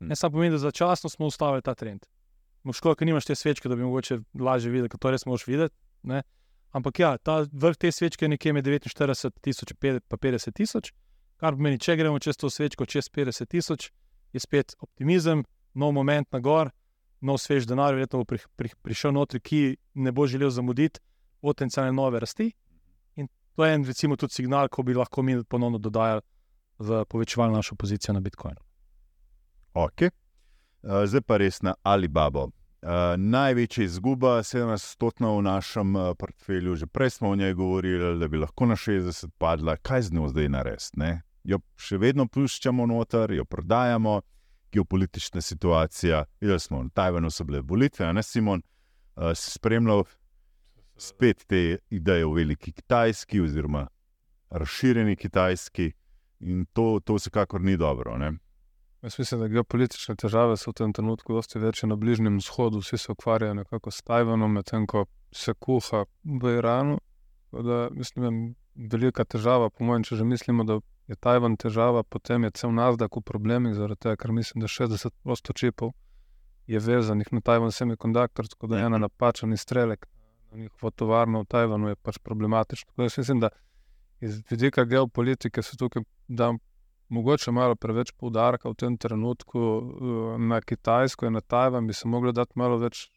Mm. 0.00 0.08
Ne 0.08 0.16
samo 0.16 0.38
pomeni, 0.38 0.54
da 0.54 0.62
začasno 0.62 1.10
smo 1.10 1.26
ustavili 1.26 1.62
ta 1.62 1.74
trend. 1.74 2.06
Škoda, 2.72 2.96
ker 2.98 3.06
nimaš 3.06 3.26
te 3.26 3.34
svečke, 3.34 3.68
da 3.68 3.76
bi 3.76 3.84
mogoče 3.84 4.18
lažje 4.40 4.70
videti, 4.70 4.94
ker 4.94 5.02
to 5.02 5.10
res 5.10 5.26
moš 5.26 5.46
videti. 5.46 5.74
Ne. 6.02 6.22
Ampak 6.70 6.98
ja, 6.98 7.16
ta 7.18 7.42
vrh 7.52 7.76
te 7.76 7.92
svečke 7.92 8.24
je 8.24 8.32
nekje 8.32 8.52
med 8.52 8.66
49 8.66 9.42
tisoč 9.42 9.74
in 9.74 10.00
50 10.08 10.56
tisoč, 10.56 10.90
kar 11.36 11.54
pomeni, 11.54 11.78
če 11.78 11.96
gremo 11.96 12.18
čez 12.18 12.36
to 12.40 12.50
svečko, 12.50 12.86
čez 12.86 13.10
50 13.12 13.48
tisoč, 13.52 13.90
je 14.32 14.40
spet 14.40 14.74
optimizem, 14.80 15.44
nov 15.74 15.92
moment 15.92 16.28
na 16.32 16.40
gor, 16.40 16.70
nov 17.20 17.38
svež 17.40 17.66
denar, 17.68 17.94
verjetno 17.94 18.22
bo 18.22 18.28
pri, 18.28 18.40
pri, 18.56 18.72
prišel 18.82 19.14
notri, 19.16 19.40
ki 19.40 19.60
ne 19.94 20.12
bo 20.12 20.26
želel 20.26 20.50
zamuditi 20.50 21.00
potencijalne 21.40 21.92
nove 21.92 22.20
rasti. 22.20 22.50
In 23.16 23.28
to 23.54 23.64
je 23.64 23.74
en, 23.74 23.84
recimo, 23.84 24.16
tudi 24.16 24.34
signal, 24.34 24.68
ko 24.68 24.82
bi 24.82 24.94
lahko 24.94 25.22
mi 25.22 25.38
ponovno 25.44 25.78
dodajali 25.78 26.20
v 26.78 27.04
povečevali 27.08 27.52
našo 27.52 27.74
pozicijo 27.74 28.14
na 28.14 28.20
Bitcoinu. 28.20 28.60
Okay. 29.74 30.10
Uh, 30.82 31.04
zdaj 31.04 31.20
pa 31.26 31.36
res 31.36 31.62
na 31.62 31.74
Alibabo. 31.82 32.50
Uh, 32.86 33.16
največja 33.18 33.84
izguba, 33.84 34.38
70-stotna 34.44 35.32
v 35.34 35.42
našem 35.42 35.96
uh, 35.96 36.12
portfelju, 36.18 36.76
že 36.76 36.86
prej 36.86 37.16
smo 37.16 37.32
o 37.32 37.36
njej 37.36 37.54
govorili, 37.54 38.18
da 38.20 38.28
bi 38.28 38.38
lahko 38.38 38.66
na 38.66 38.76
60 38.76 39.32
padla, 39.38 39.76
kaj 39.76 40.02
z 40.02 40.12
njo 40.14 40.28
zdaj 40.28 40.48
narediti? 40.48 41.25
Jo 41.46 41.60
še 41.78 41.98
vedno 42.02 42.26
puščamo 42.26 42.86
noter, 42.90 43.32
jo 43.36 43.44
prodajamo, 43.44 44.20
geopolitična 44.74 45.40
situacija. 45.40 46.24
Videli 46.40 46.60
smo, 46.60 46.82
na 46.82 46.90
Tajvanu 46.94 47.30
so 47.30 47.46
bile 47.46 47.62
volitve, 47.62 48.06
a 48.06 48.12
ne 48.12 48.22
Simon, 48.22 48.62
uh, 49.16 49.30
si 49.34 49.54
spremljal 49.54 50.04
spet 50.96 51.44
te 51.46 51.78
ideje 51.90 52.26
o 52.26 52.32
veliki 52.34 52.72
Kitajski, 52.72 53.40
oziroma 53.40 53.86
razširjeni 54.50 55.16
Kitajski, 55.16 55.92
in 56.40 56.66
to, 56.72 57.00
to 57.04 57.14
vsekakor 57.14 57.60
ni 57.60 57.76
dobro. 57.76 58.18
Ne? 58.18 58.32
Jaz 59.02 59.18
mislim, 59.18 59.40
da 59.40 59.48
geopolitične 59.48 60.16
težave 60.16 60.56
so 60.56 60.72
v 60.72 60.80
tem 60.80 60.92
trenutku 60.92 61.34
dosti 61.36 61.60
večje 61.62 61.88
na 61.88 61.96
Bližnjem 61.96 62.38
vzhodu, 62.40 62.80
vsi 62.82 62.98
se 62.98 63.12
ukvarjajo 63.12 63.54
nekako 63.54 63.90
s 63.90 64.02
Tajvanom, 64.02 64.52
medtem 64.52 64.86
ko 64.86 65.04
se 65.32 65.54
kuha 65.54 66.04
v 66.24 66.56
Iranu. 66.58 66.98
Da, 67.52 67.88
mislim, 67.92 68.24
da 68.24 68.30
je 68.32 68.88
velika 68.92 69.24
težava, 69.24 69.70
po 69.70 69.84
mojem, 69.84 70.04
če 70.04 70.16
že 70.16 70.24
mislimo, 70.24 70.64
da 70.64 70.80
je 71.06 71.16
Tajvan 71.16 71.56
težava, 71.56 72.02
potem 72.02 72.44
je 72.44 72.50
cel 72.50 72.72
Nazdak 72.74 73.16
v 73.16 73.22
problemih, 73.22 73.74
zaradi 73.74 74.00
tega, 74.06 74.16
ker 74.16 74.32
mislim, 74.32 74.60
da 74.64 74.70
60% 74.70 75.54
čipov 75.54 75.92
je 76.66 76.80
vezanih 76.82 77.32
na 77.32 77.40
Tajvan 77.40 77.72
semikonduktor, 77.72 78.48
tako 78.48 78.66
da 78.66 78.82
ena 78.82 78.98
napačen 78.98 79.52
izstrelek 79.52 80.06
na 80.50 80.58
njihovo 80.58 80.90
tovarno 80.90 81.40
v 81.40 81.44
Tajvanu 81.44 81.88
je 81.88 81.96
pač 81.96 82.18
problematično. 82.18 82.90
Tako 82.90 83.02
da 83.02 83.08
mislim, 83.16 83.40
da 83.40 83.48
iz 84.20 84.42
vidika 84.50 84.84
geopolitike 84.84 85.62
se 85.62 85.76
tukaj 85.76 86.02
da 86.28 86.54
mogoče 87.08 87.52
malo 87.52 87.74
preveč 87.74 88.12
poudarka 88.12 88.68
v 88.68 88.74
tem 88.74 88.96
trenutku 88.98 89.58
eh, 89.58 90.38
na 90.38 90.60
Kitajsko 90.60 91.26
in 91.26 91.32
na 91.32 91.40
Tajvan, 91.40 91.86
bi 91.86 91.94
se 91.94 92.08
moglo 92.08 92.32
dati 92.32 92.52
malo 92.54 92.78
več 92.78 93.10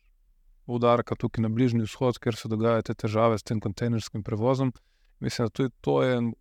poudarka 0.65 1.15
tukaj 1.15 1.41
na 1.41 1.49
Bližnji 1.49 1.82
vzhod, 1.82 2.19
ker 2.19 2.36
se 2.36 2.47
dogajajo 2.47 2.82
te 2.82 2.93
težave 2.93 3.38
s 3.38 3.43
tem 3.43 3.60
kontejnerskim 3.60 4.23
prevozom. 4.23 4.73
Mislim, 5.19 5.47
da 5.47 5.49
tudi 5.49 5.73
to 5.82 6.04
je 6.04 6.17
en 6.17 6.34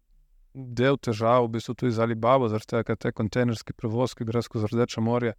del 0.58 0.96
težav, 0.98 1.46
v 1.46 1.52
bistvu 1.58 1.74
tudi 1.74 1.92
za 1.92 2.02
Alibaba, 2.02 2.48
zaradi 2.48 2.66
tega, 2.66 2.82
ker 2.84 2.96
te 2.96 3.12
kontejnerski 3.12 3.72
prevoz, 3.72 4.14
ki 4.14 4.24
gre 4.24 4.42
skozi 4.42 4.66
Rdeče 4.72 5.00
morje, 5.00 5.34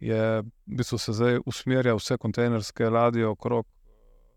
je 0.00 0.42
v 0.42 0.76
bistvu 0.80 0.98
se 0.98 1.12
zdaj 1.12 1.40
usmerja 1.46 1.94
vse 1.94 2.16
kontejnerske 2.18 2.90
ladje 2.90 3.26
okrog 3.26 3.66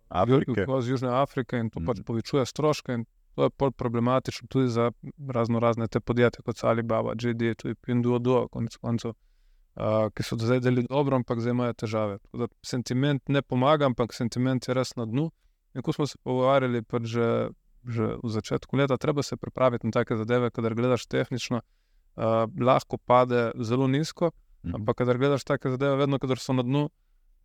Afrike. 0.09 0.65
Iz 0.79 0.87
Južne 0.87 1.09
Afrike 1.09 1.57
in 1.57 1.69
to 1.69 1.79
pač 1.79 1.97
Mhm. 1.99 2.05
povečuje 2.05 2.45
stroške. 2.45 2.93
in 2.93 3.05
To 3.35 3.43
je 3.43 3.49
bolj 3.59 3.71
problematično 3.71 4.47
tudi 4.47 4.67
za 4.69 4.91
razno 5.27 5.59
razne 5.59 5.87
te 5.87 5.99
podjetja, 5.99 6.41
kot 6.45 6.57
so 6.57 6.67
Alibaba, 6.67 7.13
JD, 7.17 7.55
tudi 7.57 7.75
Pinduoduo, 7.75 8.47
konec 8.47 8.77
koncev, 8.77 9.09
uh, 9.09 10.09
ki 10.13 10.23
so 10.23 10.35
do 10.35 10.45
zdaj 10.45 10.59
delili 10.59 10.85
dobro, 10.89 11.15
ampak 11.15 11.39
zdaj 11.39 11.51
imajo 11.51 11.73
težave. 11.73 12.17
Da 12.33 12.47
sentiment 12.61 13.21
ne 13.27 13.41
pomaga, 13.41 13.85
ampak 13.85 14.13
sentiment 14.13 14.67
je 14.67 14.73
res 14.73 14.95
na 14.95 15.05
dnu. 15.05 15.31
In 15.73 15.81
ko 15.81 15.93
smo 15.93 16.05
se 16.05 16.17
pogovarjali, 16.23 16.83
pač 16.83 17.03
že, 17.03 17.49
že 17.87 18.15
v 18.23 18.29
začetku 18.29 18.75
leta, 18.77 18.97
treba 18.97 19.23
se 19.23 19.37
pripraviti 19.37 19.87
na 19.87 19.91
take 19.91 20.15
zadeve, 20.15 20.51
kadar 20.51 20.75
gledaš 20.75 21.05
tehnično, 21.07 21.61
uh, 22.15 22.23
lahko 22.59 22.97
pade 22.97 23.51
zelo 23.59 23.87
nizko, 23.87 24.31
Mhm. 24.63 24.75
ampak 24.75 24.97
kadar 24.97 25.17
gledaš 25.17 25.43
take 25.43 25.69
zadeve, 25.69 25.95
vedno, 25.95 26.19
kadar 26.19 26.39
so 26.39 26.53
na 26.53 26.63
dnu, 26.63 26.89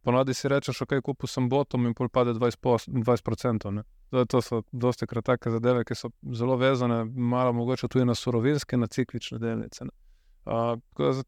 ponadi 0.02 0.34
si 0.34 0.48
rečeš, 0.48 0.82
ok, 0.82 1.00
kupil 1.02 1.26
sem 1.26 1.48
botom 1.48 1.86
in 1.86 1.94
pol 1.94 2.08
pade 2.08 2.30
20%. 2.34 2.86
20% 3.04 3.70
ne. 3.70 3.82
Zdaj, 4.10 4.26
to 4.26 4.42
so 4.42 4.62
dosti 4.72 5.06
krat 5.06 5.24
take 5.24 5.50
zadeve, 5.50 5.84
ki 5.84 5.94
so 5.94 6.08
zelo 6.32 6.56
vezane, 6.56 7.04
malo 7.04 7.52
mogoče 7.52 7.88
tudi 7.88 8.04
na 8.04 8.14
surovinske, 8.14 8.76
na 8.76 8.86
ciklične 8.86 9.38
delnice. 9.38 9.84
ne. 9.84 9.90
Uh, 10.44 10.78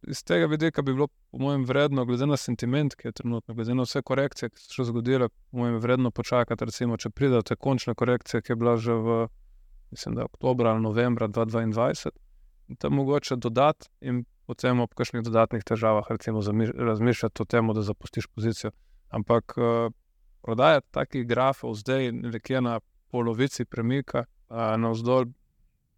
iz 0.09 0.23
tega 0.25 0.46
vidika 0.46 0.83
bi 0.83 0.94
bilo, 0.94 1.07
po 1.31 1.38
mojem, 1.38 1.64
vredno, 1.64 2.05
glede 2.05 2.27
na 2.27 2.37
sentiment, 2.37 2.94
ki 2.96 3.09
je 3.09 3.12
trenutno, 3.12 3.55
glede 3.55 3.75
na 3.75 3.85
vse 3.85 4.03
korekcije, 4.03 4.49
ki 4.51 4.62
so 4.62 4.73
se 4.73 4.88
zgodile, 4.88 5.29
po 5.29 5.59
mojem, 5.59 5.77
vredno 5.83 6.11
počakati, 6.11 6.64
recimo, 6.64 6.96
če 6.96 7.11
pride 7.11 7.37
do 7.37 7.42
te 7.42 7.57
končne 7.57 7.94
korekcije, 7.94 8.40
ki 8.42 8.53
je 8.53 8.57
bila 8.57 8.77
že 8.81 8.96
v, 8.96 9.20
mislim, 9.92 10.18
oktobra 10.25 10.73
ali 10.73 10.83
novembra 10.83 11.29
2022, 11.29 12.14
in 12.70 12.77
tam 12.77 12.94
mogoče 12.94 13.37
dodati 13.37 13.90
in 14.01 14.25
potem 14.46 14.81
ob 14.81 14.94
kakšnih 14.94 15.23
dodatnih 15.23 15.64
težavah, 15.64 16.07
recimo, 16.11 16.40
razmišljati 16.75 17.42
o 17.42 17.44
tem, 17.44 17.68
da 17.75 17.83
zapustiš 17.83 18.27
pozicijo. 18.35 18.70
Ampak 19.11 19.55
uh, 19.57 19.92
prodajati 20.42 20.87
takih 20.90 21.27
grafov 21.27 21.75
zdaj 21.75 22.12
nekje 22.12 22.61
na 22.61 22.81
polovici 23.11 23.64
premika, 23.64 24.25
uh, 24.49 24.75
navzdol, 24.81 25.29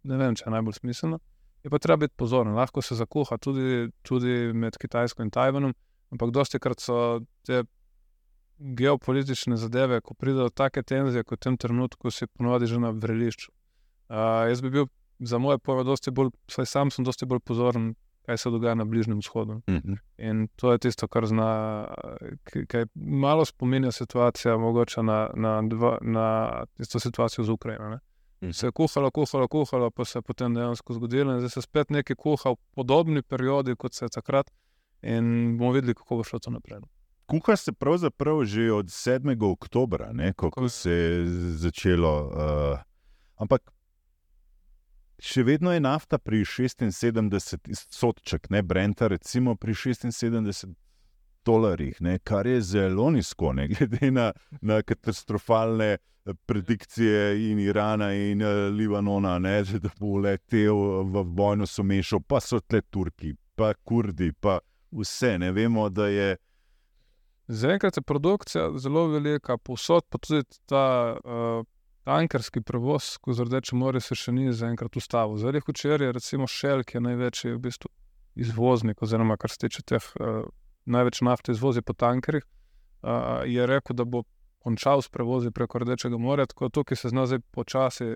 ne 0.03 0.17
vem, 0.17 0.35
če 0.35 0.49
je 0.49 0.53
najbolj 0.53 0.81
smiselno. 0.81 1.19
Je 1.63 1.71
pa 1.71 1.79
treba 1.79 2.03
biti 2.03 2.13
pozoren, 2.17 2.55
lahko 2.55 2.81
se 2.81 2.95
zakuha 2.95 3.37
tudi, 3.37 3.87
tudi 4.03 4.51
med 4.53 4.77
Kitajsko 4.77 5.23
in 5.23 5.31
Tajvanom, 5.31 5.73
ampak 6.11 6.33
dosti 6.35 6.59
krat 6.59 6.83
so 6.83 6.97
te 7.47 7.63
geopolitične 8.59 9.57
zadeve, 9.57 10.01
ko 10.01 10.13
pridejo 10.13 10.49
take 10.49 10.83
tenzije, 10.83 11.23
kot 11.23 11.39
v 11.39 11.43
tem 11.43 11.57
trenutku, 11.57 12.11
si 12.11 12.27
ponovadi 12.27 12.67
že 12.67 12.79
na 12.79 12.91
vrelišču. 12.91 13.51
Uh, 14.09 14.47
jaz 14.51 14.61
bi 14.61 14.69
bil 14.69 14.87
za 15.19 15.37
moje 15.37 15.57
pojme, 15.57 15.83
dosti 15.87 16.11
bolj, 16.11 16.33
vsaj 16.51 16.65
sam 16.65 16.91
sem 16.91 17.05
dosti 17.05 17.25
bolj 17.25 17.39
pozoren, 17.47 17.93
kaj 18.25 18.37
se 18.37 18.49
dogaja 18.49 18.75
na 18.75 18.85
Bližnjem 18.85 19.19
vzhodu. 19.19 19.61
Mhm. 19.69 19.93
In 20.17 20.47
to 20.55 20.71
je 20.71 20.77
tisto, 20.77 21.07
kar 21.07 21.25
zna, 21.25 21.87
kaj 22.67 22.85
malo 22.95 23.45
spominja 23.45 23.91
situacija, 23.91 24.57
mogoče 24.57 25.03
na, 25.03 25.29
na, 25.35 25.61
dva, 25.61 25.97
na 26.01 26.27
tisto 26.77 26.99
situacijo 26.99 27.43
z 27.43 27.49
Ukrajino. 27.49 27.89
Ne? 27.89 27.99
Se 28.51 28.67
je 28.67 28.71
kuhalo, 28.71 29.11
kuhalo, 29.11 29.47
kuhalo, 29.47 29.91
pa 29.91 30.05
se 30.05 30.17
je 30.17 30.21
potem 30.21 30.53
dejansko 30.53 30.93
zgodilo, 30.93 31.33
in 31.33 31.39
zdaj 31.39 31.49
se 31.49 31.61
spet 31.61 31.89
nekaj 31.89 32.15
kuha 32.15 32.51
v 32.51 32.59
podobni 32.75 33.21
periodi, 33.21 33.75
kot 33.75 33.93
se 33.93 34.05
je 34.05 34.09
takrat, 34.09 34.49
in 35.01 35.55
bomo 35.57 35.71
videli, 35.71 35.95
kako 35.95 36.19
bo 36.19 36.23
šlo 36.27 36.39
to 36.39 36.51
naprej. 36.51 36.81
Kuha 37.25 37.55
se 37.55 37.71
pravzaprav 37.71 38.43
že 38.45 38.71
od 38.71 38.85
7. 38.91 39.51
oktobra, 39.51 40.11
ne, 40.13 40.33
ko, 40.33 40.49
Tako 40.49 40.69
se 40.69 40.91
je 40.91 41.25
začelo. 41.61 42.13
Uh, 42.27 42.79
ampak 43.35 43.71
še 45.23 45.43
vedno 45.47 45.71
je 45.71 45.79
nafta 45.79 46.17
pri 46.17 46.43
76 46.43 47.95
sodček, 47.95 48.49
ne 48.49 48.61
Brenta, 48.61 49.07
recimo 49.07 49.55
pri 49.55 49.73
76 49.73 50.75
dolarjih, 51.45 52.01
ne, 52.01 52.17
kar 52.19 52.47
je 52.47 52.61
zelo 52.61 53.09
nizko, 53.11 53.53
ne, 53.53 53.67
glede 53.67 54.11
na, 54.11 54.31
na 54.61 54.81
katastrofalne. 54.81 55.91
eh, 56.25 56.33
Predikcije 56.45 57.51
in 57.51 57.59
Irana 57.59 58.13
in 58.13 58.41
uh, 58.41 58.71
Libanona, 58.71 59.39
ne, 59.39 59.63
da 59.63 59.89
bo 59.99 60.17
letel 60.23 61.03
v 61.03 61.23
vojno, 61.35 61.67
so 61.67 61.83
mešal, 61.83 62.21
pa 62.27 62.39
so 62.39 62.59
tle 62.59 62.81
Turki, 62.81 63.33
pa 63.55 63.73
Kurdi, 63.73 64.31
pa 64.31 64.59
vse. 64.91 65.37
Ne 65.37 65.51
vemo, 65.51 65.89
da 65.89 66.07
je 66.07 66.37
Zaenkrat 67.47 67.97
je 67.97 68.01
produkcija 68.01 68.71
zelo 68.77 69.07
velika, 69.07 69.57
povsod 69.57 70.05
pa 70.09 70.17
tudi 70.17 70.43
ta 70.65 71.17
uh, 71.25 71.65
tankerski 72.03 72.61
prevoz 72.61 73.03
skozi 73.03 73.43
Rdeče 73.43 73.75
more 73.75 73.99
se 74.01 74.15
še 74.15 74.31
ni 74.31 74.53
zaenkrat 74.53 74.95
ustavil. 74.95 75.37
Zdaj, 75.37 75.61
včeraj 75.67 76.07
je 76.07 76.15
recimo 76.15 76.47
Shell, 76.47 76.83
ki 76.87 76.97
je 76.97 77.01
največji 77.01 77.51
v 77.53 77.59
bistvu 77.67 77.91
izvoznik, 78.35 79.01
oziroma 79.01 79.37
kar 79.37 79.51
se 79.51 79.59
tiče 79.65 79.83
teh 79.93 80.07
uh, 80.19 80.47
največ 80.85 81.21
nafte 81.21 81.51
izvozi 81.51 81.81
po 81.81 81.93
tankerjih, 81.93 82.43
uh, 82.43 83.09
je 83.45 83.67
rekel, 83.67 83.95
da 83.95 84.05
bo 84.05 84.23
končal 84.63 85.01
s 85.01 85.09
prevozi 85.09 85.51
preko 85.51 85.79
Rdečega 85.79 86.17
morja, 86.17 86.45
tako 86.45 86.65
da 86.65 86.69
tukaj 86.69 86.97
se 86.97 87.09
zna 87.09 87.25
zdaj 87.25 87.39
počasi 87.51 88.15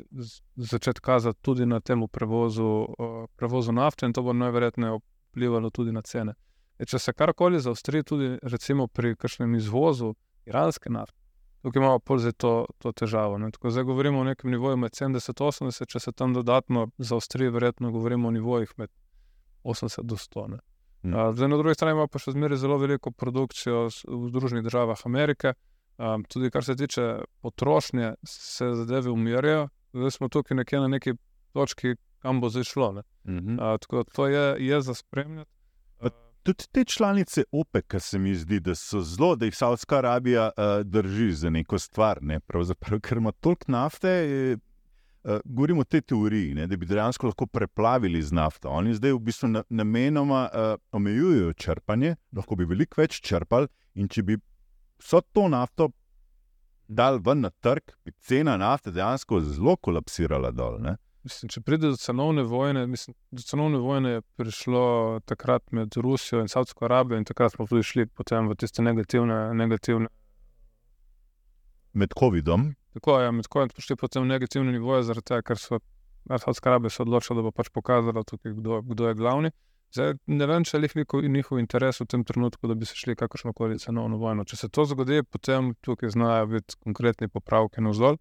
začeti 0.56 1.02
kazati 1.02 1.42
tudi 1.42 1.66
na 1.66 1.80
tem 1.80 2.08
prevozu, 2.08 2.66
uh, 2.66 3.26
prevozu 3.36 3.72
nafte 3.72 4.06
in 4.06 4.14
to 4.14 4.24
bo 4.24 4.34
najverjetneje 4.34 5.00
vplivalo 5.32 5.70
tudi 5.70 5.92
na 5.92 6.02
cene. 6.02 6.34
Je, 6.80 6.86
če 6.86 7.00
se 7.00 7.14
karkoli 7.14 7.60
zaostri, 7.60 8.04
tudi 8.04 8.38
recimo 8.44 8.88
pri 8.88 9.16
kakšnem 9.16 9.56
izvozu 9.56 10.14
iranske 10.46 10.90
nafte, 10.90 11.18
tukaj 11.62 11.82
imamo 11.82 12.00
pol 12.00 12.22
zdaj 12.24 12.38
to, 12.38 12.54
to 12.78 12.92
težavo. 12.92 13.38
Ne? 13.38 13.52
Tako 13.52 13.72
zdaj 13.72 13.84
govorimo 13.84 14.20
o 14.20 14.24
nekem 14.24 14.52
nivoju 14.52 14.78
med 14.78 14.96
70 14.96 15.30
in 15.36 15.72
80, 15.72 15.92
če 15.92 16.00
se 16.00 16.12
tam 16.12 16.34
dodatno 16.34 16.88
zaostri, 16.98 17.50
verjetno 17.50 17.92
govorimo 17.92 18.28
o 18.28 18.32
nivojih 18.32 18.72
med 18.78 18.90
80 19.64 20.04
do 20.04 20.16
100. 20.16 20.48
Ne? 20.56 20.60
Mm. 21.04 21.14
Uh, 21.14 21.36
zdaj, 21.36 21.48
na 21.48 21.58
drugi 21.58 21.76
strani 21.76 21.96
imamo 21.96 22.08
pa 22.08 22.20
še 22.20 22.34
zmeraj 22.34 22.58
zelo 22.58 22.78
veliko 22.78 23.12
produkcijo 23.12 23.88
v 23.88 24.30
Združenih 24.30 24.64
državah 24.66 25.02
Amerike. 25.06 25.54
Um, 25.98 26.24
tudi 26.30 26.52
kar 26.54 26.64
se 26.64 26.76
tiče 26.76 27.08
potrošnje, 27.42 28.14
se 28.28 28.74
zadeve 28.74 29.10
umirjajo. 29.10 29.70
Zdaj 29.94 30.12
smo 30.12 30.30
tukaj 30.30 30.58
nekje 30.58 30.80
na 30.80 30.88
neki 30.88 31.14
točki, 31.54 31.96
kam 32.22 32.42
bo 32.42 32.50
zdaj 32.50 32.64
šlo. 32.64 32.92
ne. 32.92 33.04
Mhm. 33.28 33.60
Uh, 33.60 33.78
tako 33.82 33.98
da 33.98 34.04
to 34.04 34.28
je, 34.28 34.46
je 34.68 34.82
za 34.82 34.94
spremljati. 34.94 35.52
Pa 35.98 36.10
Tudi 36.44 36.64
te 36.72 36.86
članice 36.86 37.44
OPEC, 37.52 37.96
se 38.00 38.20
mi 38.20 38.36
zdi, 38.36 38.60
da 38.60 38.76
so 38.76 39.02
zelo, 39.02 39.36
da 39.36 39.46
jih 39.46 39.56
Saudska 39.56 39.98
Arabija 39.98 40.52
uh, 40.58 40.86
drži 40.86 41.32
za 41.32 41.50
neko 41.50 41.80
stvar, 41.80 42.22
ne? 42.22 42.40
Pravzaprav, 42.40 43.00
ker 43.00 43.18
ima 43.18 43.32
toliko 43.32 43.72
nafte. 43.72 44.10
Uh, 45.28 45.42
govorimo 45.44 45.82
o 45.82 45.84
tej 45.84 46.02
teoriji, 46.08 46.54
ne, 46.56 46.68
da 46.72 46.78
bi 46.80 46.88
dejansko 46.88 47.28
lahko 47.28 47.46
preplavili 47.52 48.22
z 48.24 48.32
nafto. 48.32 48.70
Oni 48.72 48.94
zdaj 48.96 49.12
v 49.12 49.20
bistvu 49.28 49.50
na, 49.52 49.63
namenoma 49.70 50.46
uh, 50.48 50.70
omejujejo 50.96 51.54
črpanje, 51.54 52.13
lahko 52.32 52.56
bi 52.56 52.68
veliko 52.70 53.02
več 53.02 53.20
črpali, 53.20 53.68
in 54.00 54.08
če 54.08 54.24
bi 54.24 54.38
vso 55.04 55.20
to 55.36 55.50
nafto 55.52 55.90
dal 56.88 57.20
ven 57.20 57.44
na 57.44 57.52
trg, 57.52 57.92
bi 58.08 58.16
cena 58.24 58.56
nafte 58.58 58.96
dejansko 58.96 59.42
zelo 59.44 59.76
kolapsirala 59.76 60.54
dol. 60.56 60.80
Ne. 60.80 60.96
Mislim, 61.28 61.52
če 61.52 61.60
pride 61.60 61.92
do 61.92 62.00
cenovne 62.00 62.48
vojne, 62.48 62.86
mislim, 62.88 63.16
do 63.36 63.44
cenovne 63.44 63.84
vojne 63.84 64.12
je 64.16 64.22
prišlo 64.40 64.84
takrat 65.28 65.66
med 65.76 65.98
Rusijo 66.00 66.40
in 66.40 66.48
Saudsko 66.48 66.88
Arabijo, 66.88 67.20
in 67.20 67.28
takrat 67.28 67.52
smo 67.52 67.68
tudi 67.68 67.84
šli 67.84 68.08
potem 68.08 68.48
v 68.48 68.56
tiste 68.56 68.86
negativne. 68.86 69.50
negativne 69.60 70.08
Med 71.98 72.16
COVID-om, 72.16 72.70
tako 72.98 73.20
je, 73.22 73.32
med 73.32 73.48
kojem 73.48 73.70
smo 73.72 73.86
šli 73.86 73.96
potem 73.96 74.28
negativne 74.28 74.74
nivoje, 74.74 75.06
zaradi 75.08 75.32
tega, 75.32 75.46
ker 75.52 75.62
so 75.62 75.80
ja, 76.30 76.38
Saudska 76.38 76.70
Arabija 76.70 76.90
se 76.90 77.02
odločila, 77.02 77.40
da 77.40 77.48
bo 77.48 77.52
pač 77.56 77.70
pokazala, 77.74 78.24
tukaj, 78.28 78.54
kdo, 78.58 78.82
kdo 78.82 79.08
je 79.08 79.16
glavni. 79.16 79.52
Zdaj, 79.96 80.18
ne 80.28 80.48
vem, 80.50 80.66
če 80.68 80.82
je 80.84 81.30
njihov, 81.32 81.60
interes 81.60 82.02
v 82.02 82.08
tem 82.12 82.24
trenutku, 82.28 82.68
da 82.68 82.76
bi 82.76 82.86
se 82.86 82.96
šli 82.96 83.16
kakršno 83.16 83.54
koli 83.54 83.80
cenovno 83.80 84.18
vojno. 84.18 84.44
Če 84.44 84.58
se 84.58 84.70
to 84.70 84.86
zgodi, 84.86 85.24
potem 85.24 85.74
tukaj 85.82 86.12
znajo 86.12 86.48
biti 86.58 86.76
konkretni 86.84 87.28
popravki 87.32 87.82
na 87.82 87.94
vzdolj. 87.96 88.18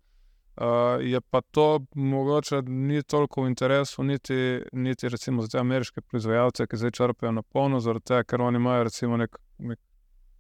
Uh, 0.57 1.03
je 1.05 1.21
pa 1.21 1.42
to 1.53 1.85
mogoče 1.94 2.63
ni 2.63 3.03
toliko 3.03 3.42
v 3.42 3.50
interesu, 3.50 4.03
niti, 4.03 4.63
niti 4.73 5.09
recimo 5.09 5.42
za 5.42 5.48
te 5.53 5.59
ameriške 5.59 6.00
proizvajalce, 6.00 6.65
ki 6.67 6.79
zdaj 6.81 6.94
črpajo 6.96 7.33
na 7.37 7.42
polno, 7.42 7.81
zaradi 7.85 8.07
tega, 8.09 8.25
ker 8.25 8.40
oni 8.40 8.57
imajo 8.57 8.87
recimo 8.88 9.19
nek, 9.21 9.37
nek 9.59 9.79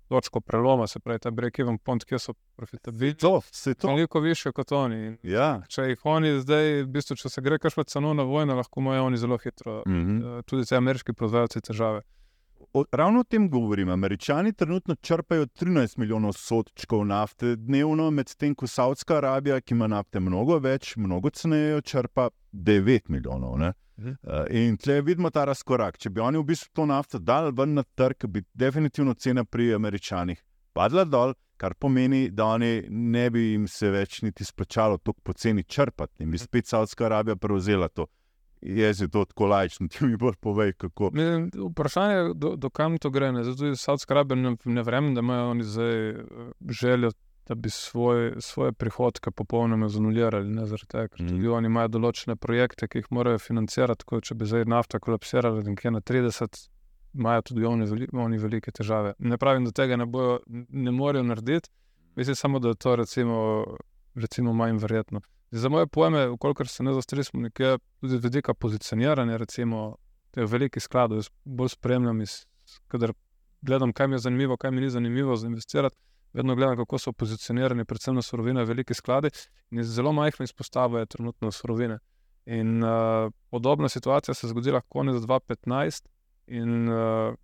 točko 0.08 0.40
preloma, 0.40 0.86
se 0.86 1.00
pravi 1.00 1.18
ta 1.18 1.30
break-even 1.30 1.78
point, 1.78 2.04
kjer 2.04 2.20
so 2.20 2.32
profitabilni. 2.56 3.14
to, 3.14 3.40
to. 3.78 3.88
Veliko 3.88 4.20
više 4.20 4.52
kot 4.52 4.72
oni. 4.72 5.16
Ja. 5.22 5.62
Če 5.68 5.82
jih 5.82 6.04
oni 6.04 6.40
zdaj, 6.40 6.82
v 6.82 6.86
bistvu, 6.88 7.16
če 7.16 7.28
se 7.28 7.40
gre 7.40 7.58
kakšna 7.58 7.84
cenovna 7.84 8.22
vojna, 8.22 8.54
lahko 8.54 8.80
imajo 8.80 9.04
oni 9.04 9.16
zelo 9.16 9.38
hitro, 9.38 9.82
Mhm. 9.86 10.18
uh, 10.18 10.42
tudi 10.42 10.64
ti 10.64 10.74
ameriški 10.76 11.12
proizvajalci, 11.12 11.60
težave. 11.60 12.02
O, 12.72 12.84
ravno 12.92 13.20
o 13.20 13.24
tem 13.24 13.50
govorim. 13.50 13.88
Američani 13.88 14.52
trenutno 14.52 14.94
črpajo 14.94 15.46
13 15.46 15.98
milijonov 15.98 16.32
sodčkov 16.32 17.06
nafte 17.06 17.56
dnevno, 17.56 18.10
medtem 18.10 18.54
ko 18.54 18.66
Saudska 18.66 19.16
Arabija, 19.16 19.60
ki 19.60 19.74
ima 19.74 19.86
nafte 19.86 20.20
mnogo 20.20 20.58
več, 20.58 20.96
mnogo 20.96 21.30
ceneje, 21.30 21.82
črpa 21.82 22.28
9 22.52 23.00
milijonov. 23.08 23.58
Ne? 23.58 23.72
Mhm. 23.98 24.08
Uh, 24.22 24.44
in 24.50 24.76
tle 24.76 25.00
vidimo 25.02 25.30
ta 25.30 25.44
razkorak. 25.44 25.98
Če 25.98 26.10
bi 26.10 26.20
oni 26.20 26.38
v 26.38 26.44
bistvu 26.44 26.68
to 26.72 26.86
nafto 26.86 27.18
dali 27.18 27.52
ven 27.56 27.74
na 27.74 27.82
trg, 27.82 28.26
bi 28.28 28.42
definitivno 28.54 29.14
cena 29.14 29.44
pri 29.44 29.74
Američanih 29.74 30.42
padla 30.76 31.04
dol, 31.04 31.32
kar 31.56 31.74
pomeni, 31.80 32.28
da 32.30 32.44
oni 32.44 32.84
ne 32.90 33.30
bi 33.30 33.46
jim 33.52 33.64
se 33.68 33.88
več 33.90 34.20
niti 34.22 34.44
splačalo 34.44 34.98
tako 34.98 35.20
poceni 35.24 35.64
črpati 35.64 36.22
in 36.22 36.30
bi 36.30 36.38
spet 36.38 36.66
Saudska 36.68 37.06
Arabija 37.08 37.36
prevzela 37.36 37.88
to. 37.88 38.06
Jaz 38.60 39.00
je 39.00 39.08
to 39.08 39.24
tako 39.24 39.46
lajčno, 39.46 39.88
ti 39.88 40.04
mi 40.04 40.16
bolj 40.16 40.34
povej, 40.40 40.72
kako. 40.80 41.10
Mislim, 41.12 41.50
Vprašanje 41.70 42.14
je, 42.14 42.34
do, 42.34 42.56
do 42.56 42.70
kam 42.70 42.98
to 42.98 43.10
gre. 43.10 43.32
ne. 43.32 43.44
Zato 43.44 43.56
tudi 43.56 43.76
Saudska 43.76 44.14
Arabija 44.14 44.36
ne, 44.36 44.56
ne 44.64 44.82
verjamem, 44.82 45.14
da 45.14 45.20
imajo 45.20 45.50
oni 45.50 45.64
zdaj 45.64 46.08
eh, 46.08 46.14
željo, 46.80 47.10
da 47.48 47.54
bi 47.54 47.70
svoj, 47.70 48.34
svoje 48.40 48.72
prihodke 48.72 49.30
popolnoma 49.30 49.88
zanulirali. 49.88 50.48
Ne, 50.50 50.66
zaradi 50.66 50.86
tega, 50.88 51.08
ker 51.08 51.22
Mhm. 51.22 51.28
tudi 51.28 51.48
oni 51.48 51.66
imajo 51.66 51.88
določene 51.88 52.36
projekte, 52.36 52.88
ki 52.88 52.98
jih 52.98 53.06
morajo 53.10 53.38
financirati. 53.38 53.98
Tako, 54.04 54.20
če 54.20 54.34
bi 54.34 54.46
zdaj 54.46 54.64
nafta 54.64 54.98
kolapsirala 54.98 55.62
nekje 55.62 55.90
na 55.90 56.00
30, 56.00 56.68
imajo 57.14 57.42
tudi 57.42 57.64
oni, 57.64 57.86
veli, 57.86 58.08
oni 58.12 58.38
velike 58.38 58.70
težave. 58.72 59.14
Ne 59.18 59.38
pravim, 59.38 59.64
da 59.64 59.70
tega 59.70 59.96
ne, 59.96 60.06
bojo, 60.06 60.40
ne 60.70 60.90
morejo 60.90 61.22
narediti, 61.22 61.70
mislim 62.16 62.34
samo, 62.36 62.58
da 62.58 62.68
je 62.68 62.74
to 62.74 62.96
recimo, 62.96 63.64
recimo 64.14 64.52
manj 64.52 64.76
verjetno. 64.78 65.20
Za 65.50 65.68
moje 65.68 65.86
pojme, 65.86 66.36
kolikor 66.38 66.68
se 66.68 66.82
ne 66.82 66.92
zastri, 66.92 67.24
smo 67.24 67.40
nekje 67.40 67.78
tudi 68.00 68.16
vidika 68.18 68.54
pozicioniranja, 68.54 69.36
recimo 69.36 69.96
teh 70.30 70.44
velikih 70.50 70.82
skladov, 70.82 71.18
jaz 71.18 71.30
bolj 71.44 71.68
spremljam, 71.68 72.20
iz, 72.20 72.46
kadar 72.88 73.12
gledam, 73.62 73.92
kaj 73.92 74.08
mi 74.08 74.14
je 74.14 74.18
zanimivo, 74.18 74.56
kaj 74.56 74.70
mi 74.70 74.80
ni 74.80 74.90
zanimivo 74.90 75.36
za 75.36 75.46
investirati. 75.46 75.96
Vedno 76.36 76.54
gledam, 76.54 76.76
kako 76.76 76.98
so 76.98 77.12
pozicionirani, 77.12 77.84
predvsem 77.84 78.14
na 78.14 78.22
surovine, 78.22 78.64
veliki 78.64 78.94
skladi. 78.94 79.30
In 79.70 79.82
zelo 79.82 80.12
majhno 80.12 80.44
izpostavo 80.44 81.04
trenutno 81.06 81.50
surovine. 81.50 81.98
In 82.46 82.84
uh, 82.84 83.32
podobna 83.50 83.88
situacija 83.88 84.34
se 84.34 84.46
je 84.46 84.50
zgodila 84.50 84.80
konec 84.80 85.16
2015, 85.16 86.04
in 86.46 86.88
uh, 86.88 87.34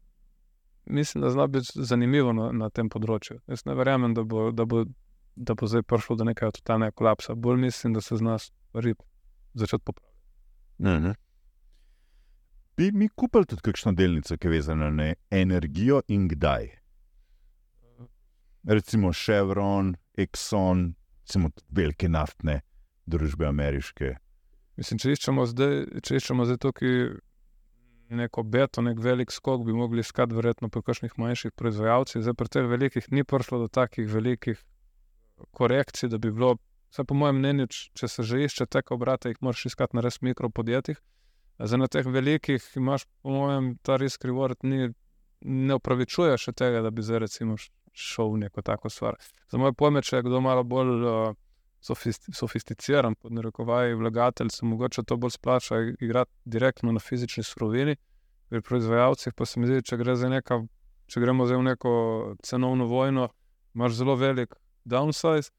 mislim, 0.84 1.22
da 1.22 1.30
zna 1.30 1.47
biti 1.47 1.72
zanimivo 1.74 2.32
na, 2.32 2.51
na 2.53 2.68
tem 2.70 2.90
področju. 2.93 3.38
Jaz 3.49 3.64
ne 3.64 3.74
verjamem, 3.74 4.12
da 4.14 4.26
bo, 4.28 4.51
da 4.53 4.68
bo, 4.68 4.84
da 5.36 5.57
bo 5.57 5.66
zdaj 5.66 5.86
prišlo 5.88 6.18
do 6.20 6.28
nekega 6.28 6.53
totalnega 6.61 6.93
kolapsa. 6.93 7.34
Bolj 7.34 7.64
mislim, 7.64 7.97
da 7.97 8.05
se 8.05 8.20
zna 8.20 8.36
stvari 8.38 8.95
začeti 9.55 9.84
popravljati. 9.84 10.18
Mhm. 10.84 11.16
Bi 12.76 12.93
mi 12.93 13.09
kupili 13.09 13.47
tudi 13.47 13.62
kakšno 13.62 13.93
delnico, 13.93 14.36
ki 14.36 14.47
je 14.49 14.53
vezana 14.53 14.90
na 14.90 15.14
energijo 15.30 16.03
in 16.09 16.28
kdaj? 16.28 16.82
Recimo 18.65 19.13
Chevron, 19.13 19.97
Exxon, 20.15 20.93
recimo 21.23 21.51
velike 21.69 22.09
naftne 22.09 22.61
družbe 23.07 23.47
ameriške. 23.49 24.15
Mislim, 24.79 25.01
če 25.03 25.17
iščemo 25.17 25.47
zdaj, 25.51 25.75
če 26.07 26.21
iščemo 26.21 26.47
zdaj 26.47 26.61
tukaj 26.63 26.95
neko 28.13 28.45
beto, 28.47 28.85
nek 28.85 29.01
velik 29.03 29.33
skok, 29.33 29.65
bi 29.67 29.75
mogli 29.75 30.05
iskati 30.05 30.37
verjetno 30.37 30.69
pri 30.73 30.83
kakšnih 30.87 31.17
manjših 31.19 31.55
proizvajalcih. 31.59 32.23
Zdaj 32.23 32.37
pri 32.39 32.53
teh 32.55 32.69
velikih 32.69 33.09
ni 33.11 33.25
prišlo 33.25 33.65
do 33.65 33.69
takih 33.73 34.07
velikih 34.09 34.61
korekcij, 35.51 36.13
da 36.13 36.21
bi 36.23 36.31
bilo, 36.31 36.55
vsaj 36.93 37.09
po 37.09 37.19
mojem 37.19 37.41
mnenju, 37.41 37.69
če 37.99 38.09
se 38.09 38.23
že 38.23 38.45
išče 38.47 38.69
teka 38.71 38.95
obrata, 38.95 39.33
jih 39.33 39.41
moraš 39.43 39.67
iskati 39.73 39.97
na 39.99 40.05
res 40.05 40.21
mikropodjetjih. 40.23 41.01
Zdaj 41.59 41.81
na 41.83 41.89
teh 41.91 42.07
velikih 42.07 42.65
imaš, 42.79 43.09
po 43.23 43.35
mojem, 43.35 43.75
ta 43.83 43.99
risk 43.99 44.25
reward 44.29 44.63
ni, 44.63 44.93
ne 45.43 45.79
upravičuje 45.81 46.39
še 46.39 46.55
tega, 46.55 46.83
da 46.85 46.91
bi 46.95 47.03
zdaj 47.03 47.25
recimo 47.27 47.59
šel 47.93 48.32
v 48.32 48.45
neko 48.47 48.62
tako 48.62 48.90
stvar. 48.90 49.16
Za 49.51 49.59
moje 49.59 49.72
pojme, 49.72 50.03
če 50.03 50.16
je 50.16 50.26
kdo 50.26 50.40
malo 50.40 50.64
bolj 50.64 50.93
uh, 51.05 51.34
sofisti, 51.82 52.32
sofisticiran, 52.32 53.14
pod 53.14 53.32
narekovaji, 53.32 53.95
vlagatelj, 53.95 54.49
se 54.51 54.66
mogoče 54.66 55.03
to 55.03 55.16
bolj 55.16 55.36
splača 55.36 55.80
igrati 56.01 56.32
direktno 56.45 56.93
na 56.93 57.01
fizični 57.01 57.45
surovini. 57.45 57.97
Pri 58.49 58.62
proizvajalcih 58.62 59.34
pa 59.34 59.47
se 59.47 59.61
mi 59.61 59.66
zdi, 59.66 59.82
če, 59.82 59.97
gre 59.97 60.14
neka, 60.28 60.61
če 61.09 61.20
gremo 61.20 61.47
zdaj 61.49 61.59
v 61.59 61.66
neko 61.70 61.93
cenovno 62.45 62.86
vojno, 62.86 63.28
imaš 63.74 63.99
zelo 63.99 64.16
velik 64.16 64.55
downside. 64.84 65.51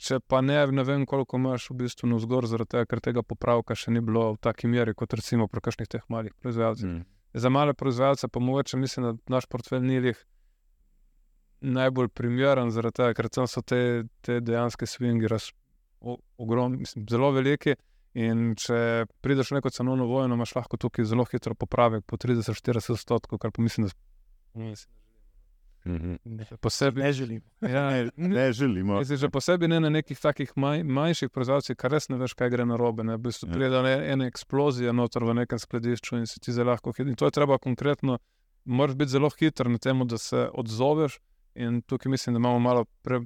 Če 0.00 0.16
pa 0.24 0.40
ne, 0.40 0.56
ne 0.72 0.82
vem, 0.88 1.02
koliko 1.04 1.36
imaš 1.36 1.66
v 1.70 1.82
bistvu 1.82 2.08
na 2.08 2.16
vzgor, 2.16 2.46
zaradi 2.48 2.72
tega, 2.72 2.88
ker 2.88 3.02
tega 3.04 3.22
popravka 3.22 3.76
še 3.76 3.92
ni 3.92 4.00
bilo 4.00 4.30
v 4.32 4.38
taki 4.40 4.70
meri, 4.72 4.94
kot 4.96 5.12
recimo 5.12 5.44
pri 5.44 5.60
kakšnih 5.66 5.90
teh 5.92 6.06
malih 6.08 6.32
proizvajalcih. 6.40 6.88
Mm. 6.88 7.02
Za 7.36 7.50
male 7.52 7.74
proizvajalce 7.76 8.28
pa 8.32 8.40
mogoče 8.40 8.80
mislim, 8.80 9.06
da 9.06 9.36
naš 9.36 9.46
portfelj 9.52 9.84
ni 9.84 10.00
lih 10.00 10.22
najbolj 11.60 12.08
primeren, 12.08 12.70
zaradi 12.70 12.96
tega, 12.96 13.14
ker 13.14 13.28
tam 13.28 13.46
so 13.46 13.62
te, 13.62 14.04
te 14.20 14.40
dejanske 14.40 14.86
swingi 14.86 15.28
raz, 15.28 15.50
o, 16.00 16.16
ogrom, 16.38 16.78
mislim, 16.78 17.06
zelo 17.08 17.30
veliki. 17.32 17.74
In 18.14 18.54
če 18.58 19.06
prideš 19.22 19.52
v 19.52 19.60
neko 19.60 19.70
cenovno 19.70 20.06
vojno, 20.06 20.34
imaš 20.34 20.54
lahko 20.56 20.76
tukaj 20.76 21.04
zelo 21.04 21.24
hitro 21.24 21.54
popravek 21.54 22.02
po 22.04 22.16
30-40 22.16 22.92
odstotkov, 22.92 23.38
kar 23.38 23.50
pa 23.50 23.62
mislim, 23.62 23.86
da 23.86 23.94
mislim, 24.60 24.94
Mhm. 25.84 26.14
da 26.24 26.44
je 26.44 26.56
posebej. 26.56 27.02
Ne 27.04 27.12
želim. 27.12 27.42
Ja, 27.62 27.90
ne, 27.90 28.10
Ne 28.16 28.52
želimo. 28.52 28.98
Mislim, 28.98 29.18
že 29.18 29.28
posebej 29.28 29.68
ne 29.68 29.80
na 29.80 29.88
nekih 29.88 30.20
takih 30.20 30.52
manj, 30.56 30.82
manjših 30.82 31.30
proizvajalcih, 31.30 31.76
kar 31.76 31.90
res 31.90 32.08
ne 32.08 32.16
veš, 32.16 32.34
kaj 32.34 32.50
gre 32.50 32.66
na 32.66 32.76
robe. 32.76 33.02
Ne? 33.02 33.14
V 33.14 33.18
bistvu 33.18 33.48
Ja. 33.48 33.52
pride 33.54 33.78
ena, 33.78 33.88
ena 34.04 34.26
eksplozija 34.26 34.92
noter 34.92 35.24
v 35.24 35.34
nekem 35.34 35.58
skladišču 35.58 36.16
in 36.16 36.26
se 36.26 36.40
ti 36.40 36.52
zelo 36.52 36.70
lahko 36.70 36.92
hiti. 36.92 37.08
In 37.08 37.16
to 37.16 37.24
je 37.24 37.30
treba 37.30 37.58
konkretno, 37.58 38.18
moraš 38.64 38.96
biti 38.96 39.10
zelo 39.10 39.30
hiter 39.30 39.70
na 39.70 39.78
tem, 39.78 40.06
da 40.06 40.18
se 40.18 40.50
odzoveš. 40.52 41.18
In 41.54 41.82
tukaj 41.82 42.10
mislim, 42.10 42.34
da 42.34 42.38
imamo 42.38 42.58
malo 42.58 42.84
pre, 43.02 43.20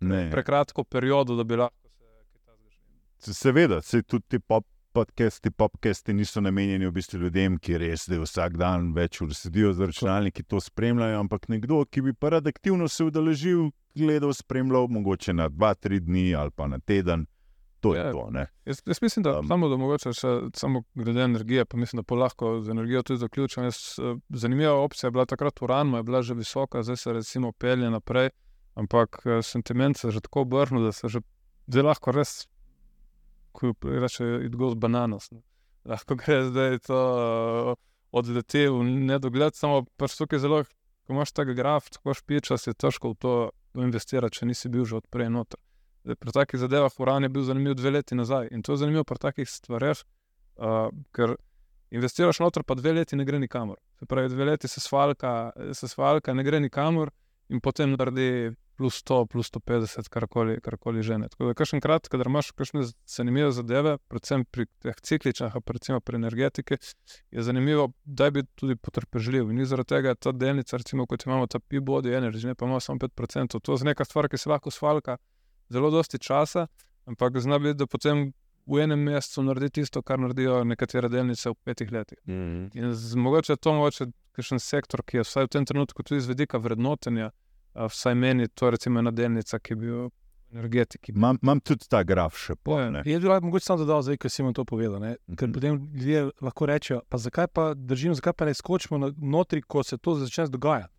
Ne. 0.00 0.30
prekratko 0.30 0.84
periodo, 0.84 1.36
da 1.36 1.44
bi 1.44 1.56
lahko 1.56 1.74
se 1.88 1.90
kaj 1.98 2.44
takega. 2.46 3.34
Seveda, 3.34 3.82
se 3.82 4.02
tudi 4.02 4.24
ti 4.28 4.38
pop. 4.38 4.66
Podcasti, 4.92 5.50
popcasti 5.50 6.12
niso 6.12 6.40
namenjeni 6.40 6.86
v 6.86 6.90
bistvu 6.90 7.18
ljudem, 7.20 7.58
ki 7.58 7.76
res 7.78 8.06
zdaj 8.08 8.18
vsak 8.24 8.56
dan 8.56 8.94
več 8.96 9.20
ur 9.20 9.34
sedijo 9.36 9.72
z 9.76 9.84
računalniki, 9.86 10.42
to 10.42 10.58
spremljajo, 10.60 11.20
ampak 11.20 11.44
nekdo, 11.48 11.84
ki 11.84 12.02
bi 12.02 12.14
pa 12.16 12.30
rad 12.32 12.46
aktivno 12.48 12.88
se 12.88 13.04
udeležil, 13.04 13.68
gledal, 13.94 14.32
spremljal, 14.34 14.88
mogoče 14.88 15.32
na 15.36 15.48
dva, 15.48 15.74
tri 15.74 16.00
dni 16.00 16.34
ali 16.34 16.50
pa 16.50 16.66
na 16.66 16.78
teden, 16.80 17.26
to 17.80 17.94
je 17.94 18.00
Ja. 18.00 18.12
to. 18.12 18.28
Ne? 18.30 18.46
Jaz, 18.64 18.82
jaz 18.86 19.02
mislim, 19.02 19.22
da 19.22 19.38
Um. 19.38 19.48
samo 19.48 19.68
da 19.68 19.76
mogoče 19.76 20.12
še 20.12 20.28
samo 20.54 20.82
glede 20.94 21.20
energije, 21.22 21.64
pa 21.64 21.76
mislim, 21.76 21.98
da 21.98 22.02
pa 22.02 22.14
lahko 22.14 22.60
z 22.60 22.70
energijo 22.70 23.02
tudi 23.02 23.18
zaključim. 23.20 23.64
Jaz, 23.64 23.76
eh, 23.98 24.14
zanimiva 24.30 24.72
opcija 24.74 25.08
je 25.08 25.12
bila 25.12 25.26
takrat 25.26 25.62
uran, 25.62 25.94
je 25.94 26.02
bila 26.02 26.22
že 26.22 26.34
visoka, 26.34 26.82
zdaj 26.82 26.96
se 26.96 27.12
recimo 27.12 27.52
pelje 27.52 27.90
naprej, 27.90 28.30
ampak 28.74 29.22
eh, 29.26 29.42
sentiment 29.42 29.96
se 29.96 30.08
je 30.08 30.12
že 30.12 30.20
tako 30.20 30.40
obrnil, 30.40 30.84
da 30.84 30.92
se 30.92 31.08
že 31.08 31.20
zdaj 31.66 31.82
lahko 31.82 32.12
res, 32.12 32.48
ko 33.52 33.72
reče, 33.82 34.24
it 34.46 34.54
goes 34.56 34.74
bananas. 34.74 35.30
Ne. 35.30 35.42
Lahko 35.84 36.14
gre 36.16 36.44
zdaj 36.44 36.78
to 36.86 36.98
uh, 37.72 37.74
odleti 38.12 38.66
v 38.68 38.82
nedogled, 38.84 39.54
samo 39.54 39.84
pač 39.96 40.16
tukaj 40.18 40.38
zelo, 40.38 40.62
ko 41.06 41.12
imaš 41.12 41.32
tak 41.32 41.54
graf, 41.56 41.88
tako 41.90 42.14
špiča, 42.14 42.56
je 42.66 42.74
težko 42.74 43.12
v 43.12 43.16
to 43.18 43.32
investirati, 43.74 44.38
če 44.38 44.46
nisi 44.46 44.68
bil 44.68 44.84
že 44.84 44.96
odprej 45.00 45.30
noter. 45.32 45.60
Pri 46.14 46.32
takih 46.32 46.60
zadevah 46.60 47.00
uran 47.00 47.22
je 47.22 47.28
bil 47.28 47.42
zanimiv 47.44 47.74
dve 47.74 47.90
leti 47.98 48.14
nazaj. 48.14 48.48
In 48.50 48.62
to 48.62 48.72
je 48.72 48.84
zanimivo 48.84 49.04
pri 49.04 49.18
takih 49.18 49.50
stvareh, 49.50 50.00
uh, 50.56 50.88
ker 51.12 51.36
investiraš 51.90 52.40
noter, 52.40 52.64
pa 52.64 52.74
dve 52.74 52.92
leti 53.00 53.16
ne 53.16 53.24
gre 53.24 53.40
nikamor. 53.40 53.76
Se 53.98 54.06
pravi, 54.06 54.28
dve 54.28 54.44
leti 54.44 54.68
se 54.68 54.80
svalka, 54.80 55.50
se 55.72 55.88
svalka 55.88 56.34
ne 56.34 56.44
gre 56.44 56.60
nikamor 56.60 57.10
in 57.48 57.60
potem 57.60 57.94
naredi 57.96 58.54
plus 58.78 59.02
100, 59.02 59.26
plus 59.26 59.50
150, 59.50 60.08
karkoli, 60.08 60.60
karkoli 60.62 61.02
že 61.02 61.16
ne. 61.18 61.28
Tako 61.28 61.48
da, 61.48 61.54
kakšen 61.58 61.80
krat, 61.82 62.06
kadar 62.12 62.28
imaš 62.30 62.52
kakšne 62.54 62.84
zanimive 63.10 63.50
zadeve, 63.52 63.96
predvsem 64.06 64.44
pri 64.46 64.68
teh 64.84 65.00
cikličnih, 65.02 65.56
pa 65.64 65.74
recimo 65.74 65.98
pri 66.00 66.20
energetiki, 66.20 66.78
je 67.34 67.42
zanimivo, 67.42 67.88
da 68.04 68.30
biti 68.30 68.48
tudi 68.54 68.76
potrpežljiv. 68.76 69.50
In 69.50 69.64
zaradi 69.66 69.96
tega 69.96 70.14
je 70.14 70.20
ta 70.28 70.32
delnica, 70.32 70.78
recimo, 70.78 71.08
kot 71.10 71.26
imamo 71.26 71.48
ta 71.50 71.58
P-body 71.58 72.14
energy, 72.20 72.46
ne 72.46 72.54
pa 72.54 72.68
imamo 72.70 72.78
samo 72.80 73.02
5%, 73.02 73.58
to 73.58 73.74
je 73.74 73.90
neka 73.90 74.06
stvar, 74.06 74.30
ki 74.30 74.38
se 74.38 74.50
lahko 74.50 74.70
svalka 74.70 75.18
zelo 75.70 75.90
dosti 75.90 76.18
časa, 76.18 76.66
ampak 77.06 77.38
zna 77.40 77.58
biti, 77.58 77.74
da 77.78 77.86
potem 77.86 78.32
v 78.66 78.82
enem 78.84 79.00
mesecu 79.00 79.42
naredi 79.42 79.70
tisto, 79.70 80.02
kar 80.02 80.18
naredijo 80.20 80.64
nekatere 80.64 81.08
delnice 81.08 81.50
v 81.50 81.54
petih 81.64 81.92
letih. 81.92 82.18
Mhm. 82.26 82.68
In 82.74 82.92
z, 82.94 83.14
mogoče 83.16 83.52
je 83.52 83.56
to 83.56 83.72
mogoče 83.72 84.06
kakšen 84.32 84.58
sektor, 84.60 85.02
ki 85.02 85.16
je 85.16 85.22
vsaj 85.24 85.44
v 85.44 85.48
tem 85.48 85.64
trenutku 85.64 86.02
tudi 86.02 86.20
z 86.20 86.26
vedika 86.28 86.58
vrednotenja, 86.58 87.30
a, 87.74 87.86
vsaj 87.88 88.14
meni, 88.14 88.48
to 88.48 88.66
je 88.66 88.70
recimo 88.70 88.98
ena 89.00 89.10
delnica, 89.10 89.58
ki 89.58 89.72
je 89.72 89.76
bil 89.76 89.96
v 90.04 90.10
energetiki. 90.52 91.12
Imam, 91.12 91.38
imam 91.42 91.60
tudi 91.60 91.88
ta 91.88 92.02
graf 92.04 92.36
še 92.36 92.54
po. 92.56 92.78
Ja. 92.80 92.90
ne. 92.90 93.02
Jaz 93.06 93.20
bi 93.22 93.28
lahko 93.28 93.46
mogoče 93.48 93.64
samo 93.64 93.78
dodal, 93.78 94.02
zdaj, 94.02 94.16
ko 94.16 94.28
si 94.28 94.42
jim 94.42 94.52
to 94.54 94.64
povedal. 94.64 95.00
Ne? 95.00 95.16
Ker 95.36 95.48
Mhm. 95.48 95.52
potem 95.52 95.80
ljudje 95.94 96.30
lahko 96.40 96.66
rečejo, 96.66 97.00
pa 97.08 97.18
zakaj 97.18 97.46
pa 97.48 97.74
držimo, 97.74 98.14
zakaj 98.14 98.32
pa 98.32 98.44
ne 98.44 98.54
skočimo 98.54 99.00
notri, 99.16 99.62
ko 99.62 99.82
se 99.82 99.98
to 99.98 100.14
začne 100.14 100.46
dogajati. 100.48 100.92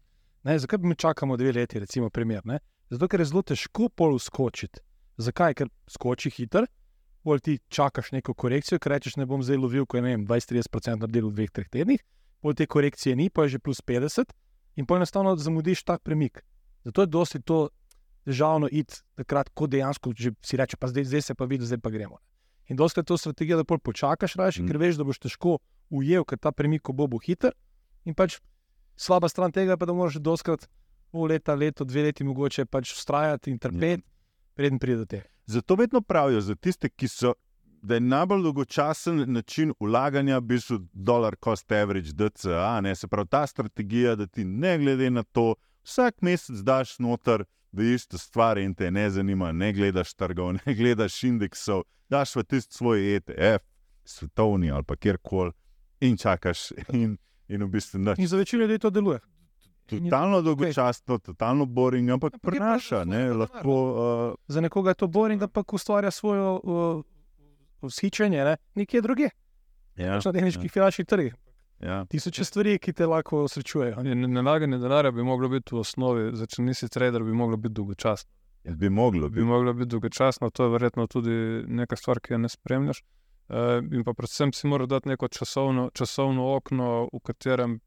Ne? 0.43 0.59
Zakaj 0.59 0.77
bi 0.79 0.87
mi 0.87 0.95
čakamo 0.95 1.37
dve 1.37 1.51
leti, 1.53 1.79
recimo, 1.79 2.09
primer. 2.09 2.41
Ne? 2.45 2.59
Zato, 2.89 3.07
ker 3.07 3.21
je 3.21 3.29
zelo 3.29 3.41
težko 3.45 3.89
pol 3.89 4.17
skočiti. 4.19 4.81
Zakaj? 5.21 5.53
Ker 5.59 5.69
skoči 5.89 6.31
hiter, 6.33 6.65
pol 7.23 7.41
ti 7.43 7.59
čakaš 7.69 8.11
neko 8.15 8.33
korekcijo, 8.33 8.79
ker 8.81 8.95
rečeš, 8.95 9.19
ne 9.19 9.27
bom 9.29 9.43
zdaj 9.45 9.59
lovil, 9.61 9.85
ko 9.85 9.99
je 9.99 10.05
vem, 10.05 10.25
20-30% 10.25 11.03
naredil 11.03 11.29
v 11.29 11.35
dveh, 11.35 11.51
treh 11.53 11.69
tednih, 11.69 12.01
pol 12.41 12.55
te 12.55 12.65
korekcije 12.65 13.15
ni, 13.19 13.29
pa 13.29 13.45
je 13.45 13.57
že 13.57 13.59
plus 13.59 13.83
50 13.85 14.33
in 14.79 14.87
pol 14.87 14.97
enostavno 14.97 15.35
zamudiš 15.35 15.83
tak 15.83 16.01
premik. 16.01 16.41
Zato 16.87 17.03
je 17.03 17.11
dosti 17.11 17.41
to 17.43 17.69
težavno 18.25 18.69
iti 18.71 19.01
takrat, 19.19 19.51
ko 19.53 19.67
dejansko 19.67 20.13
že 20.15 20.33
si 20.41 20.57
reče, 20.57 20.77
pa 20.77 20.87
zdaj, 20.87 21.05
zdaj 21.05 21.21
se 21.21 21.35
pa 21.35 21.45
vidi, 21.45 21.65
zdaj 21.65 21.81
pa 21.83 21.89
gremo. 21.89 22.17
In 22.69 22.77
dosti 22.77 22.99
je 23.01 23.03
to 23.03 23.17
strategija, 23.17 23.57
da 23.57 23.63
pol 23.63 23.79
počakaš, 23.79 24.35
raje, 24.35 24.61
Mm. 24.61 24.67
ker 24.67 24.77
veš, 24.77 24.95
da 24.95 25.03
boš 25.03 25.19
težko 25.19 25.59
ujel, 25.89 26.23
ker 26.23 26.37
ta 26.37 26.51
premik 26.51 26.89
bo 26.93 27.07
bo 27.07 27.17
hiter. 27.17 27.53
In 28.05 28.13
pač 28.13 28.39
slaba 28.95 29.29
stran 29.29 29.51
tega 29.51 29.73
je, 29.73 29.77
pa, 29.77 29.85
da 29.85 29.93
moraš 29.93 30.21
doskrat 30.21 30.69
pol 31.11 31.29
leta, 31.29 31.55
leto, 31.55 31.85
dve 31.85 32.03
leti 32.09 32.23
mogoče 32.23 32.65
pač 32.65 32.93
ustrajati 32.93 33.51
in 33.51 33.59
trpeti, 33.59 34.03
preden 34.55 34.79
pride 34.79 34.97
do 34.97 35.05
tega. 35.05 35.27
Zato 35.45 35.75
vedno 35.75 36.01
pravijo 36.01 36.41
za 36.41 36.55
tiste, 36.55 36.89
ki 36.89 37.07
so. 37.07 37.33
Da 37.81 37.95
je 37.95 38.03
najbolj 38.03 38.41
dolgočasen 38.43 39.23
način 39.31 39.71
ulaganja, 39.79 40.37
v 40.37 40.41
bistvu, 40.41 40.77
dolar 40.93 41.35
cost 41.43 41.71
average, 41.71 42.11
DCA. 42.11 42.81
Ne? 42.83 42.91
Se 42.95 43.07
pravi, 43.07 43.29
ta 43.31 43.47
strategija, 43.47 44.15
da 44.19 44.27
ti 44.27 44.43
ne 44.43 44.77
glede 44.77 45.09
na 45.09 45.23
to, 45.23 45.53
vsak 45.87 46.21
mesec 46.21 46.59
daš 46.67 46.97
noter, 46.99 47.45
da 47.71 47.83
je 47.83 47.95
ista 47.95 48.17
stvar 48.17 48.57
in 48.57 48.75
te 48.75 48.91
ne 48.91 49.09
zanima, 49.09 49.51
ne 49.51 49.73
gledaš 49.73 50.13
trgov, 50.13 50.53
ne 50.65 50.75
gledaš 50.75 51.23
indeksov, 51.23 51.83
daš 52.09 52.35
v 52.35 52.43
tisti 52.43 52.75
svoj 52.75 53.15
ETF, 53.15 53.63
svetovni 54.03 54.71
ali 54.71 54.83
pa 54.83 54.95
kjerkoli 54.95 55.51
in 55.99 56.17
čakaš. 56.17 56.71
In, 56.93 57.17
in 57.47 57.63
v 57.63 57.67
bistvu 57.67 57.99
nič. 57.99 58.19
In 58.19 58.27
za 58.27 58.37
večino 58.37 58.65
ljudi 58.65 58.79
to 58.79 58.89
deluje. 58.89 59.19
Totalno 59.89 60.41
dolgočasno, 60.41 61.17
totalno 61.17 61.65
boring, 61.65 62.09
ampak 62.09 62.33
Ampak 62.33 62.51
prenaša, 62.51 63.03
ne, 63.05 63.17
svoje 63.17 63.33
lahko. 63.33 63.75
Uh, 64.29 64.35
Za 64.47 64.61
nekoga 64.61 64.89
je 64.89 64.95
to 64.95 65.07
boring, 65.07 65.41
pa 65.43 65.63
ustvarja 65.71 66.11
svojo 66.11 66.61
uh, 66.63 67.03
vzhičenje, 67.81 68.43
ne? 68.43 68.57
nekje 68.75 69.01
druge, 69.01 69.29
ja, 69.95 70.13
pač 70.13 70.25
na 70.25 70.31
tehničnih 70.31 70.71
finančnih 70.71 71.07
trgih. 71.07 71.33
ja. 71.79 72.05
Tisoče 72.05 72.43
stvari, 72.43 72.79
ki 72.79 72.93
te 72.93 73.05
lahko 73.05 73.47
srečujejo. 73.47 74.03
Ne- 74.03 74.27
Nalaganje 74.27 74.77
denarja 74.77 75.11
bi 75.11 75.23
moglo 75.23 75.49
biti 75.49 75.75
v 75.75 75.79
osnovi, 75.79 76.29
zdaj, 76.35 76.47
če 76.47 76.61
nisi 76.61 76.89
trader, 76.89 77.23
bi 77.23 77.31
moglo 77.33 77.57
biti 77.57 77.73
dolgočasno. 77.73 78.29
Bi 78.65 78.89
moglo 78.89 79.29
Bi 79.29 79.35
biti. 79.35 79.45
moglo 79.45 79.73
biti 79.73 79.89
dolgočasno, 79.89 80.49
to 80.49 80.63
je 80.63 80.69
verjetno 80.69 81.07
tudi 81.07 81.31
neka 81.67 81.95
stvar, 81.95 82.19
ki 82.19 82.33
jo 82.33 82.37
ne 82.37 82.49
spremljaš. 82.49 83.01
Uh, 83.49 83.55
in 83.91 84.03
pa 84.03 84.13
predvsem 84.13 84.53
si 84.53 84.67
moraš 84.67 84.87
dati 84.87 85.09
neko 85.09 85.27
časovno, 85.27 85.89
časovno 85.93 86.55
okno, 86.55 87.09
v 87.13 87.19
katerem 87.23 87.79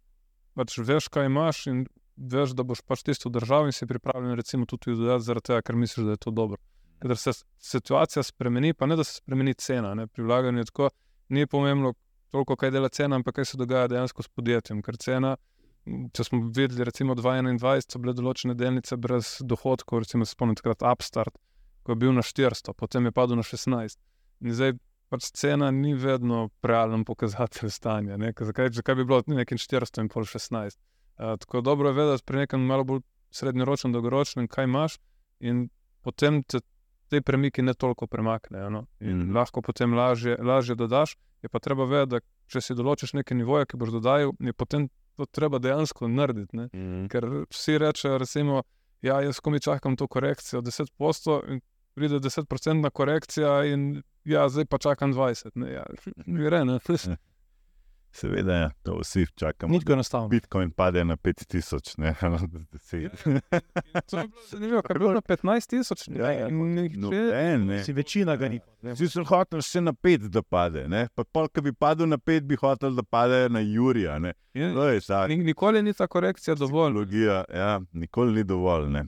pač 0.59 0.77
veš, 0.79 1.09
kaj 1.13 1.29
imaš, 1.29 1.67
in 1.71 1.85
veš, 2.17 2.55
da 2.57 2.65
boš 2.67 2.83
pač 2.87 3.05
tisto 3.07 3.33
držal, 3.33 3.69
in 3.69 3.77
si 3.77 3.89
pripravljen, 3.89 4.37
recimo, 4.39 4.67
tudi 4.69 4.95
dodati, 4.97 5.25
zaradi 5.25 5.49
tega, 5.51 5.65
ker 5.67 5.79
misliš, 5.79 6.07
da 6.07 6.17
je 6.17 6.23
to 6.27 6.35
dobro. 6.35 6.61
Ker 7.03 7.17
se 7.19 7.35
situacija 7.59 8.23
spremeni, 8.23 8.75
pa 8.75 8.87
ne 8.87 8.97
da 8.97 9.05
se 9.05 9.19
spremeni 9.19 9.55
cena. 9.55 9.95
Ne? 9.99 10.07
Pri 10.07 10.25
vlaganju 10.27 10.63
je 10.63 10.71
tako, 10.71 10.91
ni 11.35 11.47
pomembno 11.47 11.95
toliko, 12.31 12.57
kaj 12.57 12.71
dela 12.71 12.89
cena, 12.89 13.19
ampak 13.19 13.41
kaj 13.41 13.51
se 13.53 13.59
dogaja 13.59 13.89
dejansko 13.91 14.23
s 14.23 14.31
podjetjem. 14.31 14.83
Ker 14.87 14.99
cena, 15.03 15.35
če 16.15 16.29
smo 16.29 16.45
videli, 16.55 16.87
recimo 16.87 17.17
2021, 17.19 17.89
so 17.89 18.03
bile 18.03 18.15
določene 18.15 18.55
delnice 18.55 18.97
brez 18.97 19.35
dohodkov, 19.43 20.05
recimo 20.05 20.29
spomnim 20.29 20.57
takrat 20.61 20.85
Upstart, 20.93 21.35
ko 21.83 21.97
je 21.97 21.99
bil 22.05 22.15
na 22.15 22.23
400, 22.23 22.77
potem 22.79 23.09
je 23.09 23.15
padel 23.17 23.41
na 23.41 23.47
16. 23.47 23.99
In 24.43 24.55
zdaj 24.55 24.77
pač 25.13 25.29
cena 25.37 25.69
ni 25.71 25.93
vedno 25.95 26.47
realen 26.65 27.05
pokazatelj 27.05 27.71
stanja. 27.71 28.17
ne. 28.17 28.33
Zakaj, 28.33 28.73
zakaj 28.81 28.97
bi 28.99 29.05
bilo 29.05 29.21
nekaj 29.27 29.59
400 29.61 30.07
in 30.07 30.09
pol 30.09 30.25
16? 30.25 30.79
Uh, 31.19 31.37
tako 31.39 31.61
dobro 31.61 31.93
je 31.93 31.99
vedeti 32.01 32.25
pri 32.25 32.45
nekem 32.47 32.65
malo 32.65 32.85
bolj 32.85 33.03
srednjeročnem, 33.31 33.93
dolgoročnem, 33.93 34.49
kaj 34.49 34.65
imaš, 34.65 34.99
in 35.41 35.67
potem 36.03 36.43
te 36.43 36.61
te 37.13 37.21
premiki 37.21 37.63
ne 37.63 37.75
toliko 37.75 38.07
premaknejo. 38.07 38.71
No? 38.71 38.87
In 39.01 39.19
Mhm. 39.19 39.37
lahko 39.37 39.61
potem 39.63 39.93
lažje, 39.95 40.37
lažje 40.41 40.75
dodaš. 40.75 41.17
Je 41.43 41.49
pa 41.49 41.59
treba 41.59 41.85
vedeti, 41.85 42.11
da 42.11 42.21
če 42.49 42.61
si 42.61 42.75
določiš 42.75 43.13
neke 43.13 43.35
nivoje, 43.35 43.67
ki 43.67 43.77
boš 43.77 43.91
dodajal, 43.91 44.33
je 44.41 44.53
potem 44.53 44.89
to 45.17 45.27
treba 45.27 45.59
dejansko 45.59 46.09
narediti. 46.09 46.57
Ne? 46.57 46.69
Mm. 46.73 47.09
Ker 47.13 47.27
vsi 47.51 47.77
rečejo, 47.79 48.17
recimo, 48.19 48.63
ja, 49.03 49.21
jaz 49.21 49.41
komi 49.41 49.61
čakam 49.61 49.97
to 49.97 50.07
korekcijo 50.09 50.63
10%, 50.63 51.43
in 51.53 51.61
pride 51.95 52.21
10% 52.21 52.91
korekcija, 52.91 53.65
in 53.65 54.03
ja, 54.25 54.49
zdaj 54.49 54.65
pa 54.65 54.79
čakam 54.79 55.13
20%. 55.15 55.51
Ne, 55.55 55.73
ja, 55.73 55.85
gre, 56.27 56.65
ne. 56.65 56.79
Seveda, 58.13 58.53
ja, 58.55 58.71
to 58.83 58.99
vsi 59.01 59.27
čakamo. 59.35 59.73
Nič 59.73 59.85
go 59.85 59.93
enostavno. 59.93 60.29
Bitcoin 60.29 60.71
pade 60.71 61.05
na 61.05 61.17
5000, 61.17 61.95
ne 61.99 62.15
na 62.23 62.39
10. 62.39 63.41
To 64.11 64.19
je 64.19 64.29
bilo 64.29 64.43
zanimivo, 64.51 64.83
ker 64.83 64.97
je 64.97 64.99
bilo 64.99 65.13
na 65.13 65.21
15 65.21 65.67
tisoč, 65.67 66.09
Ja, 66.09 66.31
ja, 66.31 66.49
nihče. 66.49 66.99
Noben, 66.99 67.67
ne. 67.67 67.85
Si 67.85 67.93
večina 67.93 68.37
ga 68.37 68.49
ni. 68.49 68.61
Vsi 68.83 69.09
so 69.09 69.25
hoteli 69.25 69.63
še 69.63 69.81
na 69.81 69.93
5, 69.93 70.29
da 70.29 70.43
pade. 70.43 70.85
Ne? 70.89 71.07
Pa 71.15 71.25
pol, 71.25 71.49
ki 71.49 71.61
bi 71.63 71.73
padel 71.73 72.07
na 72.07 72.19
5, 72.19 72.41
bi 72.41 72.57
hotel, 72.57 72.93
da 72.93 73.03
pade 73.03 73.49
na 73.49 73.61
Jurija. 73.61 74.19
Ne? 74.19 74.35
Ja, 74.55 74.69
je 74.69 75.01
ni- 75.29 75.45
Nikoli 75.45 75.83
ni 75.83 75.95
ta 75.95 76.07
korekcija 76.07 76.55
dovolj. 76.55 76.93
logija. 76.93 77.45
Ja, 77.49 77.81
nikoli 77.93 78.35
ni 78.35 78.45
dovolj. 78.45 78.91
Ne? 78.91 79.07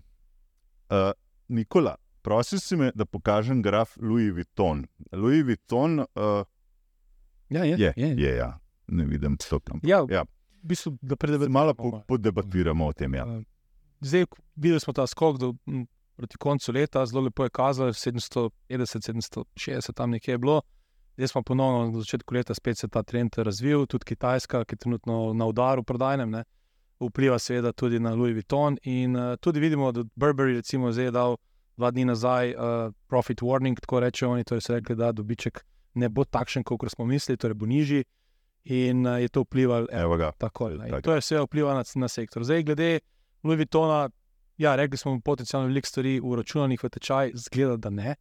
Uh, 0.89 1.13
Nikola, 1.49 1.97
prosil 2.25 2.61
si 2.61 2.77
me, 2.77 2.89
da 2.95 3.05
pokažem 3.05 3.61
graf 3.63 3.97
Louis 4.01 4.33
Vuitton. 4.33 4.87
Louis 5.13 5.45
Vuitton 5.45 6.01
uh, 6.01 6.45
Ja, 7.53 7.65
je. 7.65 7.77
je, 7.79 7.93
je, 7.97 8.15
je, 8.17 8.37
ja. 8.37 8.55
ne 8.89 9.05
vidim 9.05 9.37
to 9.37 9.59
tam. 9.61 9.81
Ja, 9.85 10.01
Ja. 10.11 10.25
v 10.65 10.67
bistvu, 10.73 10.97
da 11.03 11.17
malo 11.49 11.75
po, 11.75 12.01
podebatiramo 12.09 12.87
o 12.87 12.93
tem. 12.93 13.15
Ja. 13.15 13.27
Uh, 13.27 13.43
Zdaj, 14.01 14.25
videli 14.57 14.81
smo 14.81 14.93
ta 14.93 15.07
skok 15.07 15.39
do, 15.39 15.55
m, 15.69 15.85
proti 16.17 16.37
koncu 16.39 16.73
leta, 16.73 17.07
zelo 17.07 17.23
lepo 17.23 17.45
je 17.45 17.51
kazalo, 17.51 17.93
750, 17.93 18.51
760, 18.69 19.93
tam 19.95 20.11
nekje 20.11 20.35
je 20.35 20.39
bilo. 20.39 20.63
Zdaj 21.17 21.29
smo 21.29 21.43
ponovno 21.43 21.87
na 21.93 21.99
začetku 22.01 22.35
leta 22.35 22.55
spet 22.55 22.79
se 22.79 22.89
ta 22.89 23.03
trend 23.03 23.37
razvil, 23.37 23.87
tudi 23.87 24.05
Kitajska, 24.05 24.65
ki 24.65 24.75
je 24.75 24.79
trenutno 24.79 25.33
na 25.33 25.47
udaru 25.47 25.83
prodajnem, 25.83 26.31
ne, 26.31 26.45
vpliva 27.01 27.39
seveda 27.39 27.73
tudi 27.73 28.01
na 28.01 28.15
Louis 28.15 28.35
Vuitton. 28.35 28.77
In 28.83 29.17
uh, 29.17 29.37
tudi 29.41 29.61
vidimo, 29.61 29.93
da 29.93 30.03
Burberry 30.17 30.55
recimo 30.55 30.93
zdaj 30.93 31.05
je 31.05 31.11
dal 31.11 31.37
dva 31.77 31.91
dni 31.91 32.05
nazaj 32.05 32.55
uh, 32.55 32.93
profit 33.09 33.43
warning, 33.43 33.81
tako 33.81 34.01
rečejo 34.01 34.31
oni, 34.33 34.45
torej 34.45 34.63
so 34.63 34.75
rekli, 34.75 34.97
da 34.97 35.13
dobiček 35.13 35.65
ne 35.95 36.09
bo 36.09 36.25
takšen, 36.25 36.65
kot 36.65 36.91
smo 36.91 37.07
mislili, 37.07 37.39
torej 37.39 37.55
bo 37.55 37.67
nižji. 37.67 38.05
In 38.65 39.07
uh, 39.07 39.21
je 39.21 39.29
to 39.29 39.43
vplivalo 39.45 39.87
Evo 39.93 40.17
ga. 40.17 40.33
Tako, 40.39 40.71
Tako. 40.79 41.01
to 41.01 41.13
je 41.13 41.21
vse 41.21 41.41
vpliva 41.45 41.75
na, 41.75 41.83
na 41.95 42.09
sektor. 42.09 42.45
Zdaj, 42.45 42.63
glede 42.63 43.01
Louis 43.43 43.57
Vuittona, 43.57 44.09
ja, 44.57 44.77
rekli 44.77 44.97
smo 44.97 45.21
potencialno 45.21 45.69
veliko 45.69 45.87
stvari 45.87 46.21
uračunanih 46.21 46.85
v 46.85 46.89
tečaj, 46.89 47.35
zgleda, 47.35 47.77
da 47.77 47.91
ne. 47.91 48.15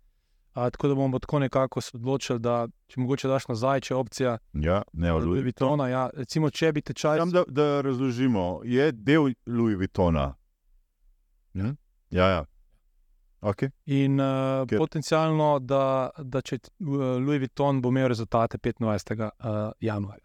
A, 0.53 0.69
tako 0.69 0.87
da 0.87 0.95
bomo 0.95 1.19
tako 1.19 1.39
nekako 1.39 1.81
se 1.81 1.97
odločili, 1.97 2.39
da 2.39 2.67
če 2.87 2.99
mogoče 2.99 3.27
daš 3.27 3.47
nazaj, 3.47 3.81
če 3.81 3.93
je 3.93 3.97
opcija 3.97 4.37
Ja, 4.53 4.81
ne, 4.93 5.11
Louis 5.11 5.25
Louis 5.25 5.43
Vuittona. 5.43 5.87
Ja, 5.87 6.09
recimo, 6.13 6.49
če 6.49 6.71
bi 6.73 6.81
tečaj. 6.81 7.17
Sam 7.17 7.31
da, 7.31 7.43
da 7.47 7.81
razložimo, 7.81 8.61
je 8.65 8.91
del 8.91 9.31
Louis 9.45 9.77
Vuittona. 9.77 10.33
Ja, 11.53 11.73
ja. 12.09 12.27
ja. 12.29 12.45
Okay. 13.43 13.69
In 13.85 14.19
uh, 14.19 14.63
Ker- 14.65 14.77
potencialno, 14.79 15.59
da, 15.59 15.83
da 16.17 16.41
če 16.41 16.55
uh, 16.55 16.87
Louis 17.19 17.39
Vuitton 17.39 17.81
bo 17.81 17.89
imel 17.89 18.07
rezultate 18.07 18.57
25. 18.57 19.19
Uh, 19.19 19.71
januarja. 19.81 20.23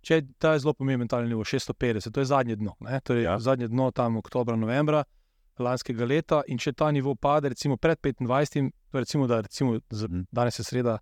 Če 0.00 0.20
ta 0.38 0.52
je 0.54 0.60
zelo 0.60 0.72
pomemben, 0.72 1.08
ta 1.08 1.18
nivo 1.20 1.44
650, 1.44 2.10
to 2.10 2.20
je 2.20 2.26
zadnje 2.26 2.56
dno, 2.56 2.76
ne? 2.80 3.00
torej 3.00 3.24
Ja. 3.24 3.38
zadnje 3.38 3.68
dno 3.68 3.90
tam 3.90 4.16
oktobra, 4.16 4.56
novembra 4.56 5.04
lanskega 5.58 6.04
leta. 6.04 6.42
In 6.46 6.58
če 6.58 6.72
ta 6.72 6.90
nivo 6.90 7.14
pade, 7.14 7.48
recimo 7.48 7.76
pred 7.76 7.98
25, 7.98 8.70
to 8.90 8.98
je 8.98 9.02
recimo, 9.02 9.26
da 9.26 9.40
recimo 9.40 9.80
z, 9.90 10.04
Mhm. 10.04 10.20
danes 10.30 10.58
je 10.58 10.64
sreda, 10.64 10.98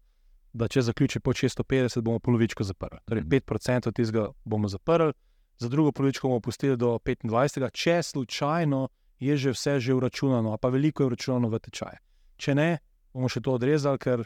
da 0.53 0.69
če 0.69 0.83
zaključi 0.83 1.21
po 1.21 1.33
650, 1.33 2.01
bomo 2.01 2.19
polovičko 2.19 2.65
zaprli. 2.65 2.99
Torej 3.05 3.21
Mhm. 3.21 3.29
5% 3.31 3.87
od 3.87 3.95
tistega 3.95 4.29
bomo 4.45 4.69
zaprli, 4.69 5.13
za 5.59 5.69
drugo 5.69 5.93
polovičko 5.93 6.29
bomo 6.29 6.41
pustili 6.41 6.77
do 6.77 6.99
25, 6.99 7.71
če 7.71 8.03
slučajno 8.03 8.89
je 9.25 9.37
že 9.37 9.51
vse 9.55 9.81
že 9.81 9.95
uračunano, 9.95 10.57
pa 10.59 10.69
veliko 10.69 11.03
je 11.03 11.07
uračunano 11.07 11.49
v 11.49 11.59
tečaje. 11.59 11.99
Če 12.37 12.55
ne, 12.55 12.79
bomo 13.15 13.29
še 13.31 13.41
to 13.41 13.55
odrezali, 13.55 13.99
ker 13.99 14.25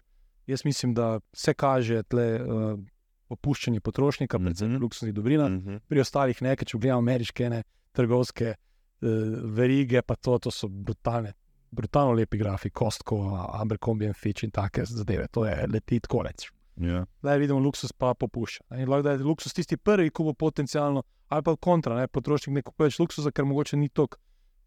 jaz 0.48 0.64
mislim, 0.64 0.94
da 0.94 1.20
se 1.32 1.54
kaže 1.54 2.02
tle 2.08 2.28
uh, 2.40 2.78
opuščanje 3.28 3.80
potrošnika, 3.80 4.38
predvsem 4.38 4.70
mm 4.70 4.76
-hmm. 4.76 4.82
luksuznih 4.82 5.14
dobrin, 5.14 5.40
Mhm. 5.40 5.76
pri 5.88 6.00
ostalih 6.00 6.42
ne, 6.42 6.56
ker 6.56 6.66
če 6.66 6.78
gledamo 6.78 6.98
ameriške 6.98 7.50
ne, 7.50 7.62
trgovske 7.92 8.54
uh, 8.54 9.08
verige, 9.44 10.02
pa 10.02 10.16
to, 10.16 10.38
to 10.38 10.50
so 10.50 10.68
brutalne. 10.68 11.32
Brutalno 11.70 12.12
lepi 12.12 12.38
grafi, 12.38 12.70
Kostko, 12.70 13.48
Abercrombie 13.52 14.12
Fitch 14.12 14.44
in 14.44 14.50
take 14.50 14.84
zadeve. 14.84 15.26
To 15.28 15.44
je 15.44 15.66
leti 15.68 16.00
tako 16.00 16.22
reč. 16.22 16.48
Ja. 16.76 17.04
Zdaj 17.20 17.38
vidimo, 17.38 17.58
luksus 17.58 17.92
pa 17.92 18.14
popušča. 18.14 18.64
lahko 18.70 19.02
da 19.02 19.10
je 19.10 19.18
luksus 19.18 19.52
tisti 19.52 19.76
prvi, 19.76 20.10
ki 20.10 20.22
bo 20.22 20.32
potencialno, 20.32 21.02
ali 21.28 21.42
pa 21.42 21.56
kontra, 21.56 21.96
ne, 21.96 22.06
potrošnik 22.08 22.54
ne 22.54 22.62
kupuje 22.62 22.86
več 22.86 22.98
luksusa, 22.98 23.30
ker 23.30 23.44
mogoče 23.44 23.76
ni 23.76 23.88
tako 23.88 24.16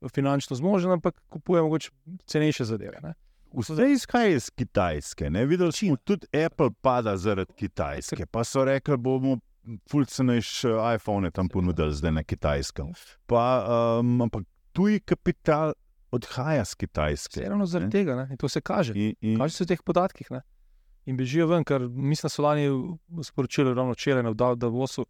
finančno 0.09 0.55
zmožen, 0.55 0.91
ampak 0.91 1.21
kupuje 1.29 1.61
mogoče 1.61 1.91
cenejše 2.25 2.65
zadeve. 2.65 2.99
Ne. 3.03 3.13
Vse 3.53 3.91
izhaja 3.91 4.27
iz 4.27 4.49
Kitajske. 4.49 5.29
Ne? 5.29 5.45
Videli 5.45 5.71
smo 5.71 5.95
tudi 5.95 6.27
Apple 6.45 6.69
pada 6.81 7.17
zaradi 7.17 7.53
Kitajske. 7.53 8.25
Pa 8.25 8.43
so 8.43 8.65
rekli, 8.65 8.97
bomo 8.97 9.37
fulcenejši 9.91 10.67
iPhone 10.95 11.31
tam 11.31 11.49
ponudili 11.49 11.93
zdaj 11.93 12.11
na 12.11 12.23
Kitajskem. 12.23 12.93
Pa, 13.25 13.65
um, 13.99 14.21
ampak 14.21 14.43
tuji 14.71 14.99
kapital 14.99 15.73
odhaja 16.11 16.65
z 16.65 16.75
Kitajske. 16.75 17.49
Ravno 17.49 17.65
zaradi 17.65 17.85
Ne. 17.85 17.91
tega, 17.91 18.15
ne. 18.15 18.27
in 18.31 18.37
to 18.37 18.49
se 18.49 18.61
kaže. 18.61 18.93
In, 18.95 19.15
in, 19.21 19.37
Kaže 19.37 19.55
se 19.55 19.63
v 19.63 19.67
teh 19.67 19.83
podatkih. 19.85 20.31
Ne? 20.31 20.41
In 21.05 21.17
bežijo 21.17 21.47
ven, 21.47 21.63
ker 21.63 21.81
mislim, 21.81 22.27
da 22.27 22.29
so 22.29 22.43
lani 22.43 22.67
sporočili 23.23 23.73
ravno 23.73 23.91
včeraj, 23.91 24.33
da, 24.33 24.67
v 24.67 24.81
OSU 24.81 25.01
uh, 25.01 25.07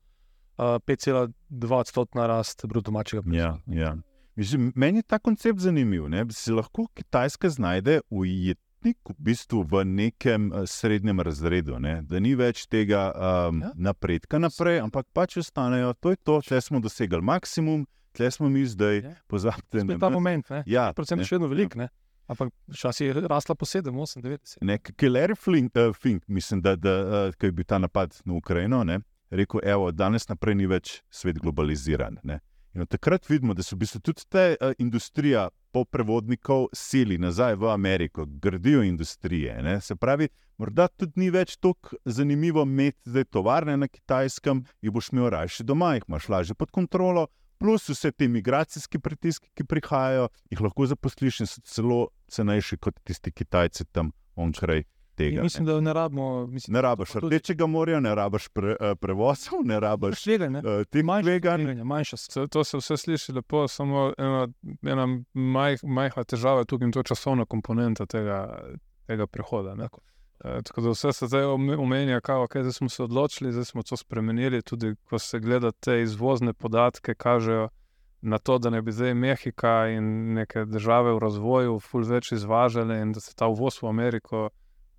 5,2 0.58 1.74
odstotna 1.74 2.28
rast 2.28 2.66
bruto 2.66 2.92
domačega 2.92 3.24
ja, 3.26 3.58
ja. 3.68 3.96
Mislim, 4.36 4.72
meni 4.76 4.98
je 4.98 5.04
ta 5.04 5.20
koncept 5.20 5.60
zanimiv. 5.60 6.08
Ne? 6.08 6.26
Se 6.30 6.52
lahko 6.52 6.88
Kitajska 6.94 7.50
znajde 7.50 8.00
ujetnik 8.10 8.58
v 9.06 9.16
bistvu 9.20 9.64
v 9.64 9.84
nekem 9.86 10.54
eh, 10.54 10.66
srednjem 10.66 11.20
razredu, 11.20 11.80
ne? 11.80 12.02
da 12.02 12.20
ni 12.20 12.36
več 12.36 12.66
tega 12.66 13.12
um, 13.12 13.62
Ja. 13.62 13.72
napredka 13.76 14.40
naprej, 14.40 14.80
ampak 14.80 15.06
pač 15.14 15.38
ostanejo, 15.38 15.94
to 15.94 16.10
je 16.10 16.18
to, 16.18 16.42
če 16.42 16.62
smo 16.62 16.80
dosegli 16.80 17.22
maksimum, 17.22 17.84
tle 18.12 18.32
smo 18.32 18.50
mi 18.50 18.66
zdaj, 18.66 18.98
Ja. 18.98 19.14
pozabite 19.28 19.84
na 19.84 19.94
ta 19.96 20.08
nas. 20.08 20.14
moment, 20.14 20.50
ne. 20.50 20.64
Ja, 20.66 20.94
Predvsem 20.94 21.20
ne. 21.20 21.26
še 21.26 21.36
vedno 21.36 21.48
veliko, 21.48 21.78
ne. 21.78 21.90
Ampak 22.28 22.50
včasih 22.70 23.08
je 23.08 23.28
rasla 23.28 23.56
po 23.56 23.66
7, 23.66 23.92
8, 23.92 24.22
9, 24.22 24.40
10. 24.40 24.58
Nek 24.64 24.94
Keller 24.96 25.36
Flink, 25.36 25.76
uh, 25.76 25.92
Fink, 25.94 26.24
mislim, 26.28 26.62
da, 26.62 26.76
da 26.76 26.94
uh, 27.28 27.34
ko 27.36 27.46
je 27.46 27.52
bil 27.52 27.66
ta 27.66 27.78
napad 27.78 28.16
na 28.26 28.34
Ukrajino, 28.34 28.84
ne, 28.84 29.02
rekel, 29.30 29.60
evo, 29.66 29.92
danes 29.92 30.28
naprej 30.28 30.56
ni 30.56 30.66
več 30.66 31.02
svet 31.10 31.40
globaliziran. 31.40 32.18
Ne. 32.24 32.40
In 32.74 32.82
od 32.82 32.88
takrat 32.89 33.30
vidimo, 33.30 33.53
da 33.53 33.63
so 33.63 33.76
v 33.76 33.84
bistvu 33.84 33.99
tudi 33.99 34.24
te 34.32 34.43
uh, 34.55 34.72
industrija 34.80 35.49
polprevodnikov 35.76 36.69
sili 36.74 37.17
nazaj 37.17 37.55
v 37.59 37.72
Ameriko, 37.72 38.26
gradijo 38.26 38.84
industrije. 38.84 39.57
Ne. 39.63 39.82
Se 39.82 39.95
pravi, 39.95 40.30
morda 40.57 40.88
tudi 40.88 41.19
ni 41.19 41.30
več 41.30 41.57
tako 41.59 41.97
zanimivo 42.05 42.63
imeti 42.63 43.11
zdaj 43.11 43.28
tovarne 43.32 43.76
na 43.78 43.88
kitajskem, 43.88 44.63
jih 44.82 44.91
boš 44.91 45.11
imel 45.11 45.30
raje 45.36 45.67
doma, 45.67 45.95
jih 45.95 46.07
imaš 46.07 46.30
lažje 46.30 46.55
pod 46.55 46.72
kontrolo. 46.72 47.28
Plus 47.61 47.89
vse 47.89 48.09
te 48.11 48.26
migracijske 48.28 48.99
pritiske, 48.99 49.51
ki 49.53 49.67
prihajajo, 49.69 50.32
jih 50.49 50.61
lahko 50.65 50.88
zaposliš 50.89 51.43
in 51.43 51.51
so 51.51 51.61
celo 51.61 51.99
cenejši 52.32 52.80
kot 52.82 52.97
tisti 53.05 53.32
Kitajci 53.32 53.86
tam 53.91 54.15
onkraj 54.36 54.82
tega. 55.12 55.36
In 55.36 55.43
mislim, 55.43 55.66
da 55.66 55.82
ne 55.82 55.93
rabimo. 55.93 56.47
Mislim, 56.47 56.74
Ne 56.74 56.82
rabiš 56.82 57.09
tudi- 57.12 57.28
rdečega 57.28 57.66
morja, 57.66 57.99
ne 57.99 58.16
rabiš 58.16 58.47
pre, 58.47 58.76
eh, 58.80 58.95
prevozov, 58.95 59.59
ne 59.64 59.80
rabiš 59.80 60.24
Tveganje. 60.24 60.57
uh, 60.59 60.86
teh 60.86 61.03
Manjša 61.03 61.24
tveganja, 61.24 61.84
manjša. 61.84 62.18
To, 62.34 62.47
to 62.47 62.64
se 62.64 62.78
vse 62.78 62.97
sliši 62.97 63.32
lepo, 63.34 63.68
samo 63.68 64.14
ena, 64.18 64.47
ena 64.84 65.05
maj, 65.34 65.78
majhna 65.84 66.24
težava 66.24 66.59
je 66.62 66.78
in 66.82 66.91
to 66.91 67.03
časovna 67.03 67.45
komponenta 67.45 68.05
tega, 68.05 68.64
tega 69.07 69.28
prehoda. 69.28 69.76
ne. 69.76 69.88
Eh, 70.43 70.62
Tako 70.62 70.82
da 70.82 70.89
vse 70.89 71.14
se 71.14 71.28
zdaj 71.28 71.43
ome- 71.43 71.78
omenja, 71.78 72.20
kao, 72.20 72.47
okay, 72.47 72.62
zdaj 72.62 72.74
smo 72.74 72.89
se 72.89 73.03
odločili, 73.03 73.51
zdaj 73.51 73.66
smo 73.66 73.84
to 73.84 73.97
spremenili. 73.97 74.62
Tudi 74.62 74.95
ko 75.03 75.20
se 75.20 75.39
gleda 75.39 75.72
te 75.72 76.01
izvozne 76.01 76.53
podatke, 76.53 77.14
kažejo 77.16 77.70
na 78.22 78.38
to, 78.38 78.57
da 78.57 78.70
ne 78.70 78.82
bi 78.82 78.91
zdaj 78.91 79.14
Mehika 79.14 79.88
in 79.88 80.34
neke 80.34 80.66
države 80.66 81.14
v 81.14 81.20
razvoju 81.20 81.80
ful 81.80 82.01
več 82.03 82.32
izvažale 82.32 83.01
in 83.01 83.12
da 83.12 83.20
se 83.20 83.36
ta 83.36 83.47
uvoz 83.47 83.82
v 83.82 83.88
Ameriko 83.88 84.49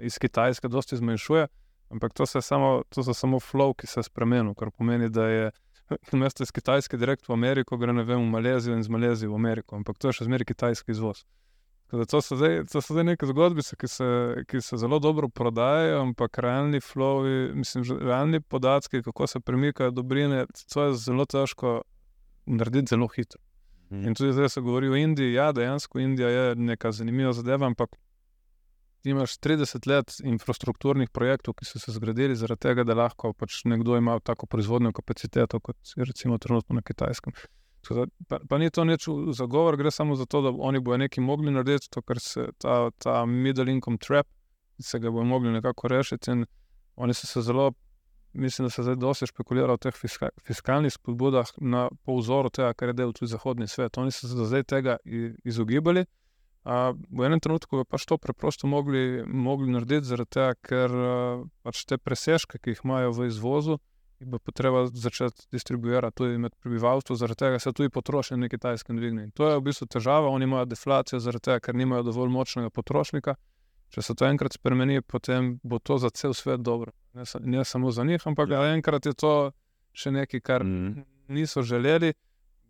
iz 0.03 0.19
Kitajske 0.19 0.69
dosti 0.69 0.97
zmanjšuje. 0.97 1.47
Ampak 1.93 2.15
to, 2.17 2.27
samo, 2.27 2.83
to 2.89 3.05
so 3.05 3.15
samo 3.15 3.41
flow, 3.41 3.75
ki 3.77 3.87
se 3.87 4.01
je 4.01 4.09
spremenil, 4.09 4.55
kar 4.55 4.71
pomeni, 4.71 5.11
da 5.13 5.27
je 5.29 5.51
namesto 6.13 6.43
iz 6.43 6.51
Kitajske 6.51 6.97
direkt 6.97 7.29
v 7.29 7.37
Ameriko, 7.37 7.77
gre 7.77 7.93
ne 7.93 8.05
vem 8.05 8.21
v 8.21 8.31
Malezijo 8.31 8.75
in 8.75 8.81
iz 8.81 8.89
Malezije 8.89 9.29
v 9.29 9.37
Ameriko. 9.37 9.77
Ampak 9.77 9.99
to 9.99 10.09
je 10.09 10.21
še 10.21 10.29
zmeraj 10.31 10.49
kitajski 10.49 10.97
izvoz. 10.97 11.25
Tako 11.93 12.01
da 12.01 12.07
To 12.09 12.21
so, 12.25 12.37
zdaj, 12.37 12.63
to 12.73 12.81
so 12.81 12.95
zdaj 12.95 13.05
neke 13.05 13.27
zgodbice, 13.29 13.77
ki 13.77 13.89
se, 13.89 14.07
ki 14.49 14.61
se 14.65 14.77
zelo 14.81 14.99
dobro 14.99 15.29
prodajajo, 15.29 16.01
ampak 16.01 16.39
realni 16.39 16.81
flowi, 16.81 17.53
mislim, 17.55 17.85
realni 18.01 18.41
podatki, 18.41 19.03
kako 19.03 19.27
se 19.27 19.41
premikajo 19.41 19.91
dobrine, 19.91 20.47
to 20.73 20.87
je 20.87 20.95
zelo 20.95 21.27
težko 21.29 21.83
narediti 22.47 22.97
zelo 22.97 23.09
hitro. 23.13 23.41
Mhm. 23.91 24.09
In 24.09 24.15
tudi 24.15 24.33
zdaj 24.33 24.49
se 24.49 24.61
govori 24.61 24.89
o 24.89 24.97
Indiji. 24.97 25.33
Ja, 25.33 25.53
dejansko 25.53 25.99
Indija 25.99 26.29
je 26.29 26.57
neka 26.57 26.93
zanimiva 26.93 27.33
zadeva, 27.33 27.67
ampak 27.67 27.97
imaš 29.05 29.39
30 29.39 29.89
let 29.89 30.15
infrastrukturnih 30.25 31.11
projektov, 31.11 31.55
ki 31.55 31.67
so 31.67 31.79
se 31.79 31.93
zgradili 31.93 32.37
zaradi 32.37 32.61
tega, 32.61 32.85
da 32.85 32.95
lahko 32.95 33.33
pač 33.33 33.65
nekdo 33.65 33.97
ima 33.97 34.19
tako 34.21 34.47
proizvodno 34.47 34.93
kapaciteto, 34.93 35.61
kot 35.61 35.77
je 35.97 36.05
recimo 36.05 36.39
trenutno 36.39 36.75
na 36.79 36.83
Kitajskem. 36.83 37.33
Da, 37.91 38.07
pa, 38.29 38.39
pa 38.49 38.59
ni 38.59 38.71
to 38.71 38.85
nič 38.85 39.09
zagovor, 39.35 39.77
gre 39.77 39.91
samo 39.91 40.15
za 40.17 40.27
to, 40.27 40.43
da 40.43 40.53
oni 40.55 40.81
bodo 40.81 41.01
nekaj 41.03 41.25
mogli 41.25 41.51
narediti, 41.51 41.91
to, 41.91 42.03
kar 42.03 42.21
se 42.21 42.47
ta, 42.59 42.91
ta 42.99 43.25
middle 43.27 43.73
income 43.73 43.99
trap, 43.99 44.27
se 44.79 44.99
ga 44.99 45.11
bodo 45.11 45.25
mogli 45.27 45.53
nekako 45.53 45.89
rešiti. 45.89 46.31
In 46.31 46.47
oni 46.97 47.15
so 47.15 47.27
se 47.27 47.43
zelo, 47.43 47.73
mislim, 48.33 48.67
da 48.67 48.71
se 48.71 48.83
zdaj 48.83 48.97
dosti 48.97 49.27
špekulira 49.27 49.73
o 49.73 49.77
teh 49.83 49.95
fiska, 49.95 50.31
fiskalnih 50.47 50.95
spodbudah 50.95 51.51
na, 51.59 51.89
po 52.05 52.21
vzoru 52.21 52.51
tega, 52.51 52.73
kar 52.75 52.93
je 52.93 52.99
del 53.03 53.13
tudi 53.13 53.33
zahodni 53.35 53.67
svet. 53.67 53.99
Oni 53.99 54.15
so 54.15 54.29
se 54.29 54.39
do 54.39 54.47
zdaj 54.47 54.63
tega 54.63 54.97
izogibali. 55.45 56.07
A, 56.65 56.93
v 56.95 57.25
enem 57.27 57.41
trenutku 57.43 57.81
bi 57.81 57.85
pač 57.89 58.05
to 58.07 58.19
preprosto 58.23 58.69
mogli, 58.71 59.23
mogli 59.27 59.71
narediti, 59.73 60.07
zaradi 60.07 60.31
tega, 60.31 60.55
ker 60.63 60.93
a, 60.95 61.15
pač 61.67 61.85
te 61.91 61.99
presežke, 61.99 62.61
ki 62.63 62.77
jih 62.77 62.85
imajo 62.85 63.11
v 63.17 63.27
izvozu, 63.27 63.79
jih 64.23 64.29
bo 64.31 64.39
potreba 64.39 64.85
začeti 64.87 65.49
distribuirati 65.51 66.21
tudi 66.23 66.39
med 66.39 66.55
prebivalstvom, 66.63 67.19
zaradi 67.19 67.43
tega 67.43 67.59
se 67.59 67.73
tudi 67.75 67.91
potrošnja 67.91 68.39
na 68.39 68.49
kitajskem 68.49 68.97
dvigne. 68.97 69.25
In 69.27 69.33
to 69.35 69.49
je 69.51 69.57
v 69.59 69.65
bistvu 69.67 69.89
težava, 69.91 70.31
oni 70.31 70.47
imajo 70.47 70.69
deflacijo, 70.71 71.19
zaradi 71.19 71.51
tega, 71.51 71.65
ker 71.67 71.75
nimajo 71.75 72.07
dovolj 72.13 72.31
močnega 72.31 72.71
potrošnika. 72.71 73.35
Če 73.93 74.03
se 74.03 74.15
to 74.17 74.25
enkrat 74.25 74.55
spremeni, 74.55 75.03
potem 75.03 75.59
bo 75.63 75.77
to 75.83 75.99
za 75.99 76.09
cel 76.15 76.33
svet 76.33 76.63
dobro. 76.65 76.95
Ne, 77.13 77.27
ne 77.45 77.65
samo 77.65 77.91
za 77.91 78.07
njih, 78.09 78.23
ampak 78.25 78.55
ja. 78.55 78.63
enkrat 78.73 79.05
je 79.05 79.13
to 79.13 79.33
še 79.93 80.15
nekaj, 80.15 80.41
kar 80.41 80.65
Mhm. 80.65 81.03
niso 81.29 81.63
želeli, 81.63 82.15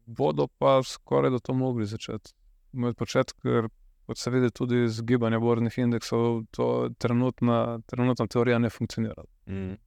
bodo 0.06 0.48
pa 0.58 0.80
skoraj 0.82 1.30
da 1.30 1.38
to 1.38 1.54
mogli 1.54 1.86
začeti. 1.86 2.32
Moj 2.72 2.94
počet, 2.94 3.32
ker 3.42 3.68
kot 4.12 4.18
se 4.18 4.30
vidi 4.30 4.50
tudi 4.50 4.84
iz 4.84 5.00
gibanja 5.02 5.38
borznih 5.40 5.78
indeksov, 5.78 6.42
to 6.50 6.90
trenutna, 6.98 7.80
trenutna 7.86 8.26
teorija 8.26 8.58
ne 8.58 8.70
funkcionira. 8.70 9.24
Mm. 9.46 9.78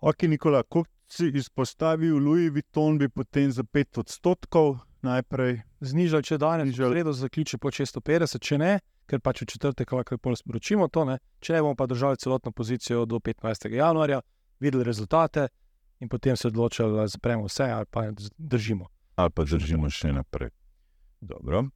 Ok, 0.00 0.22
Nikola, 0.22 0.62
kot 0.62 0.88
si 1.08 1.30
izpostavil, 1.34 2.18
Louis 2.18 2.50
Vuitton 2.50 2.98
bi 2.98 3.08
potem 3.08 3.52
za 3.52 3.62
5 3.62 4.00
odstotkov 4.02 4.80
najprej. 5.06 5.60
Znižali, 5.80 6.26
če 6.26 6.38
danes 6.38 6.72
v 6.74 6.88
sredo 6.90 7.12
zaključi 7.14 7.60
po 7.62 7.70
650, 7.70 8.42
če 8.42 8.58
ne, 8.58 8.72
ker 9.06 9.22
pač 9.22 9.44
v 9.44 9.48
četrtek 9.54 9.94
lahko 9.94 10.18
pol 10.18 10.34
sporočimo 10.34 10.88
to, 10.90 11.04
ne. 11.06 11.20
če 11.38 11.54
ne 11.54 11.62
bomo 11.62 11.78
pa 11.78 11.86
držali 11.86 12.18
celotno 12.18 12.50
pozicijo 12.50 13.04
do 13.06 13.22
15. 13.22 13.70
januarja, 13.70 14.18
videli 14.58 14.82
rezultate 14.84 15.46
in 16.02 16.10
potem 16.10 16.36
se 16.36 16.50
odločili, 16.50 16.98
ali 16.98 17.08
zapremo 17.08 17.46
vse 17.46 17.70
ali 17.70 17.86
pa 17.86 18.08
držimo. 18.38 18.90
ali 19.14 19.30
pa 19.30 19.44
držimo 19.44 19.90
še 19.90 20.10
naprej. 20.12 20.50
Dobro. 21.20 21.68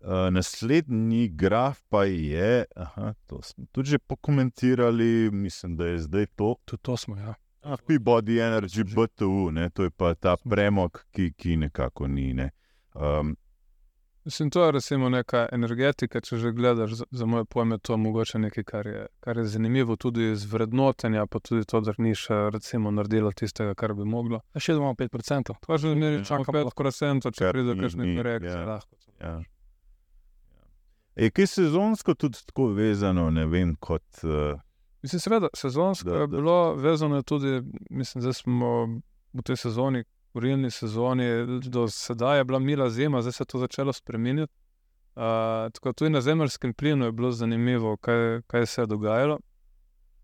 Uh, 0.00 0.30
naslednji 0.32 1.28
graf 1.28 1.82
pa 1.88 2.04
je, 2.04 2.64
aha, 2.76 3.14
to 3.26 3.42
smo 3.42 3.64
tudi 3.72 3.90
že 3.90 3.98
pokomentirali, 3.98 5.30
mislim, 5.30 5.76
da 5.76 5.86
je 5.86 5.98
zdaj 5.98 6.26
to. 6.36 6.54
Tudi 6.64 6.82
to 6.82 6.96
smo, 6.96 7.16
ja. 7.16 7.34
Ah, 7.62 7.76
Peabody 7.86 8.40
Energy 8.40 8.84
BTU, 8.84 9.50
ne, 9.50 9.70
to 9.70 9.82
je 9.82 9.90
pa 9.90 10.14
ta 10.14 10.36
premog, 10.50 11.04
ki, 11.12 11.32
ki 11.36 11.56
nekako 11.56 12.08
ni. 12.08 12.32
Ne. 12.34 12.50
Um, 12.94 13.36
Mislim, 14.24 14.50
to 14.50 14.64
je 14.64 14.72
recimo 14.72 15.08
neka 15.08 15.48
energetika, 15.52 16.20
če 16.20 16.36
že 16.36 16.52
gledaš, 16.52 16.92
za, 16.92 17.04
za 17.10 17.26
moje 17.26 17.44
pojme, 17.44 17.78
to 17.78 17.92
je 17.92 17.96
mogoče 17.96 18.38
nekaj, 18.38 18.64
kar 18.64 18.86
je, 18.86 19.06
kar 19.20 19.36
je 19.36 19.44
zanimivo 19.44 19.96
tudi 19.96 20.30
iz 20.32 20.44
vrednotenja, 20.44 21.26
pa 21.26 21.38
tudi 21.40 21.64
to, 21.64 21.80
da 21.80 21.92
ni 21.98 22.14
še 22.14 22.34
recimo 22.52 22.90
naredilo 22.90 23.32
tistega, 23.32 23.74
kar 23.74 23.94
bi 23.94 24.04
moglo. 24.04 24.40
A 24.54 24.60
Še 24.60 24.76
imamo 24.76 24.92
5%. 24.94 25.56
To 25.60 25.72
je 25.72 25.78
že 25.78 25.94
zmeraj 25.94 26.24
Čakamo 26.24 26.44
čakamo 26.44 26.70
5%, 26.70 27.32
če 27.32 27.44
Kar 27.44 27.52
pride 27.56 27.76
kakšne 27.80 28.04
ni, 28.06 28.16
korekcije. 28.16 28.52
ja. 28.52 28.66
lahko. 28.68 28.96
ja. 29.20 29.40
Je 31.20 31.30
kaj 31.30 31.46
sezonsko 31.46 32.14
tudi 32.14 32.38
tako 32.46 32.70
vezano, 32.72 33.30
ne 33.30 33.44
vem, 33.46 33.74
kot. 33.76 34.22
Uh, 34.24 34.60
Mislim, 35.02 35.20
seveda, 35.20 35.48
sezonsko 35.54 36.08
Da, 36.08 36.14
je 36.16 36.26
da. 36.26 36.36
bilo 36.36 36.74
vezano 36.74 37.16
je 37.16 37.22
tudi, 37.22 37.62
mislim, 37.90 38.24
da 38.24 38.32
smo 38.32 38.86
v 39.32 39.42
tej 39.44 39.56
sezoni, 39.56 40.04
kurilni 40.32 40.70
sezoni, 40.70 41.26
do 41.68 41.88
sedaj 41.88 42.38
je 42.38 42.44
bila 42.44 42.58
mila 42.58 42.90
zima, 42.90 43.20
zdaj 43.22 43.32
se 43.32 43.42
je 43.42 43.46
to 43.46 43.58
začelo 43.58 43.92
spremenjati. 43.92 44.52
Uh, 45.16 45.22
tako 45.72 45.92
tudi 45.92 46.10
na 46.10 46.20
zemeljskem 46.20 46.74
plinu 46.74 47.04
je 47.04 47.12
bilo 47.12 47.32
zanimivo, 47.32 47.96
kaj, 47.96 48.40
kaj 48.46 48.66
se 48.66 48.82
je 48.82 48.86
dogajalo. 48.86 49.38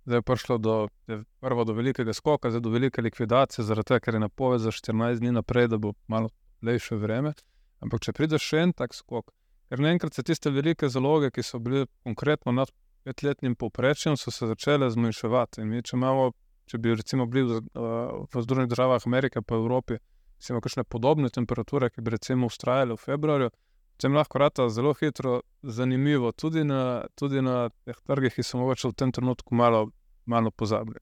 Zdaj 0.05 0.19
je 0.19 0.23
prišlo 0.23 0.59
do, 0.59 0.89
je 1.07 1.23
prvo 1.41 1.65
do 1.65 1.73
velikega 1.73 2.13
skoka, 2.13 2.51
zdaj 2.51 2.61
do 2.61 2.71
velike 2.71 3.03
likvidacije, 3.03 3.65
zaradi 3.65 3.87
tega, 3.87 4.01
ker 4.01 4.15
je 4.15 4.21
napoved 4.21 4.61
za 4.61 4.71
14 4.71 5.19
dni 5.19 5.33
naprej, 5.33 5.69
da 5.69 5.79
bo 5.79 5.93
malo 6.07 6.29
lepše 6.63 6.97
vreme. 6.97 7.35
Ampak 7.81 8.01
če 8.01 8.13
pride 8.13 8.39
še 8.39 8.63
en 8.63 8.73
tak 8.73 8.95
skok, 8.95 9.33
ker 9.69 9.83
naenkrat 9.83 10.15
se 10.15 10.23
tiste 10.23 10.51
velike 10.51 10.89
zaloge, 10.89 11.31
ki 11.31 11.43
so 11.43 11.59
bile 11.63 11.87
konkretno 12.07 12.53
nad 12.53 12.73
petletnim 13.07 13.55
povprečjem, 13.55 14.17
so 14.17 14.31
se 14.31 14.47
začele 14.47 14.91
zmanjševati. 14.91 15.63
In 15.63 15.71
mi, 15.71 15.83
če, 15.83 15.97
imamo, 15.97 16.31
če 16.67 16.81
bi 16.83 16.95
recimo 16.95 17.27
bili 17.31 17.47
v, 17.47 17.61
uh, 17.79 18.25
v 18.33 18.43
Združenih 18.47 18.71
državah 18.71 19.07
Amerike, 19.07 19.43
pa 19.43 19.55
v 19.55 19.67
Evropi, 19.67 19.99
recimo 20.39 20.63
kakšne 20.65 20.85
podobne 20.85 21.31
temperature, 21.31 21.91
ki 21.91 22.03
bi 22.03 22.17
recimo 22.17 22.51
ustrajale 22.51 22.97
v 22.97 23.05
februarju, 23.05 23.53
potem 23.97 24.19
lahko 24.19 24.43
rata 24.43 24.67
zelo 24.69 24.95
hitro 24.99 25.41
zanimivo, 25.63 26.33
tudi 26.33 26.65
na, 26.67 27.07
tudi 27.15 27.43
na 27.43 27.69
teh 27.87 28.03
trgih, 28.07 28.35
ki 28.35 28.45
so 28.45 28.59
mogoče 28.61 28.91
v 28.91 28.99
tem 28.99 29.15
trenutku 29.15 29.55
malo, 29.55 29.87
malo 30.27 30.51
pozabili. 30.51 31.01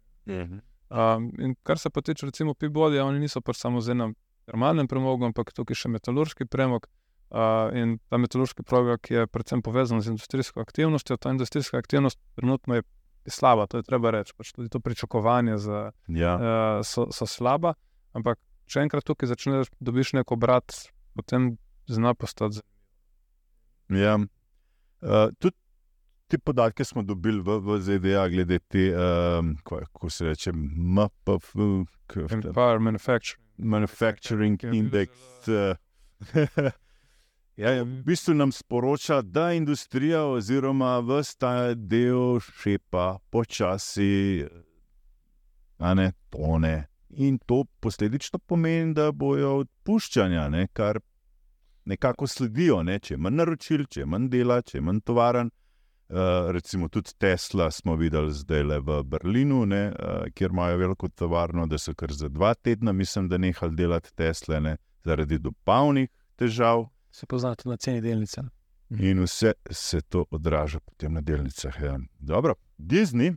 Um, 0.95 1.33
in 1.41 1.57
kar 1.65 1.81
se 1.81 1.91
pa 1.91 2.05
tiče, 2.05 2.29
recimo, 2.29 2.55
Pibodija, 2.55 3.05
oni 3.05 3.19
niso 3.19 3.41
pač 3.41 3.59
samo 3.59 3.81
z 3.81 3.97
enim 3.97 4.15
termalnim 4.45 4.89
premogom, 4.89 5.33
ampak 5.33 5.51
tukaj 5.57 5.79
še 5.81 5.91
metalurški 5.91 6.47
premog. 6.47 6.87
Uh, 7.35 7.73
in 7.75 7.97
ta 8.07 8.19
metalurški 8.23 8.63
premog 8.63 9.11
je 9.11 9.27
predvsem 9.27 9.63
povezan 9.63 9.99
z 10.01 10.13
industrijsko 10.13 10.61
aktivnostjo. 10.63 11.17
Ta 11.19 11.33
industrijska 11.35 11.79
aktivnost 11.79 12.21
trenutno 12.39 12.75
je 12.79 12.83
slaba, 13.27 13.67
to 13.67 13.81
je 13.81 13.83
treba 13.83 14.13
reči. 14.15 14.37
Pač 14.39 14.53
tudi 14.55 14.69
to 14.71 14.79
pričakovanje 14.81 15.59
za, 15.59 15.81
ja. 16.07 16.35
uh, 16.37 16.85
so, 16.87 17.09
so 17.11 17.27
slaba. 17.27 17.75
Ampak 18.15 18.39
če 18.71 18.85
enkrat 18.87 19.03
tukaj 19.03 19.33
začneš, 19.33 19.73
dobiš 19.83 20.13
neko 20.21 20.39
obrat, 20.39 20.77
potem 21.19 21.57
zna 21.91 22.15
postati 22.15 22.61
zanimivo. 22.61 24.05
Ja. 24.05 24.15
Uh, 25.03 25.35
tudi 25.43 25.59
te 26.31 26.39
podatke 26.39 26.85
smo 26.87 27.03
dobili 27.03 27.43
v, 27.43 27.59
v 27.61 27.81
ZDA, 27.83 28.29
glede 28.29 28.59
te, 28.59 28.87
um, 28.95 29.57
kako 29.67 30.11
se 30.11 30.31
reče, 30.31 30.53
MPF. 30.55 31.51
Empire 32.31 32.79
Manufacturing. 32.79 33.43
Manufacturing 33.59 34.61
ki 34.61 34.67
Index. 34.67 35.11
zelo- 35.45 35.77
eh, 36.35 36.71
Ja, 37.57 37.71
ja, 37.71 37.83
v 37.83 38.03
bistvu 38.03 38.35
nam 38.35 38.53
sporoča, 38.53 39.21
da 39.23 39.53
industrija 39.53 40.25
oziroma 40.27 40.99
vsta 40.99 41.75
del 41.75 42.41
šepa 42.43 43.19
počasi, 43.31 44.45
a 45.79 45.95
ne 45.95 46.13
tone. 46.31 46.87
In 47.11 47.39
to 47.39 47.65
posledično 47.81 48.39
pomeni, 48.39 48.95
da 48.95 49.13
bojo 49.13 49.53
odpuščanja, 49.61 50.49
ne, 50.51 50.67
kar 50.73 50.99
nekako 51.85 52.27
sledijo. 52.27 52.81
Ne, 52.83 52.99
če 52.99 53.15
je 53.15 53.19
manj 53.23 53.39
naročil, 53.39 53.85
če 53.87 54.03
je 54.03 54.07
manj 54.07 54.27
dela, 54.33 54.59
če 54.63 54.81
je 54.81 54.83
manj 54.83 55.05
tovaren. 55.07 55.53
Uh, 56.05 56.51
recimo 56.53 56.89
tudi 56.93 57.15
Tesla 57.19 57.71
smo 57.71 57.95
videli 57.97 58.33
zdaj 58.35 58.65
le 58.67 58.81
v 58.83 58.99
Berlinu, 59.09 59.63
ne, 59.67 59.85
uh, 59.95 60.27
kjer 60.35 60.51
imajo 60.51 60.81
veliko 60.83 61.09
tovarno, 61.09 61.69
da 61.71 61.79
so 61.79 61.95
kar 61.95 62.13
za 62.13 62.29
dva 62.29 62.53
tedna, 62.55 62.93
mislim, 62.93 63.31
da 63.31 63.39
nehali 63.39 63.79
delati 63.79 64.13
Tesle 64.15 64.61
ne, 64.61 64.77
zaradi 65.07 65.39
dobavnih 65.39 66.11
težav. 66.37 66.89
Se 67.15 67.27
pozna 67.27 67.55
tudi 67.55 67.69
na 67.69 67.77
ceni 67.77 68.01
delnice. 68.01 68.43
ne. 68.43 68.51
In 69.01 69.21
vse 69.21 69.53
se 69.71 70.01
to 70.03 70.25
odraža 70.31 70.81
potem 70.81 71.13
na 71.13 71.21
delnicah. 71.21 71.81
Ja. 71.81 71.99
Dobro, 72.19 72.55
Disney, 72.79 73.37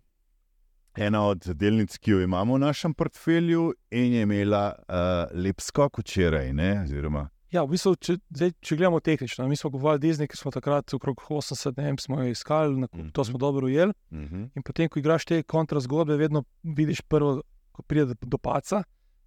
ena 0.98 1.22
od 1.24 1.46
delnic, 1.48 1.98
ki 1.98 2.12
jo 2.12 2.22
imamo 2.22 2.56
v 2.56 2.60
našem 2.60 2.94
portfelju, 2.94 3.74
in 3.92 4.14
je 4.14 4.22
imela 4.22 4.64
uh, 4.80 4.96
lep 5.34 5.62
skok 5.62 6.00
včeraj. 6.00 6.54
Ne, 6.54 6.82
oziroma, 6.84 7.30
Ja, 7.48 7.62
v 7.64 7.70
bistvu, 7.70 7.94
če, 7.96 8.18
zdaj, 8.30 8.52
če 8.60 8.76
gledamo 8.76 9.00
tehnično, 9.00 9.46
mi 9.48 9.56
smo 9.56 9.70
govorili 9.70 10.02
Disney, 10.02 10.28
ki 10.28 10.36
smo 10.36 10.52
takrat 10.52 10.94
okrog 10.94 11.22
80, 11.30 11.78
ne 11.78 11.84
vem, 11.86 11.98
smo 11.98 12.18
jo 12.20 12.28
iskali, 12.28 12.76
na, 12.78 12.88
Mhm. 12.94 13.10
to 13.10 13.24
smo 13.24 13.38
dobro 13.38 13.66
ujeli. 13.66 13.94
uh 14.12 14.18
-huh. 14.18 14.50
In 14.56 14.64
potem, 14.64 14.90
ko 14.90 15.00
igraš 15.00 15.26
te 15.26 15.44
kontrazgodbe, 15.44 16.18
vedno 16.18 16.44
vidiš 16.64 17.02
prvo, 17.02 17.42
ko 17.72 17.82
pride 17.82 18.16
do 18.22 18.38
paca, 18.38 18.84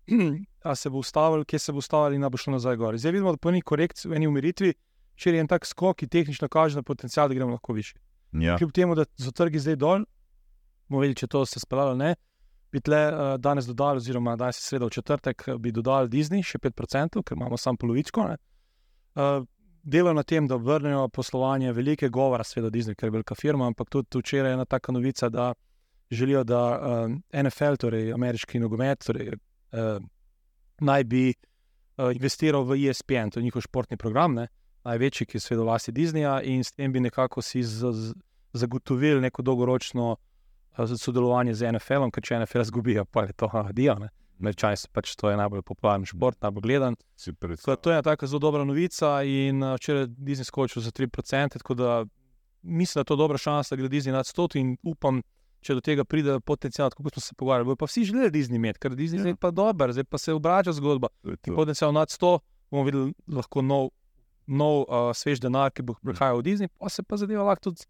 a 0.68 0.74
se 0.74 0.90
bo 0.90 0.98
ustavil, 0.98 1.44
kje 1.44 1.58
se 1.58 1.72
bo 1.72 1.78
ustavil 1.78 2.16
in 2.16 2.24
da 2.24 2.28
bo 2.28 2.38
šlo 2.40 2.52
nazaj 2.56 2.76
gor. 2.76 2.98
Zdaj 2.98 3.12
vidimo, 3.12 3.32
da 3.32 3.38
po 3.38 3.50
neki 3.50 3.64
korekciji, 3.64 4.10
v 4.10 4.16
eni 4.18 4.28
umiritvi, 4.28 4.72
če 5.14 5.34
je 5.34 5.42
en 5.42 5.48
tak 5.48 5.66
skok, 5.66 5.98
ki 6.00 6.08
tehnično 6.08 6.48
kaže 6.48 6.80
na 6.80 6.82
potencial, 6.82 7.28
da 7.28 7.34
gremo 7.34 7.52
lahko 7.52 7.72
više. 7.72 7.98
ja. 8.32 8.56
Kljub 8.58 8.72
temu, 8.72 8.94
da 8.94 9.04
so 9.18 9.32
trgi 9.32 9.58
zdaj 9.58 9.76
dol, 9.76 10.04
bomo 10.88 11.04
videli, 11.04 11.18
če 11.22 11.26
to 11.26 11.44
se 11.46 11.60
speljalo 11.60 11.94
ali 11.94 11.98
ne. 11.98 12.14
Bi 12.72 12.80
tle 12.80 13.00
uh, 13.10 13.34
danes 13.38 13.66
dodali, 13.66 13.98
oziroma 13.98 14.36
danes 14.36 14.60
je 14.60 14.62
sredo 14.62 14.86
v 14.86 14.94
četrtek, 14.94 15.42
eh, 15.48 15.56
bi 15.58 15.72
dodali 15.74 16.08
Disney 16.08 16.44
še 16.46 16.58
5%, 16.62 17.22
ker 17.26 17.36
imamo 17.36 17.56
samo 17.58 17.76
polovičko. 17.76 18.28
ne. 18.28 18.36
Uh, 19.14 19.46
delajo 19.82 20.14
na 20.14 20.22
tem, 20.22 20.46
da 20.46 20.56
vrnejo 20.56 21.08
poslovanje, 21.08 21.72
velike 21.72 22.08
govora, 22.08 22.44
seveda 22.44 22.70
Disney, 22.70 22.94
ker 22.94 23.08
je 23.08 23.16
velika 23.18 23.34
firma, 23.34 23.66
ampak 23.66 23.90
tudi 23.90 24.18
včeraj 24.18 24.50
je 24.50 24.54
ena 24.54 24.64
taka 24.64 24.92
novica, 24.92 25.28
da 25.28 25.52
želijo, 26.10 26.44
da 26.44 26.60
uh, 26.78 27.42
NFL, 27.42 27.80
torej 27.80 28.12
ameriški 28.12 28.60
nogomet, 28.60 29.02
torej, 29.06 29.32
uh, 29.72 29.98
naj 30.80 31.04
bi 31.04 31.28
uh, 31.30 32.10
investiral 32.14 32.64
v 32.64 32.78
ESPN, 32.88 33.30
to 33.30 33.40
je 33.40 33.44
njihov 33.44 33.66
športni 33.66 33.96
program, 33.96 34.34
ne, 34.34 34.48
največji, 34.84 35.26
ki 35.26 35.36
je 35.36 35.44
seveda 35.44 35.64
v 35.64 35.70
lasti 35.72 35.92
Disneyja, 35.92 36.40
in 36.44 36.64
s 36.64 36.72
tem 36.72 36.92
bi 36.92 37.00
nekako 37.00 37.42
si 37.42 37.62
z, 37.62 37.92
z, 37.92 38.14
zagotovili 38.52 39.20
neko 39.20 39.42
dolgoročno 39.42 40.14
uh, 40.16 40.96
sodelovanje 40.96 41.54
z 41.54 41.72
NFL-om, 41.72 42.10
ker 42.10 42.24
če 42.24 42.40
NFL 42.40 42.64
izgubijo, 42.64 43.04
pa 43.04 43.26
je 43.28 43.36
to 43.36 43.50
adijo. 43.52 43.98
Američani 44.40 44.78
so 44.80 44.88
pač 44.92 45.12
to 45.20 45.28
je 45.28 45.36
najbolj 45.36 45.60
popularen 45.68 46.06
šport, 46.08 46.38
najbolj 46.40 46.64
gledan. 46.64 46.96
Tako 46.96 47.32
da 47.32 47.46
predstavljam. 47.46 47.82
to 47.82 47.90
je 47.90 47.94
ena 47.94 48.02
taka 48.02 48.26
zelo 48.26 48.40
dobra 48.40 48.64
novica 48.64 49.18
in 49.22 49.62
uh, 49.62 49.74
včeraj 49.76 50.06
je 50.06 50.08
Disney 50.16 50.48
skočil 50.48 50.82
za 50.82 50.90
3%, 50.90 51.58
tako 51.58 51.74
da 51.74 52.04
mislim, 52.62 53.00
da 53.00 53.00
je 53.00 53.04
to 53.04 53.16
dobra 53.16 53.38
šansa, 53.38 53.76
da 53.76 53.80
gre 53.80 53.88
Disney 53.88 54.12
nad 54.12 54.24
100 54.26 54.56
in 54.60 54.76
upam, 54.82 55.22
če 55.60 55.76
do 55.76 55.84
tega 55.84 56.04
pride 56.08 56.38
potencial, 56.40 56.90
kot 56.90 57.14
smo 57.14 57.22
se 57.22 57.36
pogovarjali. 57.36 57.68
Bojo 57.68 57.80
pa 57.80 57.88
vsi 57.88 58.04
želeli 58.08 58.32
Disney 58.34 58.56
imeti, 58.60 58.80
ker 58.80 58.96
Disney 58.96 59.20
Ja. 59.20 59.26
ja. 59.26 59.30
zdaj 59.30 59.36
pa 59.40 59.50
dober, 59.50 59.92
zdaj 59.92 60.04
pa 60.04 60.18
se 60.18 60.34
obrača 60.34 60.72
zgodba. 60.72 61.08
Potencial 61.46 61.92
nad 61.92 62.08
100 62.08 62.38
bomo 62.70 62.84
videli 62.86 63.12
lahko 63.28 63.62
nov, 63.62 63.90
nov 64.46 64.84
uh, 64.84 65.10
svež 65.14 65.42
denar, 65.42 65.72
ki 65.74 65.82
bo 65.82 65.96
prihajal 66.02 66.40
v 66.40 66.46
Disney, 66.46 66.68
pa 66.78 66.88
se 66.88 67.02
pa 67.02 67.18
zadeva 67.20 67.44
lahko 67.44 67.70
tudi 67.70 67.88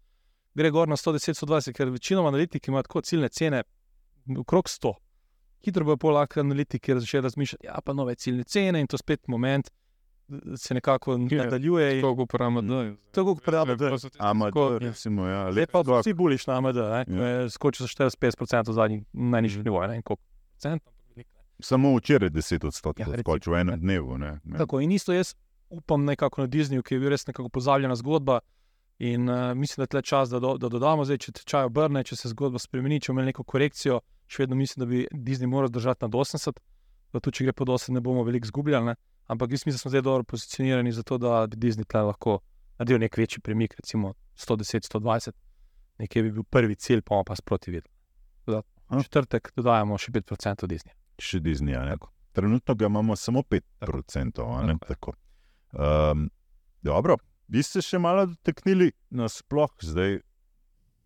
gre 0.55 0.71
gor 0.71 0.89
na 0.89 0.97
110-120, 0.99 1.71
ker 1.77 1.89
večinoma 1.89 2.31
analitiki 2.33 2.71
imajo 2.71 2.89
tako 2.89 3.01
ciljne 3.07 3.29
cene 3.29 3.63
okrog 4.37 4.67
100. 4.67 4.93
Hitro 5.65 5.95
bo 5.95 6.11
lahko 6.11 6.39
analitiki 6.39 6.99
začeli 6.99 7.23
razmišljati, 7.23 7.65
ja, 7.65 7.79
pa 7.85 7.93
nove 7.93 8.15
ciljne 8.15 8.43
cene 8.43 8.81
in 8.81 8.87
to 8.87 8.97
spet 8.97 9.27
moment 9.27 9.69
se 10.55 10.73
nekako 10.73 11.11
Ja, 11.11 11.43
nadaljuje. 11.43 11.95
in- 11.95 12.01
Tako 12.01 12.15
kot 12.15 12.29
pri 12.29 12.43
AMD. 12.43 12.71
Tako 13.11 13.35
kot 13.35 13.43
pri 13.43 13.55
AMD. 13.55 13.81
Ampak, 14.19 14.47
Tako, 14.47 14.79
recimo, 14.79 15.25
ja, 15.25 15.41
Zdaj 15.45 15.61
lep 15.61 15.71
pa 15.71 15.81
vsi 15.81 16.13
buliš 16.13 16.47
na 16.47 16.53
AMD, 16.55 16.75
Ja. 16.77 17.03
je 17.27 17.49
skočil 17.49 17.83
za 17.83 17.89
45% 17.89 18.67
v 18.67 18.73
zadnjih 18.73 19.01
najnižjih 19.13 19.63
nivojih. 19.63 19.89
ne 19.89 20.01
koliko 20.01 20.23
procent. 20.51 20.83
Samo 21.59 21.95
včeraj 21.95 22.29
10 22.31 22.63
odstotkov 22.63 23.05
Ja, 23.05 23.13
ja, 23.13 23.19
skočil 23.19 23.53
v 23.53 23.57
enem 23.57 23.67
ne. 23.69 23.77
dnevu. 23.77 24.17
Ne, 24.17 24.39
ne. 24.43 24.57
Tako 24.57 24.79
in 24.79 24.91
isto 24.91 25.13
jaz 25.13 25.35
upam 25.69 26.05
nekako 26.05 26.41
na 26.41 26.47
Disneyju, 26.47 26.81
ki 26.81 26.95
je 26.95 26.99
bil 26.99 27.09
res 27.09 27.27
nekako 27.27 27.49
pozabljena 27.49 27.95
zgodba. 27.95 28.39
In 28.99 29.25
uh, 29.25 29.53
mislim, 29.53 29.75
da 29.77 29.83
je 29.83 29.87
tle 29.89 30.01
čas, 30.01 30.29
da, 30.29 30.39
do, 30.39 30.57
da 30.57 30.69
dodamo, 30.69 31.05
zdaj, 31.05 31.17
če 31.17 31.31
tečaj 31.31 31.65
obrne, 31.65 32.03
če 32.03 32.15
se 32.15 32.29
zgodba 32.29 32.59
spremeni, 32.59 32.99
če 32.99 33.11
imeli 33.11 33.25
neko 33.27 33.43
korekcijo, 33.43 33.99
še 34.27 34.43
vedno 34.43 34.55
mislim, 34.55 34.79
da 34.79 34.85
bi 34.85 35.07
Disney 35.11 35.47
moral 35.47 35.69
držati 35.69 36.03
nad 36.03 36.11
80, 36.11 36.59
da 37.11 37.19
tudi 37.19 37.35
če 37.35 37.43
gre 37.43 37.53
pod 37.53 37.67
80, 37.69 37.89
ne 37.91 37.99
bomo 37.99 38.23
veliko 38.23 38.45
izgubljali. 38.45 38.85
Ne? 38.85 38.95
Ampak 39.27 39.51
jaz 39.51 39.65
mislim, 39.65 39.73
da 39.73 39.77
smo 39.77 39.89
zdaj 39.89 40.01
dobro 40.01 40.23
pozicionirani 40.23 40.91
za 40.91 41.03
to, 41.03 41.17
da 41.17 41.47
bi 41.47 41.57
Disney 41.57 41.85
tle 41.87 42.01
lahko 42.01 42.39
naredil 42.79 42.99
nek 42.99 43.17
večji 43.17 43.41
premik, 43.41 43.75
recimo 43.75 44.13
110-120, 44.35 45.31
nekje 45.99 46.23
bi 46.23 46.31
bil 46.31 46.43
prvi 46.43 46.75
cilj, 46.75 47.01
pa 47.01 47.23
pa 47.25 47.35
sproti 47.35 47.71
videli. 47.71 47.93
Tako 48.39 48.51
da 48.51 48.61
Aha. 48.87 48.99
v 48.99 49.03
Četrtek 49.03 49.51
dodajamo 49.55 49.97
še 49.97 50.11
5% 50.11 50.67
Disney. 50.67 50.95
Še 51.19 51.39
Disney. 51.39 51.77
ne. 51.77 51.95
Trenutno 52.31 52.75
ga 52.75 52.85
imamo 52.85 53.15
samo 53.15 53.41
5%. 53.41 54.41
a 54.57 54.65
ne, 54.65 54.77
Tako. 54.87 55.13
Um, 55.71 56.29
dobro, 56.81 57.17
bi 57.47 57.63
se 57.63 57.81
še 57.81 57.99
malo 57.99 58.25
dotaknili 58.25 58.91
nasploh 59.09 59.71
zdaj 59.81 60.19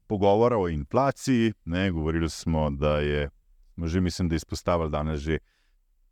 pogovora 0.07 0.57
o 0.57 0.69
inflaciji. 0.69 1.53
Ne, 1.65 1.91
govorili 1.91 2.29
smo, 2.29 2.69
da 2.69 2.99
je, 2.99 3.29
že 3.77 4.01
mislim, 4.01 4.29
da 4.29 4.35
izpostavili 4.35 4.91
danes 4.91 5.19
že. 5.19 5.39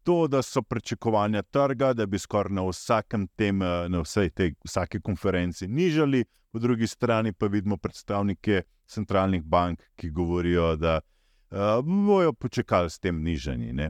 To, 0.04 0.28
da 0.28 0.41
so 0.41 0.62
pričakovanja 0.62 1.41
trga, 1.41 1.93
da 1.93 2.06
bi 2.06 2.20
skoraj 2.20 2.54
na 2.54 2.66
vsakem 2.68 3.28
tem, 3.28 3.62
eh, 3.62 3.89
na 3.89 4.01
vsej 4.04 4.30
tej 4.30 4.54
vsaki 4.66 5.01
konferenci 5.01 5.68
nižali, 5.68 6.26
po 6.51 6.60
drugi 6.60 6.88
strani 6.88 7.34
pa 7.34 7.47
vidimo 7.47 7.78
predstavnike 7.78 8.62
centralnih 8.86 9.43
bank, 9.43 9.82
ki 9.95 10.10
govorijo, 10.10 10.76
da 10.76 10.99
uh, 11.51 11.86
bojo 12.06 12.34
počakali 12.34 12.89
s 12.89 12.99
tem 12.99 13.24
nižanjem. 13.24 13.89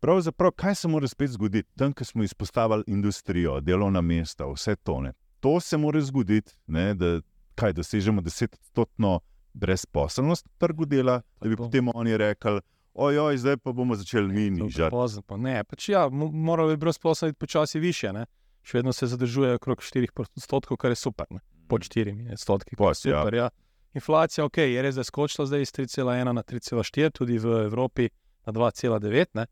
Pravzaprav, 0.00 0.50
kaj 0.50 0.74
se 0.74 0.88
mora 0.88 1.08
spet 1.08 1.30
zgoditi, 1.30 1.68
tam, 1.76 1.92
ko 1.92 2.04
smo 2.04 2.22
izpostavili 2.22 2.84
industrijo, 2.86 3.60
delovna 3.60 4.00
mesta, 4.00 4.46
vse 4.46 4.76
to. 4.76 5.00
Ne? 5.00 5.12
To 5.40 5.60
se 5.60 5.76
mora 5.76 6.00
zgoditi, 6.00 6.52
ne, 6.66 6.94
da 6.94 7.20
kaj, 7.54 7.72
dosežemo 7.72 8.20
desetodstotno 8.20 9.20
brezposelnost 9.54 10.46
na 10.46 10.52
trgu 10.58 10.84
dela, 10.84 11.22
da 11.40 11.48
bi 11.48 11.56
potem 11.56 11.88
oni 11.94 12.16
rekli, 12.16 12.60
ojoj, 12.98 13.36
zdaj 13.38 13.56
pa 13.56 13.72
bomo 13.72 13.94
začeli 13.94 14.32
mi 14.32 14.50
nižati. 14.50 14.90
Pozno, 14.90 15.22
pa 15.22 15.36
ne, 15.36 15.64
pač 15.64 15.88
ja, 15.88 16.06
mo- 16.08 16.32
moralo 16.32 16.68
bi 16.68 16.76
brezposelnost 16.76 17.38
počasi 17.38 17.78
više. 17.78 18.12
Ne? 18.12 18.26
Še 18.62 18.78
vedno 18.78 18.92
se 18.92 19.06
zadržuje 19.06 19.54
okrog 19.54 19.78
4 19.84 20.08
odstotkov, 20.36 20.76
kar 20.76 20.90
je 20.90 20.96
super. 20.96 21.26
Ne? 21.30 21.40
Pod 21.68 21.80
4 21.84 22.32
odstotki. 22.32 22.76
kar 22.76 22.84
je 22.84 22.88
Pos, 22.88 23.04
ja. 23.04 23.20
super, 23.20 23.34
ja. 23.34 23.48
Inflacija 23.94 24.44
ok, 24.44 24.58
je 24.58 24.82
res, 24.82 24.94
da 24.94 25.00
je 25.00 25.04
skočila 25.04 25.46
zdaj 25.46 25.62
iz 25.62 25.72
3,1 25.72 26.32
na 26.32 26.42
3,4, 26.42 27.10
tudi 27.10 27.38
v 27.38 27.62
Evropi 27.64 28.08
na 28.46 28.52
2,9. 28.52 29.26
ne. 29.34 29.46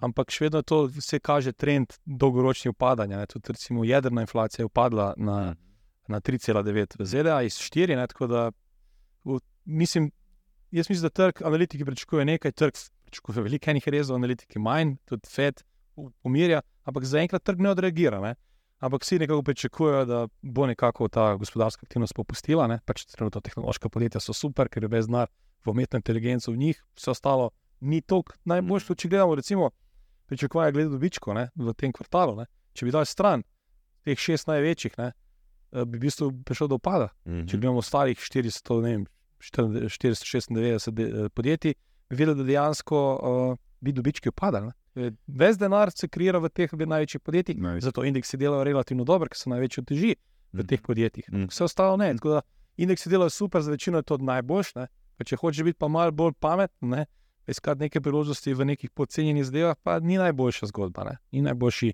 Ampak 0.00 0.30
še 0.30 0.44
vedno 0.46 0.62
to 0.62 0.84
vse 0.94 1.18
kaže 1.18 1.52
trend 1.52 1.96
dolgoročnega 2.06 2.70
upadanja. 2.70 3.18
Ne? 3.18 3.26
Tudi 3.26 3.52
recimo 3.52 3.84
jedrna 3.84 4.22
inflacija 4.22 4.62
je 4.62 4.66
upadla 4.66 5.14
na, 5.16 5.54
na 6.08 6.20
3,9 6.20 6.98
v 6.98 7.06
ZDA 7.06 7.42
iz 7.42 7.58
4. 7.58 7.96
Ne? 7.96 8.06
Tako 8.06 8.26
da 8.26 8.44
v, 9.24 9.40
mislim, 9.64 10.10
jaz 10.70 10.90
mislim, 10.90 11.02
da 11.02 11.10
trg 11.10 11.42
analitiki 11.44 11.84
pričakuje 11.84 12.24
nekaj, 12.24 12.52
trg 12.52 12.74
pričakuje 13.04 13.42
veliko 13.42 13.70
enih 13.70 13.88
rezov, 13.88 14.16
analitiki 14.16 14.58
manj, 14.58 14.96
tudi 15.04 15.28
FED 15.30 15.62
umirja, 16.24 16.60
ampak 16.84 17.04
zaenkrat 17.04 17.42
trg 17.42 17.60
ne 17.60 17.70
odreagira. 17.70 18.20
Ne? 18.20 18.34
Ampak 18.78 19.02
vsi 19.02 19.18
nekako 19.18 19.42
pričakujejo, 19.42 20.04
da 20.04 20.26
bo 20.42 20.66
nekako 20.66 21.08
ta 21.08 21.34
gospodarska 21.36 21.86
aktivnost 21.86 22.14
popustila. 22.14 22.66
Ne? 22.66 22.78
Pač 22.86 23.04
trenutno 23.10 23.40
tehnološka 23.40 23.88
podjetja 23.88 24.20
so 24.20 24.32
super, 24.32 24.68
ker 24.68 24.84
je 24.84 24.88
brez 24.88 25.08
denar 25.10 25.28
v 25.66 25.70
umetno 25.70 25.98
inteligenco 25.98 26.52
v 26.52 26.56
njih, 26.56 26.82
vse 26.94 27.10
ostalo 27.10 27.50
ni 27.80 28.00
toliko 28.00 28.36
najboljše. 28.44 28.94
Če 28.94 29.08
gledamo, 29.08 29.34
recimo, 29.34 29.70
pričakovanja 30.30 30.74
glede 30.76 30.94
dobičkov 30.94 31.34
ne, 31.34 31.48
v 31.56 31.74
tem 31.74 31.92
kvartalu. 31.92 32.36
Ne. 32.42 32.46
Če 32.74 32.86
bi 32.86 32.94
dal 32.94 33.06
stran 33.08 33.42
teh 34.06 34.18
šest 34.18 34.48
največjih, 34.48 34.98
ne, 34.98 35.10
eh, 35.10 35.84
bi 35.84 35.98
v 35.98 36.06
bistvu 36.06 36.30
prišel 36.46 36.70
do 36.70 36.78
upada. 36.78 37.10
Mhm. 37.26 37.46
Če 37.50 37.58
gledamo 37.58 37.82
ostalih 37.82 38.18
400, 38.18 38.82
ne 38.84 38.94
vem, 38.96 39.06
400 39.06 39.17
496 39.40 40.50
de- 40.90 41.02
eh, 41.04 41.28
podjetij, 41.28 41.74
bi 42.08 42.16
videli, 42.16 42.36
da 42.36 42.44
dejansko 42.44 42.98
uh, 43.14 43.56
bi 43.80 43.92
dobički 43.92 44.28
upadali. 44.28 44.70
Ves 45.28 45.58
denar 45.58 45.90
se 45.90 46.08
kreira 46.08 46.38
v 46.38 46.48
teh 46.48 46.70
največjih 46.72 47.20
podjetjih, 47.20 47.58
Največ. 47.58 47.82
zato 47.82 48.04
indeksi 48.04 48.36
delajo 48.36 48.64
relativno 48.64 49.04
dobro, 49.04 49.28
ker 49.28 49.36
so 49.36 49.50
največji 49.50 49.84
teži 49.84 50.14
v 50.52 50.64
teh 50.64 50.80
podjetjih. 50.82 51.28
Mhm. 51.28 51.44
Vse 51.44 51.64
ostalo 51.64 51.96
ne. 51.96 52.14
Tako 52.14 52.28
da 52.30 52.40
indeksi 52.76 53.08
delajo 53.08 53.30
super, 53.30 53.62
za 53.62 53.70
večino 53.70 53.98
je 53.98 54.02
to 54.02 54.16
najboljše. 54.18 54.72
ne. 54.76 54.86
Pa 55.16 55.24
Če 55.24 55.36
hočeš 55.36 55.62
biti 55.62 55.78
pa 55.78 55.88
malo 55.88 56.10
bolj 56.12 56.32
pameten, 56.34 56.88
ne, 56.88 57.06
iskati 57.46 57.80
neke 57.80 58.00
priložnosti 58.00 58.54
v 58.54 58.64
nekih 58.64 58.90
podcenjenih 58.90 59.44
zadevah, 59.44 59.76
pa 59.76 59.98
ni 60.00 60.16
najboljša 60.16 60.66
zgodba, 60.66 61.04
ne? 61.04 61.16
ni 61.32 61.42
najboljši, 61.42 61.92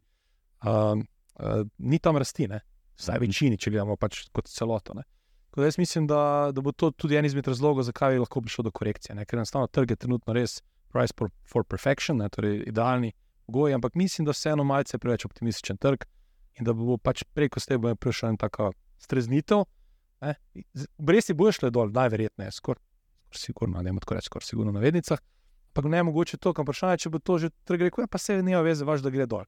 um, 0.63 1.05
uh, 1.37 1.65
ni 1.79 1.99
tam 1.99 2.17
rasti, 2.17 2.49
ne? 2.49 2.61
vsaj 2.95 3.15
Mhm. 3.15 3.21
večini, 3.21 3.59
če 3.59 3.71
gledamo 3.71 3.97
pač 3.97 4.29
kot 4.31 4.47
celoto. 4.47 4.95
Ne? 4.95 5.03
Tako 5.55 5.61
da 5.63 5.67
jaz 5.67 5.77
mislim, 5.79 6.07
da, 6.11 6.51
da 6.53 6.61
bo 6.61 6.73
to 6.73 6.89
tudi 6.91 7.15
en 7.15 7.25
izmed 7.25 7.47
razlogov, 7.47 7.85
zakaj 7.87 8.13
je 8.13 8.21
lahko 8.25 8.41
prišlo 8.43 8.63
do 8.67 8.71
korekcije. 8.75 9.15
Ne? 9.15 9.25
Ker 9.25 9.39
enostavno 9.39 9.67
trg 9.71 9.91
je 9.91 9.97
trenutno 9.97 10.35
res 10.35 10.57
price 10.91 11.15
for, 11.19 11.31
for 11.47 11.63
perfection, 11.65 12.19
ne? 12.19 12.27
torej 12.29 12.65
idealni 12.67 13.13
pogoji, 13.47 13.75
ampak 13.75 13.95
mislim, 13.95 14.27
da 14.27 14.35
vseeno 14.35 14.65
malce 14.65 14.99
preveč 14.99 15.25
optimističen 15.25 15.77
trg 15.79 16.03
in 16.59 16.67
da 16.67 16.75
bo 16.75 16.97
pač 16.99 17.23
preko 17.39 17.63
tega 17.63 17.95
prišla 17.95 18.33
ena 18.33 18.41
taka 18.43 18.73
streznitev. 18.99 19.63
ne. 20.21 20.35
Z- 20.75 20.91
Obresti 20.99 21.39
bojo 21.39 21.53
šle 21.53 21.71
dol, 21.71 21.95
najverjetneje, 21.95 22.51
skoraj 22.51 22.83
skor 23.39 23.69
ne 23.69 23.95
tako 24.01 24.15
reči, 24.15 24.27
skoraj 24.27 24.47
sigurno 24.47 24.73
na 24.73 24.81
vednicah. 24.81 25.19
Ampak 25.71 25.91
ne 25.91 26.03
mogoče 26.03 26.37
to, 26.37 26.53
kam 26.53 26.67
vprašanje, 26.67 26.99
če 26.99 27.11
bo 27.11 27.19
to 27.19 27.39
že 27.39 27.51
trg 27.65 27.81
rekel, 27.81 28.03
ja, 28.03 28.11
pa 28.11 28.19
se 28.19 28.43
nema 28.43 28.63
veze, 28.63 28.85
važ, 28.85 29.07
da 29.07 29.11
gre 29.11 29.27
dol. 29.27 29.47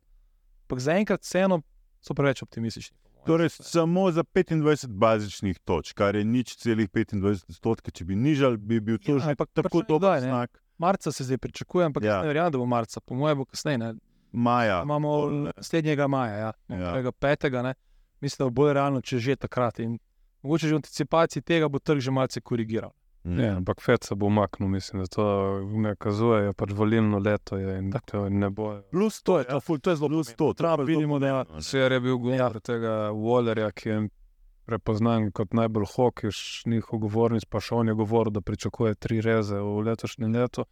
Ampak 0.67 0.79
zaenkrat 0.79 1.23
vseeno 1.23 1.63
so 2.03 2.15
preveč 2.15 2.43
optimistični. 2.43 2.95
Torej, 3.27 3.49
samo 3.49 4.11
za 4.11 4.23
25 4.25 4.87
bazičnih 4.87 5.59
točk, 5.59 5.97
kar 5.99 6.17
je 6.17 6.25
nič 6.25 6.57
celih 6.57 6.89
25 6.91 7.47
odstotkov. 7.51 7.93
Če 7.93 8.05
bi 8.05 8.17
nižal, 8.17 8.57
bi 8.57 8.81
bil 8.81 8.99
to 8.99 9.19
Ja, 9.19 9.19
že 9.19 9.35
tako 9.37 9.83
dober 9.89 10.21
znak. 10.23 10.63
Marca 10.79 11.13
se 11.13 11.25
zdaj 11.25 11.39
pričakuje, 11.39 11.87
ampak 11.87 12.05
Ja. 12.05 12.17
ja. 12.17 12.21
ne 12.23 12.29
verjamem, 12.29 12.53
da 12.53 12.59
bo 12.59 12.67
marca, 12.67 13.01
po 13.01 13.15
mojem 13.15 13.39
bo 13.39 13.45
kasneje. 13.45 13.79
Ne? 13.79 13.95
Maja. 14.33 14.83
Imamo 14.85 15.31
naslednjega 15.57 16.07
maja, 16.07 16.37
ja. 16.37 16.53
Ja. 16.69 16.93
tega 16.95 17.13
petega. 17.13 17.63
Ne? 17.63 17.75
Mislim, 18.21 18.45
da 18.45 18.51
bo 18.51 18.63
bolj 18.63 18.73
realno, 18.73 19.01
če 19.01 19.19
že 19.19 19.37
takrat. 19.37 19.79
In 19.79 19.99
mogoče 20.43 20.69
že 20.69 20.75
v 20.75 20.83
anticipaciji 20.83 21.43
tega 21.43 21.69
bo 21.69 21.79
trg 21.79 22.01
že 22.01 22.11
malce 22.11 22.41
korigiral. 22.41 22.93
Mhm. 23.27 23.41
Ja, 23.41 23.57
ampak 23.57 23.81
FED 23.81 24.05
se 24.05 24.15
bo 24.15 24.27
umaknil, 24.27 24.69
mislim, 24.69 25.03
da 25.03 25.07
to 25.07 25.61
ne 25.61 25.97
kazuje, 25.97 26.45
je 26.45 26.53
pač 26.53 26.71
volilno 26.73 27.19
leto 27.19 27.57
je 27.59 27.79
in 27.79 27.93
to 28.07 28.29
ne 28.29 28.51
bo. 28.51 28.83
Plus 28.91 29.23
To 29.23 29.39
je, 29.39 29.45
to, 29.45 29.61
ful, 29.61 29.79
to 29.79 29.91
je 29.91 29.97
zelo 29.97 30.09
plus 30.09 30.35
to. 30.35 30.53
Treba 30.55 30.85
vidimo, 30.85 31.19
da 31.19 31.27
je 31.27 31.45
Vse 31.59 31.79
je 31.79 32.01
bil 32.01 32.19
govor 32.19 32.39
ja. 32.39 32.61
tega 32.61 33.11
Wallerja, 33.11 33.71
ki 33.73 33.89
je 33.89 34.09
prepoznan 34.67 35.31
kot 35.33 35.55
najbolj 35.55 35.87
hokiš 35.95 36.63
njihov 36.67 37.01
govornic, 37.03 37.45
pa 37.51 37.61
še 37.61 37.75
on 37.75 37.89
je 37.89 37.95
govoril, 37.95 38.31
da 38.31 38.41
pričakuje 38.41 38.95
tri 38.95 39.21
reze 39.21 39.59
v 39.59 39.83
letošnjem 39.89 40.35
letu. 40.35 40.65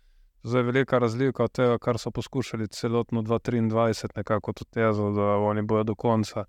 Zdaj 0.44 0.61
je 0.61 0.64
velika 0.64 0.98
razlika 0.98 1.44
od 1.44 1.52
tega, 1.52 1.78
kar 1.78 1.98
so 1.98 2.11
poskušali 2.11 2.68
celotno 2.68 3.22
2023, 3.22 4.12
nekako 4.16 4.52
to 4.52 4.64
tezo, 4.64 5.11
da 5.11 5.22
oni 5.22 5.62
bojo 5.62 5.84
do 5.84 5.94
konca. 5.94 6.44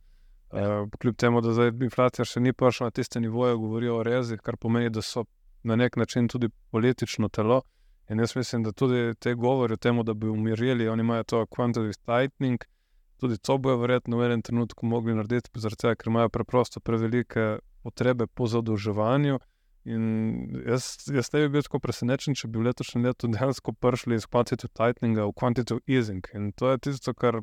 Uh, 0.51 0.89
kljub 1.01 1.15
temu, 1.15 1.41
da 1.41 1.51
zdaj 1.51 1.71
inflacija 1.81 2.25
še 2.25 2.39
ni 2.39 2.53
prišla 2.53 2.87
na 2.87 2.91
tiste 2.91 3.19
nivoje, 3.19 3.55
govorijo 3.55 3.97
o 3.97 4.03
rezih, 4.03 4.41
kar 4.41 4.57
pomeni, 4.57 4.89
da 4.89 5.01
so 5.01 5.25
na 5.65 5.75
nek 5.75 5.95
način 5.95 6.27
tudi 6.27 6.49
politično 6.71 7.29
telo. 7.29 7.61
In 8.07 8.19
jaz 8.19 8.35
mislim, 8.35 8.63
da 8.63 8.71
tudi 8.71 9.13
te 9.15 9.33
govori 9.35 9.73
o 9.73 9.77
tem, 9.77 10.03
da 10.03 10.13
bi 10.13 10.27
umirili, 10.29 10.87
oni 10.87 11.01
imajo 11.01 11.23
to 11.25 11.45
quantitative 11.47 11.93
tightening, 11.97 12.59
tudi 13.17 13.37
to 13.39 13.57
bojo 13.57 13.77
verjetno 13.77 14.17
v 14.17 14.25
enem 14.25 14.41
trenutku 14.41 14.85
mogli 14.85 15.15
narediti, 15.15 15.49
tega, 15.51 15.95
ker 15.95 16.07
imajo 16.07 16.29
preprosto 16.29 16.79
prevelike 16.79 17.47
potrebe 17.81 18.27
po 18.27 18.47
zadolževanju. 18.47 19.39
In 19.85 20.05
jaz, 20.65 20.85
jaz 21.07 21.29
ne 21.33 21.41
bi 21.41 21.49
bil 21.49 21.61
tako 21.61 21.79
presenečen, 21.79 22.33
če 22.35 22.47
bi 22.47 22.57
v 22.57 22.63
letošnjem 22.63 23.03
letu 23.05 23.27
dejansko 23.27 23.73
prišli 23.73 24.15
iz 24.15 24.25
quantitative 24.25 24.69
tighteninga 24.71 25.25
v 25.25 25.33
quantitative 25.33 25.81
easing. 25.87 26.25
In 26.33 26.51
to 26.51 26.71
je 26.71 26.77
tisto, 26.79 27.13
kar 27.13 27.41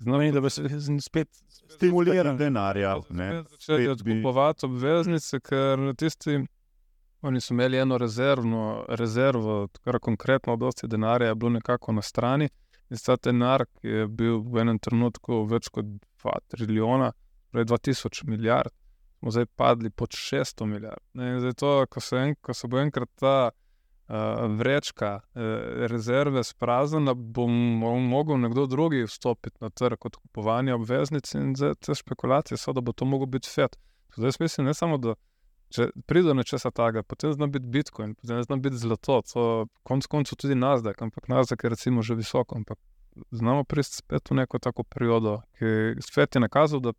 Znamenje, 0.00 0.32
da 0.32 0.40
bi 0.40 0.50
se 0.50 0.62
z- 0.70 1.00
spet 1.00 1.28
Stimuliranje 1.68 2.38
denarja. 2.38 2.94
začeli 3.50 3.82
bi- 3.84 3.88
odkupovati 3.90 4.66
obveznice, 4.66 5.40
ker 5.40 5.94
tisti, 5.94 6.38
oni 7.22 7.40
so 7.40 7.54
imeli 7.54 7.78
eno 7.78 7.98
rezervno, 7.98 8.84
rezervo, 8.88 9.68
kar 9.84 9.98
konkretno, 9.98 10.56
dosti 10.56 10.88
denarja 10.88 11.28
je 11.28 11.34
bilo 11.34 11.50
nekako 11.50 11.92
na 11.92 12.02
strani. 12.02 12.48
In 12.90 12.96
ta 13.06 13.16
denar, 13.16 13.64
je 13.82 14.06
bil 14.08 14.40
v 14.40 14.64
enem 14.64 14.78
trenutku 14.78 15.44
več 15.46 15.68
kot 15.70 15.86
2 16.24 16.38
trilijona, 16.50 17.12
torej 17.52 17.68
2000 17.70 18.26
milijard, 18.26 18.72
smo 19.18 19.30
zdaj 19.30 19.46
padli 19.56 19.90
pod 19.90 20.16
600 20.16 20.66
milijard. 20.66 21.02
In 21.14 21.38
zdaj 21.40 21.54
to, 21.60 21.72
ko 21.90 22.00
se, 22.00 22.16
en, 22.16 22.34
ko 22.40 22.54
se 22.54 22.68
bo 22.68 22.80
enkrat 22.80 23.10
ta 23.20 23.36
uh, 23.50 24.46
vrečka 24.58 25.12
uh, 25.20 25.42
rezerve 25.92 26.42
spraznila, 26.44 27.14
bo 27.14 27.46
mogel 27.46 28.40
nekdo 28.40 28.66
drugi 28.66 29.04
vstopiti 29.06 29.56
na 29.60 29.70
trg 29.70 30.06
od 30.10 30.16
kupovanja 30.16 30.74
obveznic 30.74 31.34
in 31.34 31.54
zdaj 31.54 31.76
te 31.86 31.94
špekulacije 31.94 32.58
so, 32.58 32.72
da 32.72 32.80
bo 32.80 32.92
to 32.92 33.04
mogel 33.04 33.26
biti 33.26 33.48
FED. 33.48 33.76
Zdaj 34.16 34.40
mislim, 34.40 34.66
ne 34.66 34.74
samo, 34.74 34.98
da 34.98 35.14
če 35.70 35.90
pride 36.06 36.28
do 36.28 36.34
nečesa 36.34 36.70
takega, 36.70 37.02
potem 37.06 37.32
zna 37.32 37.46
biti 37.46 37.66
Bitcoin, 37.66 38.14
potem 38.18 38.42
zna 38.42 38.56
biti 38.56 38.76
zlato, 38.76 39.20
to 39.32 39.44
konc 39.86 40.06
koncev 40.10 40.38
tudi 40.40 40.58
Nasdaq, 40.58 41.02
ampak 41.02 41.28
Nasdaq 41.30 41.64
je 41.64 41.70
recimo 41.70 42.02
že 42.02 42.18
visoko, 42.18 42.58
ampak 42.58 42.78
znamo 43.30 43.64
priti 43.64 44.00
spet 44.00 44.30
v 44.30 44.42
neko 44.42 44.58
tako 44.58 44.82
periodo, 44.82 45.40
ki 45.58 46.02
svet 46.02 46.34
je 46.34 46.40
nakazal, 46.40 46.80
da 46.80 46.92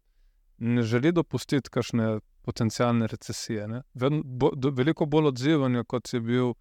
ne 0.61 0.83
želi 0.83 1.11
dopustiti 1.11 1.69
kakšne 1.69 2.19
potencijalne 2.41 3.07
recesije. 3.07 3.67
ne. 3.67 3.81
Bo, 4.23 4.51
do, 4.55 4.69
veliko 4.69 5.05
bolj 5.05 5.31
odzivanja, 5.31 5.83
kot 5.83 6.13
je 6.13 6.19
bil 6.19 6.53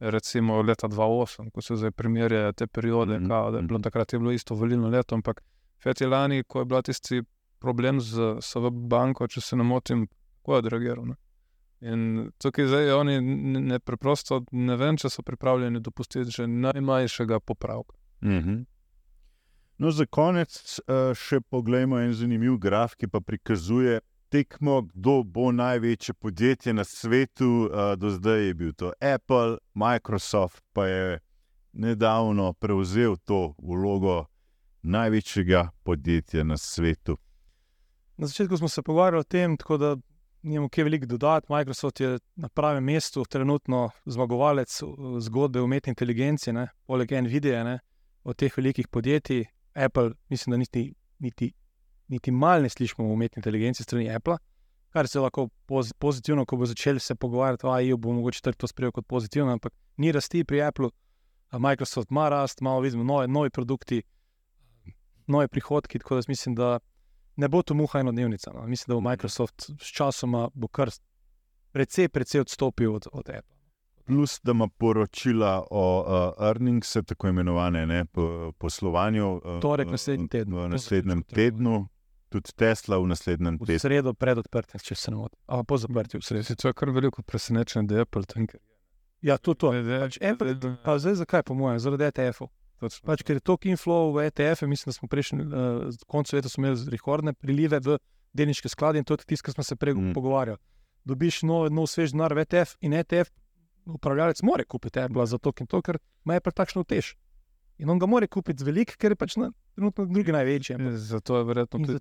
recimo 0.00 0.62
leta 0.62 0.88
2008, 0.88 1.50
ko 1.50 1.62
se 1.62 1.76
zdaj 1.76 1.90
primerjajo 1.90 2.52
te 2.52 2.66
periode, 2.66 3.18
Mhm, 3.18 3.24
mm 3.24 3.30
-hmm. 3.30 3.50
da 3.52 3.58
je 3.58 3.62
bilo 3.62 3.78
takrat 3.78 4.12
je 4.12 4.18
bilo 4.18 4.32
isto 4.32 4.54
volilno 4.54 4.88
leto, 4.88 5.14
ampak 5.14 5.42
Fed 5.82 6.00
je 6.00 6.06
lani, 6.06 6.44
ko 6.44 6.58
je 6.58 6.64
bil 6.64 6.82
tisti 6.82 7.22
problem 7.58 8.00
z 8.00 8.36
SVB 8.40 8.88
banko, 8.88 9.26
če 9.28 9.40
se 9.40 9.56
ne 9.56 9.62
motim, 9.62 10.06
kako 10.36 10.52
je 10.52 10.58
odreagiral. 10.58 11.04
In 11.82 12.30
tukaj 12.38 12.66
zdaj 12.66 12.92
oni 12.94 13.20
ne, 13.20 13.60
ne 13.60 13.78
preprosto 13.78 14.44
ne 14.52 14.76
vem, 14.78 14.96
če 14.96 15.10
so 15.10 15.22
pripravljeni 15.26 15.80
dopustiti 15.82 16.30
že 16.30 16.46
najmanjšega 16.46 17.40
popravka. 17.40 17.96
Mhm. 18.22 18.62
No, 19.82 19.90
za 19.90 20.06
konec 20.06 20.54
uh, 20.78 21.10
še 21.16 21.40
poglejmo 21.50 21.98
en 21.98 22.12
zanimiv 22.14 22.54
graf, 22.62 22.94
ki 22.94 23.08
pa 23.10 23.18
prikazuje 23.18 23.98
tekmo, 24.30 24.82
kdo 24.92 25.22
bo 25.26 25.50
največje 25.52 26.14
podjetje 26.14 26.74
na 26.76 26.84
svetu. 26.86 27.66
Uh, 27.66 27.94
do 27.98 28.12
zdaj 28.14 28.46
je 28.46 28.54
bil 28.54 28.72
to 28.78 28.92
Apple, 29.00 29.58
Microsoft 29.74 30.62
pa 30.72 30.86
je 30.86 31.18
nedavno 31.72 32.52
prevzel 32.52 33.16
to 33.24 33.54
vlogo 33.58 34.26
največjega 34.82 35.70
podjetja 35.82 36.44
na 36.44 36.56
svetu. 36.56 37.16
Na 38.16 38.26
začetku 38.26 38.56
smo 38.56 38.68
se 38.68 38.82
pogovarjali 38.82 39.20
o 39.20 39.24
tem, 39.24 39.56
tako 39.56 39.76
da 39.76 39.96
nimamo 40.42 40.68
kaj 40.68 40.84
veliko 40.84 41.06
dodati. 41.06 41.46
Microsoft 41.52 42.00
je 42.00 42.18
na 42.36 42.48
pravem 42.48 42.84
mestu, 42.84 43.24
trenutno 43.24 43.90
zmagovalec 44.04 44.82
uh, 44.82 45.18
zgodbe 45.20 45.60
o 45.60 45.64
umetni 45.64 45.90
inteligenci, 45.90 46.52
ne? 46.52 46.68
poleg 46.86 47.10
Nvidia, 47.12 47.64
ne? 47.64 47.78
od 48.24 48.36
teh 48.36 48.56
velikih 48.56 48.88
podjetij. 48.88 49.44
Apple, 49.74 50.10
mislim, 50.28 50.50
da 50.50 50.56
niti, 50.56 50.94
niti, 51.18 51.52
niti 52.08 52.30
malo 52.30 52.62
ne 52.62 52.68
slišimo 52.68 53.08
o 53.08 53.12
umetni 53.12 53.40
inteligenci 53.40 53.82
strani 53.82 54.10
Apple, 54.14 54.36
kar 54.92 55.08
se 55.08 55.20
lahko 55.20 55.48
poz, 55.66 55.92
pozitivno, 55.98 56.44
ko 56.44 56.56
bo 56.56 56.66
začel 56.66 56.98
se 56.98 57.14
pogovarjati, 57.14 57.66
da 57.66 57.78
je 57.80 57.96
bo 57.96 58.12
mogoče 58.12 58.52
to 58.52 58.66
sprejel 58.66 58.92
kot 58.92 59.06
pozitivno, 59.08 59.52
ampak 59.52 59.72
ni 59.96 60.12
rasti 60.12 60.44
pri 60.44 60.62
Apple. 60.62 60.90
Microsoft 61.52 62.10
ima 62.10 62.28
rast, 62.28 62.60
malo 62.60 62.80
vidimo 62.80 63.04
nove, 63.04 63.28
novi 63.28 63.50
produkti, 63.50 64.02
nove 65.26 65.48
prihodki, 65.48 65.98
tako 65.98 66.14
da 66.14 66.22
mislim, 66.28 66.54
da 66.54 66.78
ne 67.36 67.48
bo 67.48 67.62
to 67.62 67.74
muha 67.74 68.00
enodnevnica. 68.00 68.52
No. 68.54 68.66
Mislim, 68.66 68.92
da 68.92 68.94
bo 68.94 69.00
Microsoft 69.00 69.70
s 69.80 69.86
časoma 69.86 70.48
bo 70.54 70.68
kar 70.68 70.90
precej, 71.72 72.08
precej 72.08 72.40
odstopil 72.40 72.94
od, 72.94 73.06
od 73.12 73.30
Apple. 73.30 73.56
Plus, 74.04 74.40
da 74.42 74.50
ima 74.50 74.68
poročila 74.68 75.66
o 75.70 76.00
uh, 76.00 76.46
earnings, 76.48 76.96
tako 77.06 77.28
imenovane 77.28 77.86
ne, 77.86 78.04
po, 78.04 78.52
poslovanju. 78.58 79.40
Uh, 79.44 79.60
Torek 79.60 79.90
naslednji 79.90 80.28
teden. 80.28 80.54
V 80.54 80.68
naslednjem 80.68 81.22
tednu, 81.22 81.88
tudi 82.28 82.52
Tesla 82.56 82.98
v 82.98 83.06
naslednjem 83.06 83.58
V 83.60 83.66
tednu. 83.66 83.78
sredo 83.78 84.14
pred 84.14 84.38
odprtjem, 84.38 84.80
če 84.82 84.94
se 84.94 85.10
ne 85.10 85.16
motim. 85.16 85.38
Ali 85.46 85.64
po 85.64 85.78
zaprtju 85.78 86.20
v 86.20 86.24
sredo. 86.24 86.44
Se 86.44 86.56
to 86.56 86.68
je 86.68 86.74
kar 86.74 86.90
veliko 86.90 87.22
presenečenje, 87.22 87.86
da 87.86 87.94
je 87.94 88.00
Apple 88.00 88.24
tanker. 88.24 88.60
Ja, 89.22 89.38
tudi 89.38 89.58
to. 89.58 89.70
Pač 89.70 90.18
Apple, 90.18 90.56
pa 90.84 90.98
zdaj 90.98 91.14
zakaj, 91.22 91.42
po 91.46 91.54
mojem, 91.54 91.78
zaradi 91.78 92.04
ETF-ov. 92.10 92.50
Točno. 92.82 93.06
Pač, 93.06 93.22
ker 93.22 93.38
je 93.38 93.44
toliko 93.46 93.70
inflow 93.70 94.10
v 94.10 94.26
ETF-e, 94.26 94.66
mislim, 94.66 94.90
da 94.90 94.96
smo 94.96 95.08
prejšnji 95.08 95.44
uh, 95.46 96.00
konec 96.10 96.32
leta 96.34 96.50
imeli 96.58 96.90
rekordne 96.90 97.32
prilive 97.32 97.78
v 97.78 97.98
delniške 98.34 98.66
sklade 98.68 98.98
in 98.98 99.06
to 99.06 99.14
je 99.14 99.22
tisto, 99.24 99.46
kar 99.46 99.54
smo 99.54 99.64
se 99.64 99.76
prej 99.78 99.94
Mm. 99.94 100.12
pogovarjali. 100.16 100.58
Dobiš 101.04 101.42
nov, 101.46 101.70
nov 101.70 101.86
svež 101.86 102.10
denar 102.14 102.34
v 102.34 102.42
ETF 102.42 102.76
in 102.80 102.92
ETF, 102.94 103.30
upravljalec 103.86 104.42
more 104.42 104.64
kupiti 104.64 105.00
Apple 105.00 105.26
za 105.26 105.38
to 105.38 105.52
to, 105.52 105.82
ker 105.82 105.98
ima 106.24 106.34
Apple 106.38 106.52
takšno 106.52 106.84
tež. 106.84 107.14
In 107.78 107.90
on 107.90 107.98
ga 107.98 108.06
more 108.06 108.26
kupiti 108.26 108.62
z 108.62 108.66
velik, 108.66 108.96
ker 108.96 109.10
je 109.12 109.16
pač 109.16 109.36
na, 109.36 109.48
trenutno 109.74 110.04
drugi 110.06 110.32
največji. 110.32 110.74
ampak 110.74 110.92
Zato 110.92 111.38
je 111.38 111.44
verjetno 111.44 111.78
tudi 111.86 111.98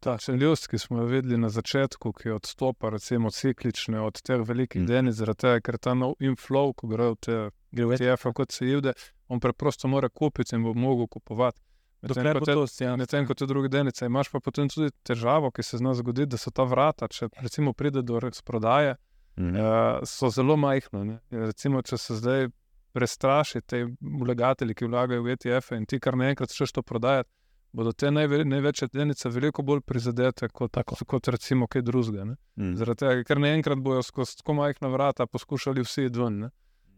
ta 0.00 0.16
čeljust, 0.16 0.68
ki 0.68 0.78
smo 0.78 0.98
jo 1.02 1.04
videli 1.04 1.36
na 1.36 1.48
začetku, 1.48 2.12
ki 2.12 2.30
odstopa 2.30 2.88
recimo 2.90 3.30
ciklične 3.30 4.00
od 4.00 4.22
teh 4.22 4.40
velikih 4.40 4.82
Mm. 4.82 4.86
delnic, 4.86 5.14
zaradi 5.14 5.38
tega, 5.38 5.60
ker 5.60 5.78
ta 5.78 5.94
nov 5.94 6.14
inflow, 6.20 6.72
ko 6.76 6.88
gre 6.88 7.10
v 7.12 7.16
te 7.20 7.36
gre 7.72 7.84
v 7.86 7.92
ETF. 7.92 8.00
ETF, 8.00 8.32
kot 8.34 8.52
se 8.52 8.66
jivde, 8.66 8.92
on 9.28 9.40
preprosto 9.40 9.88
mora 9.88 10.08
kupiti 10.08 10.54
in 10.54 10.62
bo 10.62 10.74
mogel 10.74 11.06
kupovati. 11.08 11.60
Medtem 12.02 12.34
ko 12.34 12.40
te- 12.40 12.52
to 12.54 12.66
ja. 12.80 12.96
Medtem 12.96 13.26
ko 13.26 13.34
te 13.34 13.46
druge 13.46 13.68
delnice, 13.68 14.04
imaš 14.04 14.28
pa 14.28 14.40
potem 14.40 14.68
tudi 14.68 14.90
težavo, 15.02 15.50
ki 15.50 15.62
se 15.62 15.78
zna 15.78 15.94
zgoditi, 15.94 16.26
da 16.26 16.36
so 16.36 16.50
ta 16.50 16.62
vrata, 16.64 17.08
če 17.08 17.28
recimo 17.38 17.72
pride 17.72 18.02
do 18.02 18.20
razprodaje, 18.20 18.96
Mhm. 19.36 19.56
uh, 19.56 19.64
so 20.04 20.28
zelo 20.30 20.56
majhna. 20.56 21.04
ne. 21.04 21.18
Recimo, 21.30 21.82
če 21.82 21.96
se 21.98 22.14
zdaj 22.14 22.48
prestraši 22.92 23.60
te 23.62 23.86
vlagatelje, 24.00 24.74
ki 24.74 24.86
vlagajo 24.86 25.22
v 25.22 25.30
ETF-e 25.30 25.76
in 25.76 25.86
ti 25.86 25.98
kar 25.98 26.14
naenkrat 26.14 26.48
začneš 26.48 26.72
to 26.72 26.82
prodajati, 26.82 27.30
bodo 27.72 27.92
te 27.92 28.06
najve, 28.08 28.44
največje 28.44 28.88
delnice 28.88 29.28
veliko 29.28 29.62
bolj 29.62 29.80
prizadete 29.80 30.48
kot, 30.48 30.70
tako, 30.72 30.94
kot 31.04 31.28
recimo 31.28 31.66
kaj 31.66 31.82
drugega. 31.82 32.24
Mm. 32.56 32.76
Zaradi 32.76 32.98
tega, 32.98 33.24
ker 33.24 33.38
naenkrat 33.38 33.78
bojo 33.78 34.02
skozi 34.02 34.36
tako 34.36 34.54
majhna 34.54 34.88
vrata 34.88 35.26
poskušali 35.26 35.82
vsi 35.82 36.04
iti 36.04 36.18
ven. 36.18 36.38
Ne? 36.38 36.50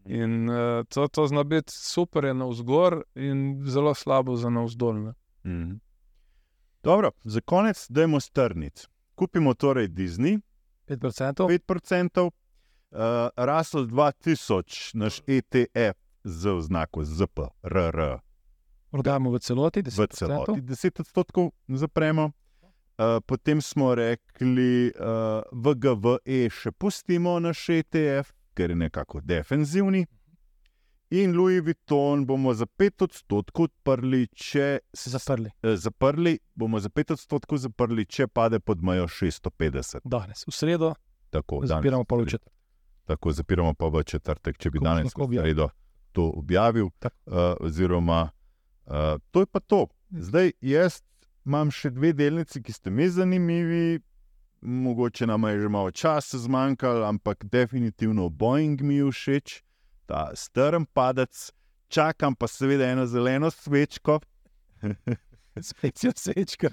In 0.07 0.49
uh, 0.49 0.85
to, 0.89 1.07
to 1.07 1.27
zna 1.27 1.43
biti 1.43 1.73
super, 1.75 2.25
je 2.25 2.33
na 2.33 2.45
vzgor 2.47 3.01
in 3.15 3.63
zelo 3.67 3.93
slabo 3.93 4.35
za 4.35 4.49
navzdol. 4.49 5.03
ne. 5.03 5.13
Mm. 5.43 5.79
Dobro, 6.83 7.11
za 7.23 7.41
konec 7.41 7.85
dajmo 7.89 8.19
strnic. 8.19 8.87
Kupimo 9.15 9.53
torej 9.53 9.87
Disney, 9.87 10.39
5%. 10.87 11.59
5%, 11.67 12.23
uh, 12.23 12.99
Russell 13.37 13.85
2000, 13.85 14.91
naš 14.93 15.19
ETF 15.27 15.97
z 16.23 16.49
oznako 16.51 17.03
ZP, 17.03 17.39
RR, 17.63 18.19
Prodajamo 18.91 19.31
v 19.31 19.39
celoti, 19.39 19.83
v 19.83 19.91
10%. 19.91 20.15
celoti 20.15 20.61
10 20.61 20.99
odstotkov 20.99 21.51
zapremo. 21.67 22.31
Uh, 22.97 23.19
potem 23.25 23.61
smo 23.61 23.93
rekli, 23.95 24.89
uh, 24.89 25.43
VGVE 25.51 26.49
še 26.49 26.71
pustimo 26.71 27.35
naš 27.37 27.67
ETF, 27.69 28.33
ker 28.57 28.73
je 28.73 28.79
nekako 28.79 29.21
defenzivni. 29.21 30.05
In 31.15 31.37
Louis 31.37 31.61
Vuitton 31.63 32.25
bomo 32.27 32.51
za 32.57 32.65
5 32.67 33.05
odstotkov 33.05 33.69
odprli, 33.69 34.25
če 34.35 34.79
se 34.91 35.13
Zaprli 35.13 35.53
eh, 35.63 35.77
zaprli, 35.79 36.33
bomo 36.55 36.81
za 36.83 36.89
5 36.91 37.15
odstotkov 37.15 37.61
zaprli, 37.63 38.03
če 38.05 38.27
pade 38.27 38.59
pod 38.59 38.83
mejo 38.83 39.05
650. 39.07 40.03
danes, 40.03 40.43
v 40.47 40.51
sredo, 40.51 40.95
Tako, 41.31 41.61
danes 41.61 41.71
zapiramo 41.71 42.03
v 42.03 42.09
pol 42.11 42.25
sredo. 42.25 42.31
četrtek. 42.35 42.53
Tako 43.07 43.31
zapiramo 43.31 43.73
pa 43.73 43.87
v 43.87 44.03
četrtek, 44.03 44.57
če 44.57 44.71
bi 44.73 44.81
Ko 44.81 44.83
boš 44.83 44.89
danes 44.89 45.15
v 45.15 45.37
sredo 45.39 45.69
to 46.17 46.33
objavil. 46.35 46.89
Tako. 46.99 47.15
Uh, 47.25 47.35
oziroma, 47.59 48.29
uh, 48.85 49.21
to 49.31 49.39
je 49.39 49.45
pa 49.45 49.59
to. 49.59 49.87
Zdaj, 50.09 50.51
jaz 50.61 51.01
imam 51.45 51.69
še 51.71 51.91
dve 51.93 52.09
delnici, 52.17 52.61
ki 52.63 52.73
ste 52.73 52.89
mi 52.89 53.05
zanimivi. 53.09 54.01
Mogoče 54.67 55.27
nam 55.27 55.43
je 55.43 55.61
že 55.61 55.69
malo 55.69 55.91
časa 55.91 56.37
zmanjkalo, 56.37 57.05
ampak 57.05 57.45
definitivno 57.45 58.29
Boeing 58.29 58.81
mi 58.81 58.95
je 58.95 59.11
všeč, 59.11 59.63
ta 60.05 60.31
strm 60.35 60.83
padec. 60.93 61.51
Čakam 61.87 62.35
pa 62.35 62.47
seveda 62.47 62.83
eno 62.83 63.05
zeleno 63.05 63.51
svečko. 63.51 64.19
Specijo 65.71 66.11
svečka. 66.15 66.67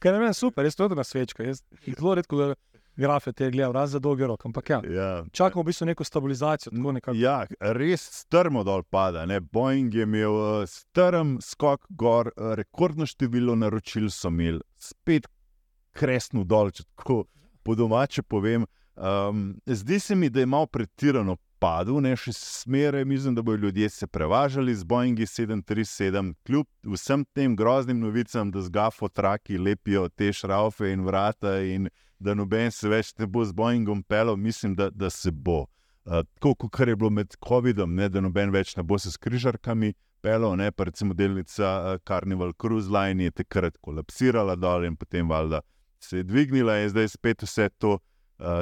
Ker 0.00 0.14
je 0.14 0.20
meni 0.20 0.34
super, 0.34 0.64
jaz 0.64 0.76
tudi 0.76 0.96
na 0.96 1.04
svečko. 1.04 1.42
Jaz 1.42 1.60
zelo 1.84 2.14
redko 2.14 2.36
gledam 2.36 2.56
grafe 2.96 3.32
te 3.32 3.50
gledam, 3.50 3.72
razen 3.72 3.92
za 3.92 3.98
dolgi 3.98 4.26
rok. 4.26 4.46
Ampak 4.46 4.70
ja, 4.70 4.80
Ja, 4.90 5.24
čakamo 5.32 5.62
v 5.62 5.66
bistvu 5.66 5.86
neko 5.86 6.04
stabilizacijo. 6.04 6.72
Nekako. 6.72 7.16
Ja, 7.16 7.46
res 7.60 8.02
strmo 8.12 8.64
dol 8.64 8.82
pada. 8.82 9.26
Ne? 9.26 9.40
Boeing 9.40 9.94
je 9.94 10.02
imel 10.02 10.62
eh, 10.62 10.66
strm 10.66 11.36
skok 11.42 11.86
gor, 11.88 12.30
rekordno 12.36 13.06
število 13.06 13.56
naročil 13.56 14.10
so 14.10 14.28
imeli, 14.28 14.62
spet 14.78 15.28
kresno 15.94 16.44
dol, 16.44 16.70
če 16.74 16.84
tako 16.94 17.24
po 17.64 17.74
domače 17.78 18.22
povem. 18.22 18.66
Um, 18.94 19.56
zdi 19.66 19.98
se 19.98 20.14
mi, 20.14 20.28
da 20.30 20.40
je 20.40 20.46
malo 20.46 20.66
pretirano 20.66 21.36
padel, 21.64 21.98
ne 22.04 22.12
še 22.18 22.34
smere, 22.36 23.04
mislim, 23.08 23.34
da 23.34 23.42
bodo 23.42 23.66
ljudje 23.66 23.88
se 23.90 24.06
prevažali 24.06 24.74
z 24.74 24.84
Boeingi 24.84 25.26
737, 25.26 26.34
kljub 26.46 26.68
vsem 26.94 27.24
tem 27.34 27.56
groznim 27.56 28.00
novicam, 28.02 28.50
da 28.52 28.62
z 28.62 28.70
gafo 28.70 29.08
traki 29.08 29.58
lepijo 29.58 30.08
te 30.08 30.32
šraufe 30.32 30.92
in 30.92 31.04
vrata 31.06 31.56
in 31.64 31.88
da 32.18 32.34
noben 32.34 32.70
se 32.70 32.88
več 32.88 33.14
ne 33.18 33.26
bo 33.26 33.44
z 33.44 33.56
Boeingom 33.56 34.02
pelil, 34.02 34.36
mislim, 34.36 34.76
da, 34.76 34.90
da 34.90 35.10
se 35.10 35.32
bo. 35.32 35.64
Uh, 36.04 36.20
tako 36.36 36.68
kot 36.68 36.86
je 36.86 36.96
bilo 36.96 37.10
med 37.10 37.34
COVID-om, 37.40 37.96
da 38.12 38.20
noben 38.20 38.52
več 38.52 38.76
ne 38.76 38.84
bo 38.84 38.98
se 39.00 39.10
s 39.10 39.16
križarkami 39.16 39.94
pelil, 40.24 40.52
ne, 40.60 40.70
pa 40.70 40.86
recimo 40.88 41.16
delnica 41.16 41.70
uh, 41.74 42.00
Carnival 42.06 42.52
Cruise 42.60 42.92
Line 42.92 43.24
je 43.24 43.38
takrat 43.42 43.80
kolapsirala 43.80 44.56
dol 44.56 44.84
in 44.84 44.96
potem 45.00 45.28
valjda 45.28 45.64
se 46.04 46.16
je 46.16 46.22
dvignila 46.24 46.78
in 46.78 46.88
zdaj 46.88 47.08
spet 47.08 47.42
vse 47.42 47.68
to 47.78 47.92
uh, 47.92 47.98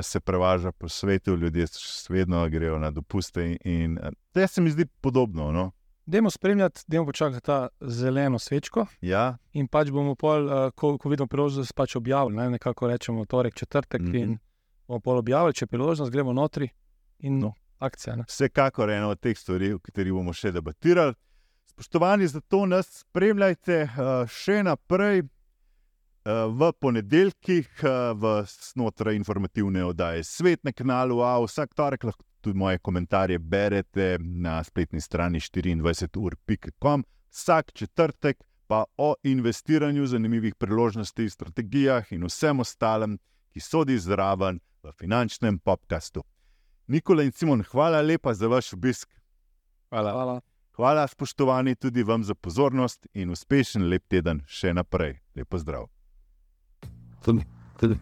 se 0.03 0.21
prevaža 0.21 0.73
po 0.73 0.89
svetu, 0.89 1.37
ljudje 1.37 1.67
še 1.69 2.13
vedno 2.13 2.45
grejo 2.49 2.79
na 2.79 2.91
dopuste 2.91 3.45
in, 3.45 3.57
in 3.65 3.99
uh, 3.99 4.11
to 4.33 4.47
se 4.47 4.61
mi 4.61 4.71
zdi 4.71 4.87
podobno. 5.01 5.51
No? 5.53 5.71
Dajmo 6.07 6.31
spremljati, 6.31 6.83
dajmo 6.87 7.07
počakati 7.07 7.41
ta 7.41 7.69
zeleno 7.81 8.39
svečko. 8.39 8.87
Ja, 9.01 9.37
In 9.53 9.69
pač 9.69 9.91
bomo, 9.91 10.15
pol, 10.15 10.47
uh, 10.47 10.71
ko, 10.75 10.97
ko 10.99 11.09
vidimo 11.09 11.27
priložnost, 11.27 11.75
pač 11.75 11.97
objavili. 11.97 12.37
Ne? 12.37 12.51
Nekako 12.51 12.89
rečemo 12.89 13.25
torek, 13.25 13.55
četrtek. 13.55 14.01
Mm 14.01 14.09
Mhm. 14.09 14.17
-hmm. 14.17 14.23
In 14.23 14.39
bomo 14.89 15.01
pol 15.01 15.19
objavili, 15.19 15.55
če 15.55 15.63
je 15.63 15.69
priložnost, 15.69 16.13
gremo 16.13 16.33
notri 16.33 16.69
in 17.19 17.39
No. 17.39 17.53
akcija. 17.79 18.17
Ne? 18.17 18.25
vsekakor 18.29 18.91
ena 18.91 19.09
od 19.09 19.21
teh 19.21 19.39
stvari, 19.39 19.73
o 19.73 19.79
katerih 19.79 20.13
bomo 20.13 20.33
še 20.33 20.53
debatirali. 20.53 21.15
Spoštovani, 21.67 22.27
zato 22.27 22.67
nas 22.67 22.87
spremljajte 23.01 23.89
še 24.29 24.63
naprej. 24.63 25.23
V 26.25 26.73
ponedeljkih, 26.81 27.67
uh, 27.83 28.15
v 28.15 28.45
znotraj 28.47 29.17
informativne 29.19 29.85
oddaje 29.85 30.23
Svet 30.25 30.63
na 30.65 30.71
kanalu 30.73 31.19
A, 31.19 31.41
vsak 31.43 31.75
torek 31.75 32.05
lahko 32.05 32.23
tudi 32.43 32.59
moje 32.59 32.79
komentarje 32.79 33.39
berete 33.39 34.19
na 34.21 34.63
spletni 34.65 35.01
strani 35.01 35.41
24ur.com, 35.41 37.05
vsak 37.31 37.73
četrtek 37.73 38.39
pa 38.67 38.85
o 38.97 39.15
investiranju, 39.23 40.07
zanimivih 40.07 40.55
priložnostih, 40.55 41.33
strategijah 41.33 42.13
in 42.13 42.25
vsem 42.25 42.61
ostalem, 42.61 43.19
ki 43.53 43.61
sodi 43.61 43.99
zraven 43.99 44.61
v 44.83 44.93
finančnem 44.99 45.59
podkastu. 45.59 46.23
Nikola 46.87 47.23
in 47.23 47.33
Simon, 47.33 47.63
hvala 47.71 48.01
lepa 48.01 48.35
za 48.35 48.49
vaš 48.49 48.73
obisk. 48.73 49.09
Hvala. 49.91 50.13
Hvala. 50.13 50.41
Hvala, 50.73 51.07
spoštovani, 51.07 51.75
tudi 51.75 52.03
vam 52.03 52.25
za 52.25 52.35
pozornost 52.35 53.07
in 53.13 53.31
uspešen 53.31 53.89
lep 53.89 54.09
teden 54.09 54.41
še 54.47 54.73
naprej. 54.75 55.19
Lepo 55.37 55.59
zdrav. 55.59 56.02
To, 57.25 57.43
to 57.79 57.89
the 57.89 57.99